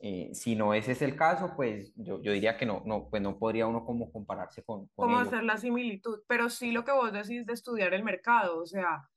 eh, 0.00 0.30
si 0.32 0.56
no 0.56 0.74
ese 0.74 0.92
es 0.92 1.02
el 1.02 1.14
caso, 1.14 1.54
pues 1.54 1.92
yo, 1.96 2.20
yo, 2.22 2.32
diría 2.32 2.56
que 2.56 2.66
no, 2.66 2.82
no, 2.86 3.08
pues 3.08 3.22
no 3.22 3.38
podría 3.38 3.66
uno 3.66 3.84
como 3.84 4.10
compararse 4.10 4.62
con... 4.62 4.86
con 4.88 5.08
¿Cómo 5.08 5.18
hacer 5.18 5.44
la 5.44 5.58
similitud? 5.58 6.20
Pero 6.26 6.48
sí 6.48 6.72
lo 6.72 6.84
que 6.84 6.92
vos 6.92 7.12
decís 7.12 7.46
de 7.46 7.52
estudiar 7.52 7.94
el 7.94 8.02
mercado, 8.02 8.60
o 8.60 8.66
sea, 8.66 9.08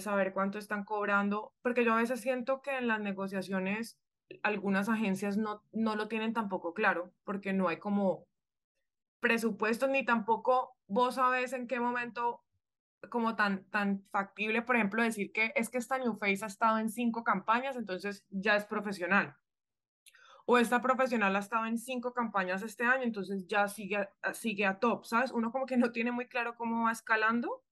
saber 0.00 0.32
cuánto 0.32 0.58
están 0.58 0.84
cobrando, 0.84 1.52
porque 1.60 1.84
yo 1.84 1.92
a 1.92 1.96
veces 1.96 2.20
siento 2.20 2.62
que 2.62 2.78
en 2.78 2.88
las 2.88 3.00
negociaciones 3.00 3.98
algunas 4.42 4.88
agencias 4.88 5.36
no, 5.36 5.62
no 5.72 5.96
lo 5.96 6.08
tienen 6.08 6.32
tampoco 6.32 6.74
claro, 6.74 7.12
porque 7.24 7.52
no 7.52 7.68
hay 7.68 7.78
como 7.78 8.26
presupuestos 9.20 9.90
ni 9.90 10.04
tampoco 10.04 10.76
vos 10.86 11.16
sabes 11.16 11.52
en 11.52 11.66
qué 11.66 11.80
momento 11.80 12.42
como 13.10 13.36
tan, 13.36 13.64
tan 13.70 14.02
factible, 14.10 14.62
por 14.62 14.76
ejemplo, 14.76 15.02
decir 15.02 15.30
que 15.32 15.52
es 15.54 15.68
que 15.68 15.78
esta 15.78 15.98
New 15.98 16.16
Face 16.18 16.44
ha 16.44 16.48
estado 16.48 16.78
en 16.78 16.90
cinco 16.90 17.22
campañas, 17.24 17.76
entonces 17.76 18.24
ya 18.30 18.56
es 18.56 18.64
profesional. 18.64 19.36
O 20.48 20.58
esta 20.58 20.80
profesional 20.80 21.34
ha 21.34 21.40
estado 21.40 21.66
en 21.66 21.76
cinco 21.76 22.12
campañas 22.12 22.62
este 22.62 22.84
año, 22.84 23.02
entonces 23.02 23.46
ya 23.48 23.66
sigue, 23.66 24.08
sigue 24.32 24.64
a 24.64 24.78
top, 24.78 25.04
¿sabes? 25.04 25.32
Uno 25.32 25.50
como 25.50 25.66
que 25.66 25.76
no 25.76 25.90
tiene 25.90 26.12
muy 26.12 26.28
claro 26.28 26.56
cómo 26.56 26.84
va 26.84 26.92
escalando, 26.92 27.64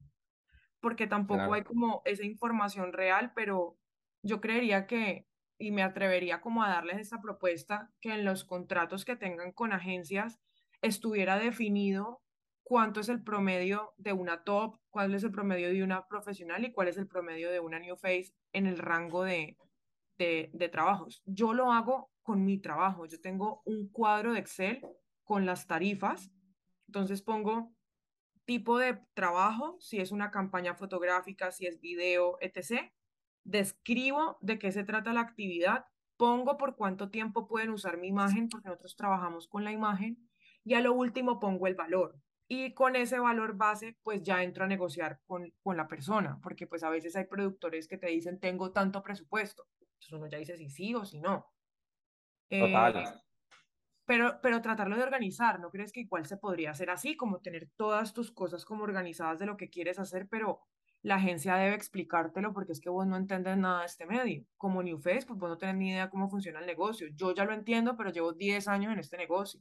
porque 0.80 1.06
tampoco 1.06 1.54
hay 1.54 1.62
como 1.62 2.02
esa 2.04 2.24
información 2.24 2.92
real, 2.92 3.32
pero 3.34 3.78
yo 4.22 4.40
creería 4.40 4.86
que 4.86 5.26
y 5.56 5.70
me 5.70 5.82
atrevería 5.82 6.40
como 6.40 6.62
a 6.62 6.68
darles 6.68 6.98
esta 6.98 7.20
propuesta 7.20 7.92
que 8.00 8.12
en 8.12 8.24
los 8.24 8.44
contratos 8.44 9.04
que 9.04 9.16
tengan 9.16 9.52
con 9.52 9.72
agencias 9.72 10.40
estuviera 10.82 11.38
definido 11.38 12.22
cuánto 12.64 13.00
es 13.00 13.08
el 13.08 13.22
promedio 13.22 13.94
de 13.96 14.12
una 14.12 14.42
top, 14.42 14.78
cuál 14.90 15.14
es 15.14 15.22
el 15.22 15.30
promedio 15.30 15.68
de 15.68 15.84
una 15.84 16.06
profesional 16.08 16.64
y 16.64 16.72
cuál 16.72 16.88
es 16.88 16.96
el 16.96 17.06
promedio 17.06 17.50
de 17.50 17.60
una 17.60 17.78
new 17.78 17.96
face 17.96 18.34
en 18.52 18.66
el 18.66 18.78
rango 18.78 19.22
de, 19.22 19.56
de, 20.18 20.50
de 20.52 20.68
trabajos. 20.68 21.22
Yo 21.24 21.52
lo 21.54 21.72
hago 21.72 22.10
con 22.24 22.44
mi 22.44 22.58
trabajo. 22.58 23.06
Yo 23.06 23.20
tengo 23.20 23.62
un 23.64 23.88
cuadro 23.88 24.32
de 24.32 24.40
Excel 24.40 24.84
con 25.22 25.46
las 25.46 25.68
tarifas. 25.68 26.32
Entonces 26.88 27.22
pongo 27.22 27.72
tipo 28.44 28.78
de 28.78 28.98
trabajo, 29.14 29.76
si 29.78 30.00
es 30.00 30.10
una 30.10 30.32
campaña 30.32 30.74
fotográfica, 30.74 31.52
si 31.52 31.66
es 31.66 31.80
video, 31.80 32.38
etc 32.40 32.90
describo 33.44 34.38
de 34.40 34.58
qué 34.58 34.72
se 34.72 34.84
trata 34.84 35.12
la 35.12 35.20
actividad, 35.20 35.86
pongo 36.16 36.56
por 36.56 36.76
cuánto 36.76 37.10
tiempo 37.10 37.46
pueden 37.46 37.70
usar 37.70 37.98
mi 37.98 38.08
imagen, 38.08 38.48
porque 38.48 38.68
nosotros 38.68 38.96
trabajamos 38.96 39.48
con 39.48 39.64
la 39.64 39.72
imagen, 39.72 40.28
y 40.64 40.74
a 40.74 40.80
lo 40.80 40.94
último 40.94 41.38
pongo 41.38 41.66
el 41.66 41.74
valor. 41.74 42.18
Y 42.48 42.74
con 42.74 42.96
ese 42.96 43.18
valor 43.18 43.56
base, 43.56 43.96
pues 44.02 44.22
ya 44.22 44.42
entro 44.42 44.64
a 44.64 44.68
negociar 44.68 45.20
con, 45.26 45.52
con 45.62 45.76
la 45.76 45.88
persona, 45.88 46.38
porque 46.42 46.66
pues 46.66 46.82
a 46.82 46.90
veces 46.90 47.16
hay 47.16 47.24
productores 47.24 47.86
que 47.86 47.98
te 47.98 48.08
dicen, 48.08 48.40
tengo 48.40 48.72
tanto 48.72 49.02
presupuesto. 49.02 49.66
Entonces 49.80 50.12
uno 50.12 50.26
ya 50.26 50.38
dice 50.38 50.56
si 50.56 50.68
sí 50.68 50.94
o 50.94 51.04
si 51.04 51.20
no. 51.20 51.46
Total. 52.60 52.96
Eh, 52.96 53.24
pero, 54.06 54.38
pero 54.42 54.60
tratarlo 54.60 54.96
de 54.96 55.02
organizar, 55.02 55.60
¿no 55.60 55.70
crees 55.70 55.92
que 55.92 56.00
igual 56.00 56.26
se 56.26 56.36
podría 56.36 56.72
hacer 56.72 56.90
así, 56.90 57.16
como 57.16 57.40
tener 57.40 57.70
todas 57.76 58.12
tus 58.12 58.30
cosas 58.30 58.64
como 58.64 58.84
organizadas 58.84 59.38
de 59.38 59.46
lo 59.46 59.56
que 59.56 59.70
quieres 59.70 59.98
hacer, 59.98 60.28
pero 60.28 60.60
la 61.04 61.16
agencia 61.16 61.56
debe 61.56 61.74
explicártelo 61.74 62.52
porque 62.52 62.72
es 62.72 62.80
que 62.80 62.88
vos 62.88 63.06
no 63.06 63.16
entiendes 63.16 63.58
nada 63.58 63.80
de 63.80 63.86
este 63.86 64.06
medio. 64.06 64.44
Como 64.56 64.82
New 64.82 64.98
Face, 64.98 65.26
pues 65.26 65.38
vos 65.38 65.50
no 65.50 65.58
tenés 65.58 65.76
ni 65.76 65.90
idea 65.90 66.08
cómo 66.08 66.30
funciona 66.30 66.60
el 66.60 66.66
negocio. 66.66 67.08
Yo 67.14 67.34
ya 67.34 67.44
lo 67.44 67.52
entiendo, 67.52 67.94
pero 67.96 68.10
llevo 68.10 68.32
10 68.32 68.68
años 68.68 68.92
en 68.92 68.98
este 68.98 69.18
negocio. 69.18 69.60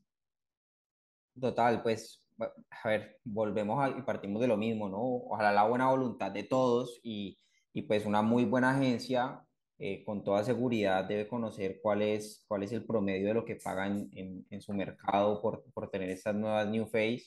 Total, 1.40 1.82
pues, 1.82 2.24
a 2.40 2.88
ver, 2.88 3.20
volvemos 3.26 3.94
y 3.98 4.02
partimos 4.04 4.42
de 4.42 4.48
lo 4.48 4.56
mismo, 4.56 4.88
¿no? 4.88 5.02
Ojalá 5.02 5.52
la 5.52 5.68
buena 5.68 5.90
voluntad 5.90 6.32
de 6.32 6.44
todos 6.44 7.02
y, 7.04 7.38
y 7.74 7.82
pues 7.82 8.06
una 8.06 8.22
muy 8.22 8.46
buena 8.46 8.72
agencia 8.72 9.44
eh, 9.86 10.02
con 10.06 10.24
toda 10.24 10.46
seguridad 10.46 11.04
debe 11.04 11.28
conocer 11.28 11.80
cuál 11.82 12.02
es, 12.04 12.46
cuál 12.48 12.64
es 12.64 12.72
el 12.72 12.86
promedio 12.86 13.28
de 13.28 13.34
lo 13.34 13.44
que 13.44 13.58
pagan 13.58 14.10
en, 14.14 14.62
su 14.62 14.74
mercado 14.74 15.42
por, 15.42 15.66
por, 15.74 15.90
tener 15.90 16.10
estas 16.10 16.36
nuevas 16.36 16.70
New 16.70 16.86
Face. 16.86 17.26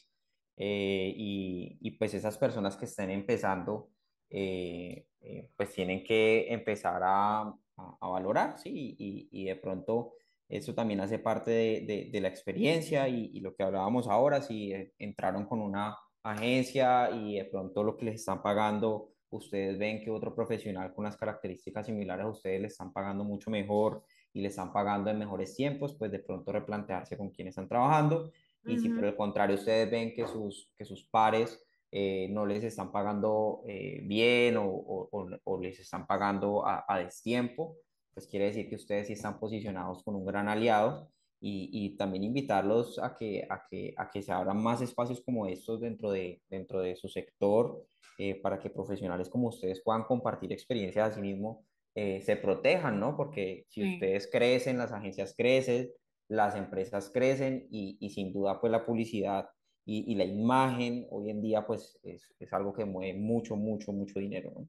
Eh, 0.56 1.12
y, 1.14 1.76
y, 1.82 1.90
pues 1.98 2.14
esas 2.14 2.38
personas 2.38 2.78
que 2.78 2.86
estén 2.86 3.10
empezando, 3.10 3.90
eh, 4.30 5.06
eh, 5.20 5.50
pues 5.54 5.70
tienen 5.74 6.02
que 6.02 6.50
empezar 6.50 7.02
a, 7.04 7.42
a, 7.76 8.08
valorar, 8.08 8.58
¿sí? 8.58 8.96
Y, 8.98 9.28
y, 9.30 9.44
de 9.44 9.56
pronto 9.56 10.14
eso 10.48 10.74
también 10.74 11.00
hace 11.00 11.18
parte 11.18 11.50
de, 11.50 12.08
de, 12.10 12.20
la 12.22 12.28
experiencia 12.28 13.06
y, 13.06 13.32
y, 13.34 13.40
lo 13.40 13.54
que 13.54 13.64
hablábamos 13.64 14.08
ahora, 14.08 14.40
si 14.40 14.72
eh, 14.72 14.94
entraron 14.98 15.44
con 15.44 15.60
una 15.60 15.94
agencia 16.22 17.10
y 17.10 17.36
de 17.36 17.44
pronto 17.44 17.84
lo 17.84 17.98
que 17.98 18.06
les 18.06 18.14
están 18.16 18.42
pagando, 18.42 19.10
ustedes 19.30 19.78
ven 19.78 20.00
que 20.00 20.10
otro 20.10 20.34
profesional 20.34 20.92
con 20.94 21.04
las 21.04 21.16
características 21.16 21.86
similares 21.86 22.24
a 22.24 22.28
ustedes 22.28 22.60
le 22.60 22.66
están 22.68 22.92
pagando 22.92 23.24
mucho 23.24 23.50
mejor 23.50 24.04
y 24.32 24.40
le 24.40 24.48
están 24.48 24.72
pagando 24.72 25.10
en 25.10 25.18
mejores 25.18 25.54
tiempos, 25.54 25.94
pues 25.94 26.10
de 26.10 26.18
pronto 26.18 26.52
replantearse 26.52 27.16
con 27.16 27.30
quién 27.30 27.48
están 27.48 27.68
trabajando. 27.68 28.30
Y 28.64 28.78
si 28.78 28.88
por 28.88 29.04
el 29.04 29.14
contrario 29.14 29.56
ustedes 29.56 29.88
ven 29.90 30.12
que 30.12 30.26
sus, 30.26 30.72
que 30.76 30.84
sus 30.84 31.04
pares 31.04 31.62
eh, 31.92 32.28
no 32.30 32.44
les 32.44 32.64
están 32.64 32.90
pagando 32.90 33.62
eh, 33.66 34.00
bien 34.02 34.56
o, 34.56 35.08
o, 35.44 35.60
les 35.60 35.78
están 35.78 36.06
pagando 36.06 36.66
a, 36.66 36.84
a, 36.88 36.98
destiempo, 36.98 37.76
pues 38.12 38.26
quiere 38.26 38.46
decir 38.46 38.68
que 38.68 38.74
ustedes 38.74 39.06
sí 39.06 39.12
están 39.12 39.38
posicionados 39.38 40.02
con 40.02 40.16
un 40.16 40.26
gran 40.26 40.48
aliado 40.48 41.08
y, 41.48 41.70
y 41.72 41.96
también 41.96 42.24
invitarlos 42.24 42.98
a 42.98 43.14
que, 43.14 43.46
a, 43.48 43.64
que, 43.70 43.94
a 43.96 44.10
que 44.10 44.20
se 44.20 44.32
abran 44.32 44.60
más 44.60 44.82
espacios 44.82 45.20
como 45.20 45.46
estos 45.46 45.80
dentro 45.80 46.10
de, 46.10 46.42
dentro 46.50 46.80
de 46.80 46.96
su 46.96 47.08
sector 47.08 47.86
eh, 48.18 48.34
para 48.40 48.58
que 48.58 48.68
profesionales 48.68 49.28
como 49.28 49.48
ustedes 49.48 49.80
puedan 49.84 50.02
compartir 50.02 50.52
experiencias 50.52 51.10
a 51.10 51.14
sí 51.14 51.20
mismos, 51.20 51.58
se 51.94 52.36
protejan, 52.36 53.00
¿no? 53.00 53.16
Porque 53.16 53.64
si 53.70 53.94
ustedes 53.94 54.28
crecen, 54.30 54.76
las 54.76 54.92
agencias 54.92 55.34
crecen, 55.34 55.90
las 56.28 56.54
empresas 56.54 57.08
crecen 57.08 57.66
y, 57.70 57.96
y 58.00 58.10
sin 58.10 58.34
duda 58.34 58.60
pues 58.60 58.70
la 58.70 58.84
publicidad 58.84 59.48
y, 59.86 60.12
y, 60.12 60.14
la 60.14 60.24
imagen 60.24 61.06
hoy 61.10 61.30
en 61.30 61.40
día 61.40 61.66
pues 61.66 61.98
es, 62.02 62.34
es, 62.38 62.52
algo 62.52 62.74
que 62.74 62.84
mueve 62.84 63.18
mucho, 63.18 63.56
mucho, 63.56 63.92
mucho 63.92 64.18
dinero. 64.18 64.52
¿no? 64.54 64.68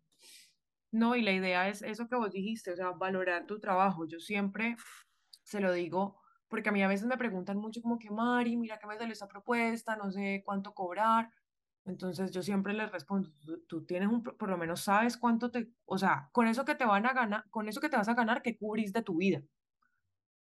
no, 0.92 1.16
y 1.18 1.22
la 1.22 1.34
idea 1.34 1.68
es 1.68 1.82
eso 1.82 2.08
que 2.08 2.16
vos 2.16 2.32
dijiste, 2.32 2.72
o 2.72 2.78
sea, 2.78 2.92
valorar 2.92 3.46
tu 3.46 3.60
trabajo. 3.60 4.08
Yo 4.08 4.22
siempre 4.22 4.78
se 5.44 5.60
lo 5.60 5.74
digo 5.74 6.22
porque 6.50 6.70
a 6.70 6.72
mí 6.72 6.82
a 6.82 6.88
veces 6.88 7.08
me 7.08 7.18
preguntan 7.18 7.58
mucho 7.58 7.82
como 7.82 8.00
que, 8.00 8.10
Mari, 8.10 8.58
mira 8.58 8.78
que 8.80 8.88
me 8.88 8.98
salió 8.98 9.14
esta 9.14 9.28
propuesta, 9.28 9.96
no 9.96 10.12
sé 10.12 10.42
cuánto 10.46 10.74
cobrar. 10.74 11.30
Entonces 11.86 12.32
yo 12.32 12.42
siempre 12.42 12.74
les 12.74 12.92
respondo, 12.92 13.30
tú, 13.68 13.86
tienes 13.86 14.10
un, 14.10 14.22
por 14.22 14.50
lo 14.50 14.58
menos 14.58 14.82
sabes 14.82 15.18
cuánto 15.18 15.52
te, 15.52 15.70
o 15.86 15.98
sea, 15.98 16.30
con 16.34 16.48
eso 16.48 16.66
que 16.66 16.76
te 16.76 16.86
van 16.86 17.06
a 17.06 17.14
ganar, 17.14 17.46
con 17.50 17.70
eso 17.70 17.80
que 17.80 17.90
te 17.90 17.96
vas 17.96 18.10
a 18.10 18.14
ganar, 18.14 18.42
¿qué 18.42 18.58
cubrís 18.58 18.92
de 18.92 19.02
tu 19.04 19.18
vida? 19.18 19.42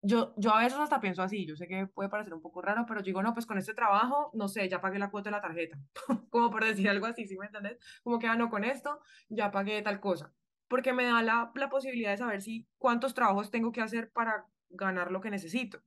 Yo, 0.02 0.34
yo 0.36 0.54
a 0.54 0.62
veces 0.62 0.78
hasta 0.78 1.00
pienso 1.00 1.22
así, 1.22 1.46
yo 1.46 1.57
sé 1.57 1.66
que 1.66 1.86
puede 1.86 2.09
parecer 2.09 2.34
un 2.34 2.42
poco 2.42 2.62
raro, 2.62 2.84
pero 2.86 3.02
digo, 3.02 3.22
no, 3.22 3.32
pues 3.32 3.46
con 3.46 3.59
este 3.59 3.74
trabajo, 3.74 4.30
no 4.34 4.48
sé, 4.48 4.68
ya 4.68 4.80
pagué 4.80 4.98
la 4.98 5.11
cuota 5.11 5.30
de 5.30 5.36
la 5.36 5.40
tarjeta, 5.40 5.78
como 6.30 6.50
por 6.50 6.64
decir 6.64 6.88
algo 6.88 7.07
así, 7.07 7.26
¿sí 7.26 7.36
me 7.38 7.46
entiendes? 7.46 7.78
Como 8.02 8.18
que, 8.18 8.26
ah, 8.26 8.36
no, 8.36 8.50
con 8.50 8.64
esto 8.64 9.00
ya 9.28 9.50
pagué 9.50 9.82
tal 9.82 10.00
cosa, 10.00 10.32
porque 10.68 10.92
me 10.92 11.04
da 11.04 11.22
la, 11.22 11.52
la 11.54 11.68
posibilidad 11.68 12.11
de 12.11 12.18
saber 12.18 12.42
si 12.42 12.68
cuántos 12.78 13.14
trabajos 13.14 13.50
tengo 13.50 13.72
que 13.72 13.80
hacer 13.82 14.11
para 14.12 14.46
ganar 14.68 15.11
lo 15.12 15.20
que 15.20 15.30
necesito 15.30 15.82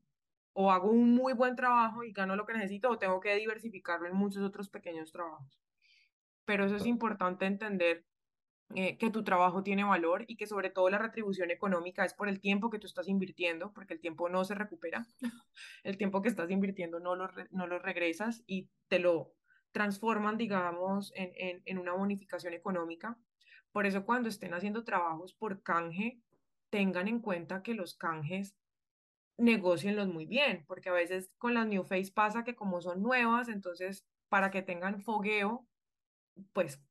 o 0.61 0.71
hago 0.71 0.89
un 0.89 1.15
muy 1.15 1.31
buen 1.31 1.55
trabajo 1.55 2.03
y 2.03 2.11
gano 2.11 2.35
lo 2.35 2.45
que 2.45 2.51
necesito 2.51 2.89
o 2.89 2.97
tengo 2.97 3.21
que 3.21 3.33
diversificarlo 3.35 4.09
en 4.09 4.13
muchos 4.13 4.43
otros 4.43 4.67
pequeños 4.67 5.09
trabajos. 5.09 5.57
Pero 6.43 6.65
eso 6.65 6.75
es 6.75 6.85
importante 6.85 7.45
entender 7.45 8.03
eh, 8.75 8.97
que 8.97 9.09
tu 9.09 9.23
trabajo 9.23 9.63
tiene 9.63 9.85
valor 9.85 10.25
y 10.27 10.35
que 10.35 10.47
sobre 10.47 10.69
todo 10.69 10.89
la 10.89 10.97
retribución 10.97 11.49
económica 11.49 12.03
es 12.03 12.13
por 12.13 12.27
el 12.27 12.41
tiempo 12.41 12.69
que 12.69 12.77
tú 12.77 12.87
estás 12.87 13.07
invirtiendo, 13.07 13.71
porque 13.71 13.93
el 13.93 14.01
tiempo 14.01 14.27
no 14.27 14.43
se 14.43 14.53
recupera. 14.53 15.07
el 15.85 15.95
tiempo 15.95 16.21
que 16.21 16.27
estás 16.27 16.51
invirtiendo 16.51 16.99
no 16.99 17.15
lo, 17.15 17.29
no 17.51 17.65
lo 17.65 17.79
regresas 17.79 18.43
y 18.45 18.67
te 18.89 18.99
lo 18.99 19.31
transforman, 19.71 20.37
digamos, 20.37 21.13
en, 21.15 21.31
en, 21.35 21.61
en 21.63 21.77
una 21.77 21.93
bonificación 21.93 22.53
económica. 22.53 23.17
Por 23.71 23.85
eso 23.85 24.03
cuando 24.03 24.27
estén 24.27 24.53
haciendo 24.53 24.83
trabajos 24.83 25.33
por 25.33 25.63
canje, 25.63 26.19
tengan 26.69 27.07
en 27.07 27.21
cuenta 27.21 27.63
que 27.63 27.75
los 27.75 27.95
canjes 27.95 28.58
negocienlos 29.39 30.07
muy 30.07 30.25
bien, 30.25 30.65
porque 30.67 30.89
a 30.89 30.93
veces 30.93 31.31
con 31.37 31.53
las 31.53 31.65
New 31.65 31.83
Face 31.83 32.11
pasa 32.13 32.43
que 32.43 32.55
como 32.55 32.81
son 32.81 33.01
nuevas, 33.01 33.47
entonces 33.47 34.05
para 34.27 34.51
que 34.51 34.61
tengan 34.61 35.01
fogueo, 35.01 35.65
pues 36.53 36.81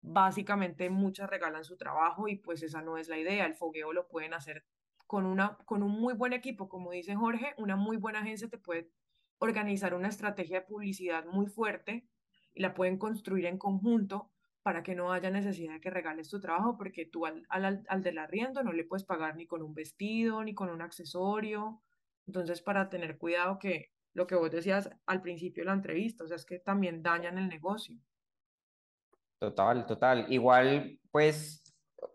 básicamente 0.00 0.90
muchas 0.90 1.28
regalan 1.28 1.64
su 1.64 1.76
trabajo 1.76 2.28
y 2.28 2.36
pues 2.36 2.62
esa 2.62 2.82
no 2.82 2.96
es 2.98 3.08
la 3.08 3.18
idea, 3.18 3.46
el 3.46 3.54
fogueo 3.54 3.92
lo 3.92 4.08
pueden 4.08 4.32
hacer 4.32 4.64
con, 5.06 5.26
una, 5.26 5.56
con 5.64 5.82
un 5.82 5.90
muy 5.90 6.14
buen 6.14 6.32
equipo, 6.32 6.68
como 6.68 6.92
dice 6.92 7.16
Jorge, 7.16 7.54
una 7.58 7.76
muy 7.76 7.96
buena 7.96 8.20
agencia 8.20 8.48
te 8.48 8.58
puede 8.58 8.90
organizar 9.38 9.94
una 9.94 10.08
estrategia 10.08 10.60
de 10.60 10.66
publicidad 10.66 11.24
muy 11.26 11.46
fuerte 11.46 12.08
y 12.54 12.62
la 12.62 12.74
pueden 12.74 12.98
construir 12.98 13.46
en 13.46 13.58
conjunto 13.58 14.30
para 14.62 14.82
que 14.82 14.94
no 14.94 15.12
haya 15.12 15.30
necesidad 15.30 15.74
de 15.74 15.80
que 15.80 15.90
regales 15.90 16.28
tu 16.28 16.40
trabajo, 16.40 16.76
porque 16.76 17.06
tú 17.06 17.26
al, 17.26 17.46
al, 17.48 17.84
al 17.88 18.02
del 18.02 18.18
arriendo 18.18 18.62
no 18.62 18.72
le 18.72 18.84
puedes 18.84 19.04
pagar 19.04 19.36
ni 19.36 19.46
con 19.46 19.62
un 19.62 19.74
vestido, 19.74 20.44
ni 20.44 20.54
con 20.54 20.68
un 20.68 20.82
accesorio, 20.82 21.80
entonces, 22.28 22.60
para 22.60 22.90
tener 22.90 23.16
cuidado 23.16 23.58
que 23.58 23.90
lo 24.12 24.26
que 24.26 24.34
vos 24.34 24.50
decías 24.50 24.90
al 25.06 25.22
principio 25.22 25.62
de 25.62 25.68
la 25.68 25.72
entrevista, 25.72 26.24
o 26.24 26.26
sea, 26.26 26.36
es 26.36 26.44
que 26.44 26.58
también 26.58 27.02
dañan 27.02 27.38
el 27.38 27.48
negocio. 27.48 27.96
Total, 29.38 29.86
total. 29.86 30.26
Igual, 30.28 31.00
pues, 31.10 31.64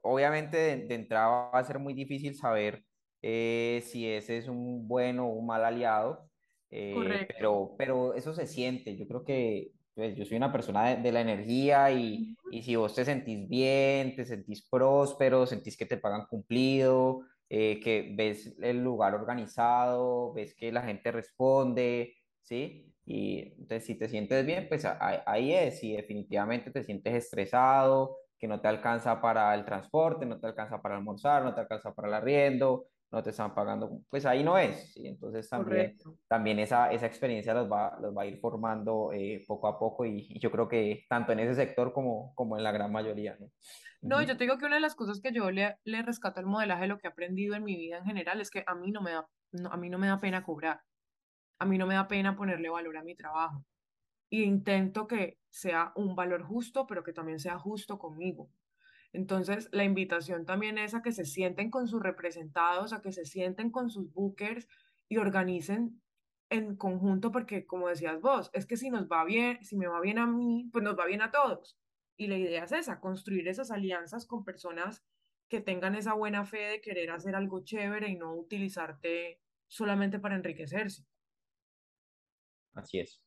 obviamente 0.03 0.57
de, 0.57 0.93
entrada 0.93 1.49
va 1.49 1.59
a 1.59 1.63
ser 1.63 1.79
muy 1.79 1.95
difícil 1.95 2.35
saber 2.35 2.85
eh, 3.23 3.81
si 3.85 4.07
ese 4.07 4.37
es 4.37 4.47
un 4.47 4.87
buen 4.87 5.17
o 5.17 5.25
un 5.25 5.47
mal 5.47 5.65
aliado, 5.65 6.29
eh, 6.69 7.25
pero, 7.35 7.73
pero 7.75 8.13
eso 8.13 8.35
se 8.35 8.45
siente. 8.45 8.95
Yo 8.95 9.07
creo 9.07 9.23
que 9.23 9.71
pues, 9.95 10.15
yo 10.15 10.25
soy 10.25 10.37
una 10.37 10.51
persona 10.51 10.95
de, 10.95 11.11
la 11.11 11.21
energía 11.21 11.89
y, 11.91 12.35
y, 12.51 12.61
si 12.61 12.75
vos 12.75 12.93
te 12.93 13.03
sentís 13.03 13.49
bien, 13.49 14.15
te 14.15 14.25
sentís 14.25 14.61
próspero, 14.69 15.47
sentís 15.47 15.75
que 15.75 15.87
te 15.87 15.97
pagan 15.97 16.27
cumplido, 16.27 17.21
eh, 17.55 17.79
que 17.79 18.11
ves 18.15 18.55
el 18.63 18.83
lugar 18.83 19.13
organizado, 19.13 20.33
ves 20.33 20.55
que 20.55 20.71
la 20.71 20.81
gente 20.81 21.11
responde, 21.11 22.15
¿sí? 22.41 22.91
Y 23.05 23.53
entonces 23.59 23.85
si 23.85 23.93
te 23.95 24.09
sientes 24.09 24.43
bien, 24.43 24.65
pues 24.67 24.85
ahí 24.87 25.53
es, 25.53 25.77
si 25.79 25.95
definitivamente 25.95 26.71
te 26.71 26.83
sientes 26.83 27.13
estresado, 27.13 28.17
que 28.39 28.47
no 28.47 28.59
te 28.59 28.69
alcanza 28.69 29.21
para 29.21 29.53
el 29.53 29.65
transporte, 29.65 30.25
no 30.25 30.39
te 30.39 30.47
alcanza 30.47 30.81
para 30.81 30.95
almorzar, 30.95 31.43
no 31.43 31.53
te 31.53 31.61
alcanza 31.61 31.93
para 31.93 32.07
el 32.07 32.15
arriendo, 32.15 32.87
no 33.13 33.21
te 33.21 33.29
están 33.29 33.53
pagando, 33.53 34.01
pues 34.09 34.25
ahí 34.25 34.43
no 34.43 34.57
es. 34.57 34.91
¿sí? 34.91 35.05
Entonces 35.05 35.47
también, 35.47 35.95
también 36.27 36.57
esa, 36.57 36.91
esa 36.91 37.05
experiencia 37.05 37.53
los 37.53 37.71
va, 37.71 37.95
los 38.01 38.17
va 38.17 38.23
a 38.23 38.25
ir 38.25 38.39
formando 38.39 39.11
eh, 39.13 39.43
poco 39.47 39.67
a 39.67 39.77
poco 39.77 40.03
y, 40.03 40.39
yo 40.39 40.51
creo 40.51 40.67
que 40.67 41.05
tanto 41.07 41.31
en 41.31 41.39
ese 41.39 41.53
sector 41.53 41.93
como, 41.93 42.33
como 42.33 42.57
en 42.57 42.63
la 42.63 42.71
gran 42.71 42.91
mayoría. 42.91 43.37
¿no? 43.39 43.51
No, 44.01 44.23
yo 44.23 44.35
te 44.35 44.45
digo 44.45 44.57
que 44.57 44.65
una 44.65 44.75
de 44.75 44.81
las 44.81 44.95
cosas 44.95 45.21
que 45.21 45.31
yo 45.31 45.51
le, 45.51 45.77
le 45.83 46.01
rescato 46.01 46.39
al 46.39 46.47
modelaje, 46.47 46.87
lo 46.87 46.97
que 46.97 47.07
he 47.07 47.11
aprendido 47.11 47.53
en 47.53 47.63
mi 47.63 47.77
vida 47.77 47.99
en 47.99 48.05
general, 48.05 48.41
es 48.41 48.49
que 48.49 48.63
a 48.65 48.73
mí 48.73 48.91
no 48.91 49.01
me 49.01 49.11
da, 49.11 49.27
a 49.69 49.77
mí 49.77 49.89
no 49.91 49.99
me 49.99 50.07
da 50.07 50.19
pena 50.19 50.43
cobrar. 50.43 50.81
A 51.59 51.65
mí 51.65 51.77
no 51.77 51.85
me 51.85 51.93
da 51.93 52.07
pena 52.07 52.35
ponerle 52.35 52.69
valor 52.69 52.97
a 52.97 53.03
mi 53.03 53.15
trabajo. 53.15 53.63
Y 54.31 54.41
intento 54.41 55.05
que 55.05 55.37
sea 55.51 55.91
un 55.95 56.15
valor 56.15 56.41
justo, 56.41 56.87
pero 56.87 57.03
que 57.03 57.13
también 57.13 57.37
sea 57.37 57.59
justo 57.59 57.99
conmigo. 57.99 58.49
Entonces, 59.13 59.69
la 59.71 59.83
invitación 59.83 60.45
también 60.45 60.79
es 60.79 60.95
a 60.95 61.03
que 61.03 61.11
se 61.11 61.25
sienten 61.25 61.69
con 61.69 61.87
sus 61.87 62.01
representados, 62.01 62.93
a 62.93 63.01
que 63.01 63.11
se 63.11 63.25
sienten 63.25 63.69
con 63.69 63.89
sus 63.89 64.11
bookers 64.11 64.67
y 65.07 65.17
organicen 65.17 66.01
en 66.49 66.75
conjunto, 66.75 67.31
porque 67.31 67.65
como 67.65 67.87
decías 67.87 68.19
vos, 68.21 68.49
es 68.53 68.65
que 68.65 68.75
si 68.75 68.89
nos 68.89 69.07
va 69.07 69.23
bien, 69.23 69.63
si 69.63 69.77
me 69.77 69.87
va 69.87 70.01
bien 70.01 70.17
a 70.17 70.25
mí, 70.25 70.69
pues 70.73 70.83
nos 70.83 70.97
va 70.97 71.05
bien 71.05 71.21
a 71.21 71.31
todos. 71.31 71.77
Y 72.17 72.27
la 72.27 72.37
idea 72.37 72.63
es 72.63 72.71
esa, 72.71 72.99
construir 72.99 73.47
esas 73.47 73.71
alianzas 73.71 74.25
con 74.25 74.43
personas 74.43 75.03
que 75.47 75.61
tengan 75.61 75.95
esa 75.95 76.13
buena 76.13 76.45
fe 76.45 76.57
de 76.57 76.81
querer 76.81 77.11
hacer 77.11 77.35
algo 77.35 77.63
chévere 77.63 78.09
y 78.09 78.15
no 78.15 78.35
utilizarte 78.35 79.39
solamente 79.67 80.19
para 80.19 80.35
enriquecerse. 80.35 81.05
Así 82.73 82.99
es. 82.99 83.21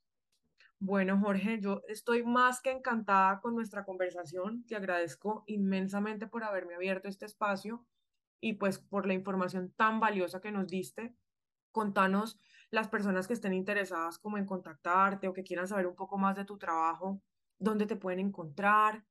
Bueno, 0.79 1.19
Jorge, 1.19 1.59
yo 1.61 1.83
estoy 1.89 2.23
más 2.23 2.61
que 2.61 2.71
encantada 2.71 3.41
con 3.41 3.55
nuestra 3.55 3.85
conversación. 3.85 4.65
Te 4.67 4.77
agradezco 4.77 5.45
inmensamente 5.47 6.27
por 6.27 6.45
haberme 6.45 6.75
abierto 6.75 7.09
este 7.09 7.25
espacio 7.25 7.87
y 8.41 8.55
pues 8.55 8.79
por 8.79 9.07
la 9.07 9.15
información 9.15 9.73
tan 9.73 10.01
valiosa 10.01 10.41
que 10.41 10.53
nos 10.53 10.67
diste. 10.67 11.15
Contanos 11.73 12.39
las 12.71 12.89
personas 12.89 13.27
que 13.27 13.33
estén 13.33 13.55
interesadas 13.55 14.19
como 14.19 14.37
en 14.39 14.45
contactarte 14.45 15.29
o 15.29 15.33
que 15.33 15.45
quieran 15.45 15.67
saber 15.67 15.87
un 15.87 15.97
poco 15.97 16.19
más 16.19 16.37
de 16.37 16.45
tu 16.45 16.59
trabajo, 16.59 17.23
dónde 17.59 17.87
te 17.87 17.97
pueden 17.97 18.21
encontrar. 18.21 19.05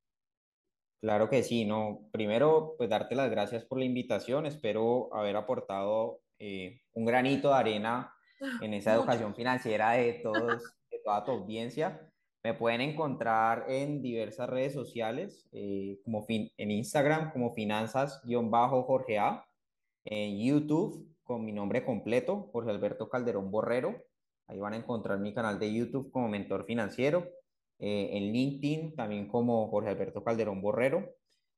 Claro 1.02 1.30
que 1.30 1.44
sí, 1.44 1.66
no. 1.66 2.10
Primero, 2.12 2.76
pues 2.78 2.90
darte 2.90 3.16
las 3.16 3.30
gracias 3.30 3.66
por 3.66 3.80
la 3.80 3.86
invitación. 3.86 4.46
Espero 4.46 5.14
haber 5.14 5.36
aportado 5.36 6.22
eh, 6.40 6.82
un 6.94 7.06
granito 7.06 7.50
de 7.50 7.56
arena 7.56 8.14
en 8.62 8.74
esa 8.74 8.94
educación 8.94 9.36
financiera 9.36 9.92
de 9.92 10.14
todos, 10.22 10.64
toda 11.06 11.24
tu 11.24 11.32
audiencia. 11.32 12.02
Me 12.44 12.54
pueden 12.54 12.82
encontrar 12.82 13.66
en 13.70 14.02
diversas 14.02 14.50
redes 14.50 14.74
sociales, 14.74 15.48
eh, 15.52 16.00
como 16.04 16.26
fin, 16.26 16.52
en 16.58 16.72
Instagram 16.72 17.32
como 17.32 17.54
finanzas-jorge 17.54 19.20
A, 19.20 19.46
en 20.04 20.38
YouTube 20.38 21.16
con 21.24 21.46
mi 21.46 21.52
nombre 21.52 21.86
completo, 21.86 22.50
Jorge 22.52 22.72
Alberto 22.72 23.10
Calderón 23.10 23.50
Borrero. 23.50 23.96
Ahí 24.48 24.60
van 24.60 24.74
a 24.74 24.78
encontrar 24.78 25.20
mi 25.20 25.34
canal 25.34 25.58
de 25.58 25.74
YouTube 25.74 26.12
como 26.12 26.28
mentor 26.28 26.66
financiero. 26.66 27.28
Eh, 27.80 28.10
en 28.14 28.32
LinkedIn 28.32 28.96
también 28.96 29.28
como 29.28 29.68
Jorge 29.70 29.90
Alberto 29.90 30.24
Calderón 30.24 30.62
Borrero. 30.62 31.16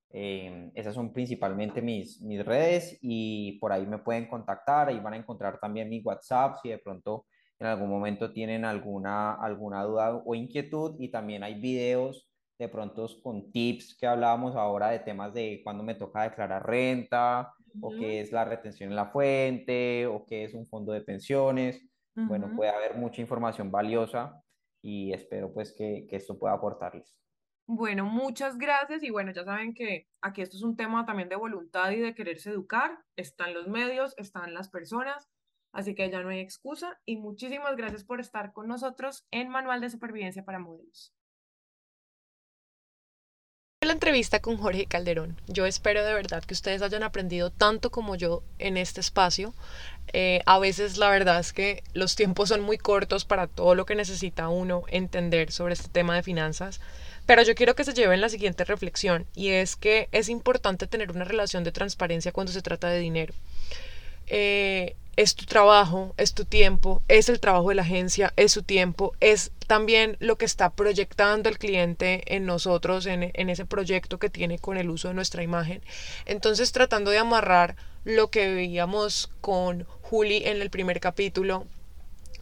Eh, 0.10 0.72
esas 0.74 0.96
son 0.96 1.12
principalmente 1.12 1.82
mis, 1.82 2.22
mis 2.22 2.46
redes 2.46 2.98
y 3.02 3.60
por 3.60 3.74
ahí 3.74 3.86
me 3.86 3.98
pueden 3.98 4.28
contactar, 4.28 4.88
ahí 4.88 5.00
van 5.02 5.16
a 5.16 5.18
encontrar 5.18 5.60
también 5.60 5.90
mi 5.90 6.00
WhatsApp 6.00 6.56
si 6.62 6.70
de 6.70 6.78
pronto 6.78 7.26
en 7.60 7.68
algún 7.68 7.90
momento 7.90 8.32
tienen 8.32 8.66
alguna, 8.66 9.34
alguna 9.34 9.84
duda 9.84 10.16
o 10.16 10.36
inquietud 10.36 10.96
y 11.00 11.10
también 11.10 11.44
hay 11.44 11.60
videos 11.60 12.30
de 12.60 12.70
pronto 12.70 13.08
con 13.22 13.52
tips 13.52 13.96
que 14.00 14.08
hablábamos 14.08 14.56
ahora 14.56 14.90
de 14.90 15.00
temas 15.00 15.34
de 15.34 15.62
cuándo 15.64 15.84
me 15.84 15.96
toca 15.96 16.24
declarar 16.24 16.66
renta 16.66 17.54
o 17.82 17.92
qué 17.92 18.22
es 18.22 18.32
la 18.32 18.46
retención 18.46 18.90
en 18.90 18.96
la 18.96 19.08
fuente 19.08 20.08
o 20.08 20.26
qué 20.26 20.44
es 20.44 20.54
un 20.54 20.68
fondo 20.68 20.92
de 20.92 21.02
pensiones. 21.02 21.82
Bueno, 22.16 22.52
puede 22.56 22.72
haber 22.72 22.96
mucha 22.96 23.22
información 23.22 23.70
valiosa 23.70 24.42
y 24.82 25.14
espero 25.14 25.54
pues 25.54 25.76
que, 25.78 26.08
que 26.10 26.16
esto 26.16 26.40
pueda 26.40 26.56
aportarles. 26.56 27.16
Bueno, 27.68 28.06
muchas 28.06 28.58
gracias 28.58 29.04
y 29.04 29.12
bueno, 29.12 29.32
ya 29.34 29.44
saben 29.44 29.74
que 29.74 30.08
aquí 30.22 30.42
esto 30.42 30.58
es 30.58 30.64
un 30.64 30.76
tema 30.76 31.06
también 31.06 31.30
de 31.30 31.36
voluntad 31.36 31.92
y 31.92 32.00
de 32.00 32.16
quererse 32.16 32.50
educar. 32.50 32.98
Están 33.18 33.54
los 33.54 33.68
medios, 33.68 34.16
están 34.18 34.54
las 34.54 34.70
personas, 34.70 35.30
así 35.72 35.96
que 35.96 36.10
ya 36.10 36.22
no 36.22 36.30
hay 36.30 36.40
excusa 36.40 37.00
y 37.06 37.18
muchísimas 37.18 37.76
gracias 37.76 38.04
por 38.04 38.20
estar 38.20 38.54
con 38.54 38.68
nosotros 38.68 39.26
en 39.32 39.50
Manual 39.50 39.82
de 39.82 39.90
Supervivencia 39.90 40.44
para 40.44 40.60
Modelos 40.60 41.14
la 43.88 43.94
entrevista 43.94 44.42
con 44.42 44.58
Jorge 44.58 44.86
Calderón. 44.86 45.40
Yo 45.48 45.66
espero 45.66 46.04
de 46.04 46.14
verdad 46.14 46.44
que 46.44 46.54
ustedes 46.54 46.82
hayan 46.82 47.04
aprendido 47.04 47.52
tanto 47.52 47.90
como 47.90 48.16
yo 48.16 48.44
en 48.60 48.78
este 48.78 49.00
espacio. 49.00 49.54
Eh, 50.14 50.42
a 50.46 50.60
veces 50.60 50.98
la 50.98 51.10
verdad 51.10 51.40
es 51.40 51.54
que 51.54 51.84
los 51.94 52.16
tiempos 52.16 52.50
son 52.50 52.62
muy 52.62 52.78
cortos 52.78 53.26
para 53.26 53.48
todo 53.48 53.76
lo 53.76 53.86
que 53.86 53.96
necesita 53.96 54.50
uno 54.50 54.84
entender 54.90 55.52
sobre 55.52 55.74
este 55.74 55.90
tema 55.90 56.16
de 56.16 56.24
finanzas. 56.24 56.82
Pero 57.26 57.42
yo 57.44 57.56
quiero 57.56 57.76
que 57.76 57.84
se 57.84 57.94
lleven 57.94 58.22
la 58.22 58.30
siguiente 58.30 58.66
reflexión 58.66 59.26
y 59.34 59.50
es 59.50 59.76
que 59.76 60.10
es 60.12 60.30
importante 60.30 60.88
tener 60.88 61.12
una 61.12 61.26
relación 61.26 61.64
de 61.64 61.72
transparencia 61.72 62.32
cuando 62.32 62.52
se 62.52 62.62
trata 62.62 62.90
de 62.90 63.00
dinero. 63.00 63.34
Eh, 64.28 64.96
es 65.18 65.36
tu 65.36 65.46
trabajo, 65.46 66.14
es 66.18 66.34
tu 66.34 66.46
tiempo, 66.46 67.02
es 67.08 67.28
el 67.28 67.40
trabajo 67.40 67.70
de 67.70 67.76
la 67.76 67.82
agencia, 67.82 68.34
es 68.38 68.52
su 68.52 68.62
tiempo, 68.62 69.14
es 69.20 69.52
también 69.66 70.16
lo 70.20 70.38
que 70.38 70.46
está 70.46 70.70
proyectando 70.70 71.50
el 71.50 71.58
cliente 71.58 72.24
en 72.36 72.46
nosotros, 72.46 73.08
en, 73.08 73.32
en, 73.34 73.50
ese 73.50 73.66
proyecto 73.66 74.20
que 74.20 74.30
tiene 74.30 74.60
con 74.60 74.78
el 74.78 74.90
uso 74.90 75.08
de 75.08 75.16
nuestra 75.16 75.42
imagen. 75.42 75.82
Entonces 76.26 76.72
tratando 76.72 77.10
de 77.12 77.18
amarrar 77.18 77.76
lo 78.06 78.30
que 78.30 78.54
veíamos 78.54 79.32
con 79.42 79.86
Juli 80.04 80.44
en 80.46 80.62
el 80.62 80.70
primer 80.70 81.00
capítulo 81.00 81.66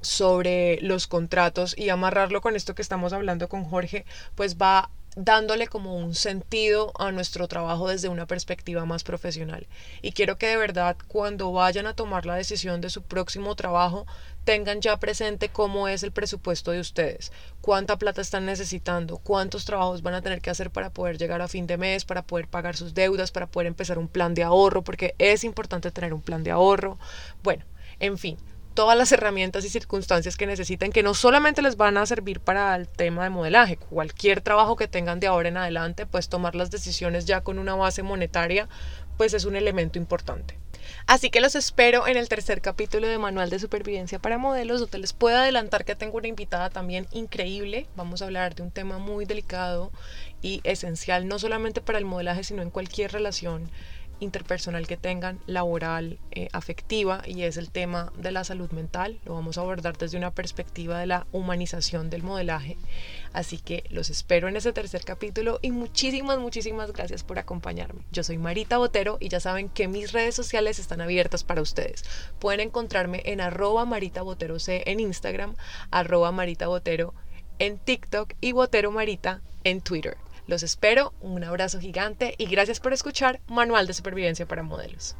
sobre 0.01 0.79
los 0.81 1.07
contratos 1.07 1.75
y 1.77 1.89
amarrarlo 1.89 2.41
con 2.41 2.55
esto 2.55 2.75
que 2.75 2.81
estamos 2.81 3.13
hablando 3.13 3.49
con 3.49 3.63
Jorge, 3.63 4.05
pues 4.35 4.57
va 4.57 4.91
dándole 5.15 5.67
como 5.67 5.95
un 5.95 6.13
sentido 6.13 6.91
a 6.99 7.11
nuestro 7.11 7.47
trabajo 7.47 7.87
desde 7.87 8.09
una 8.09 8.25
perspectiva 8.25 8.85
más 8.85 9.03
profesional. 9.03 9.67
Y 10.01 10.11
quiero 10.11 10.37
que 10.37 10.47
de 10.47 10.57
verdad 10.57 10.97
cuando 11.07 11.51
vayan 11.51 11.87
a 11.87 11.95
tomar 11.95 12.25
la 12.25 12.35
decisión 12.35 12.81
de 12.81 12.89
su 12.89 13.01
próximo 13.01 13.55
trabajo 13.55 14.05
tengan 14.43 14.81
ya 14.81 14.97
presente 14.97 15.49
cómo 15.49 15.87
es 15.87 16.03
el 16.03 16.11
presupuesto 16.11 16.71
de 16.71 16.79
ustedes, 16.79 17.31
cuánta 17.61 17.97
plata 17.97 18.21
están 18.21 18.45
necesitando, 18.45 19.17
cuántos 19.17 19.65
trabajos 19.65 20.03
van 20.03 20.13
a 20.13 20.21
tener 20.21 20.41
que 20.41 20.51
hacer 20.51 20.69
para 20.69 20.91
poder 20.91 21.17
llegar 21.17 21.41
a 21.41 21.47
fin 21.47 21.65
de 21.65 21.77
mes, 21.77 22.05
para 22.05 22.21
poder 22.21 22.47
pagar 22.47 22.75
sus 22.75 22.93
deudas, 22.93 23.31
para 23.31 23.47
poder 23.47 23.67
empezar 23.67 23.97
un 23.97 24.07
plan 24.07 24.35
de 24.35 24.43
ahorro, 24.43 24.83
porque 24.83 25.15
es 25.17 25.43
importante 25.43 25.91
tener 25.91 26.13
un 26.13 26.21
plan 26.21 26.43
de 26.43 26.51
ahorro. 26.51 26.99
Bueno, 27.41 27.65
en 27.99 28.17
fin, 28.17 28.37
todas 28.75 28.97
las 28.97 29.11
herramientas 29.11 29.65
y 29.65 29.69
circunstancias 29.69 30.37
que 30.37 30.45
necesiten, 30.45 30.91
que 30.91 31.01
no 31.01 31.13
solamente 31.13 31.61
les 31.61 31.77
van 31.77 31.97
a 31.97 32.05
servir 32.05 32.41
para 32.41 32.75
el 32.75 32.87
tema 32.87 33.23
de 33.23 33.31
modelaje, 33.31 33.77
cualquier 33.77 34.41
trabajo 34.41 34.75
que 34.75 34.87
tengan 34.87 35.19
de 35.19 35.27
ahora 35.27 35.49
en 35.49 35.57
adelante, 35.57 36.05
pues 36.05 36.29
tomar 36.29 36.55
las 36.55 36.69
decisiones 36.69 37.25
ya 37.25 37.41
con 37.41 37.57
una 37.57 37.73
base 37.73 38.03
monetaria, 38.03 38.67
pues 39.17 39.33
es 39.33 39.45
un 39.45 39.55
elemento 39.55 39.97
importante. 39.97 40.59
Así 41.07 41.29
que 41.29 41.41
los 41.41 41.55
espero 41.55 42.07
en 42.07 42.17
el 42.17 42.29
tercer 42.29 42.61
capítulo 42.61 43.07
de 43.07 43.17
Manual 43.17 43.49
de 43.49 43.59
Supervivencia 43.59 44.19
para 44.19 44.37
Modelos, 44.37 44.81
donde 44.81 44.99
les 44.99 45.13
puedo 45.13 45.37
adelantar 45.37 45.85
que 45.85 45.95
tengo 45.95 46.17
una 46.17 46.27
invitada 46.27 46.69
también 46.69 47.07
increíble. 47.11 47.87
Vamos 47.95 48.21
a 48.21 48.25
hablar 48.25 48.55
de 48.55 48.63
un 48.63 48.71
tema 48.71 48.97
muy 48.97 49.25
delicado 49.25 49.91
y 50.41 50.61
esencial, 50.63 51.27
no 51.27 51.39
solamente 51.39 51.81
para 51.81 51.97
el 51.97 52.05
modelaje, 52.05 52.43
sino 52.43 52.61
en 52.61 52.69
cualquier 52.69 53.11
relación 53.11 53.69
interpersonal 54.19 54.87
que 54.87 54.97
tengan, 54.97 55.39
laboral, 55.45 56.19
eh, 56.31 56.47
afectiva, 56.53 57.21
y 57.25 57.43
es 57.43 57.57
el 57.57 57.69
tema 57.69 58.11
de 58.17 58.31
la 58.31 58.43
salud 58.43 58.71
mental. 58.71 59.19
Lo 59.25 59.33
vamos 59.33 59.57
a 59.57 59.61
abordar 59.61 59.97
desde 59.97 60.17
una 60.17 60.31
perspectiva 60.31 60.99
de 60.99 61.07
la 61.07 61.27
humanización 61.31 62.09
del 62.09 62.23
modelaje. 62.23 62.77
Así 63.33 63.57
que 63.57 63.83
los 63.89 64.09
espero 64.09 64.47
en 64.47 64.55
ese 64.55 64.73
tercer 64.73 65.03
capítulo 65.03 65.59
y 65.61 65.71
muchísimas, 65.71 66.39
muchísimas 66.39 66.93
gracias 66.93 67.23
por 67.23 67.39
acompañarme. 67.39 68.05
Yo 68.11 68.23
soy 68.23 68.37
Marita 68.37 68.77
Botero 68.77 69.17
y 69.19 69.29
ya 69.29 69.39
saben 69.39 69.69
que 69.69 69.87
mis 69.87 70.11
redes 70.11 70.35
sociales 70.35 70.79
están 70.79 71.01
abiertas 71.01 71.43
para 71.43 71.61
ustedes. 71.61 72.03
Pueden 72.39 72.61
encontrarme 72.61 73.21
en 73.25 73.41
arroba 73.41 73.85
Marita 73.85 74.21
Botero 74.21 74.59
C 74.59 74.83
en 74.85 74.99
Instagram, 74.99 75.55
arroba 75.91 76.31
Marita 76.31 76.67
Botero 76.67 77.13
en 77.59 77.77
TikTok 77.77 78.33
y 78.41 78.51
Botero 78.51 78.91
Marita 78.91 79.41
en 79.63 79.81
Twitter. 79.81 80.17
Los 80.47 80.61
espero, 80.61 81.13
un 81.21 81.43
abrazo 81.43 81.79
gigante 81.79 82.35
y 82.37 82.45
gracias 82.45 82.79
por 82.79 82.93
escuchar 82.93 83.39
Manual 83.47 83.87
de 83.87 83.93
Supervivencia 83.93 84.45
para 84.45 84.61
Modelos. 84.61 85.15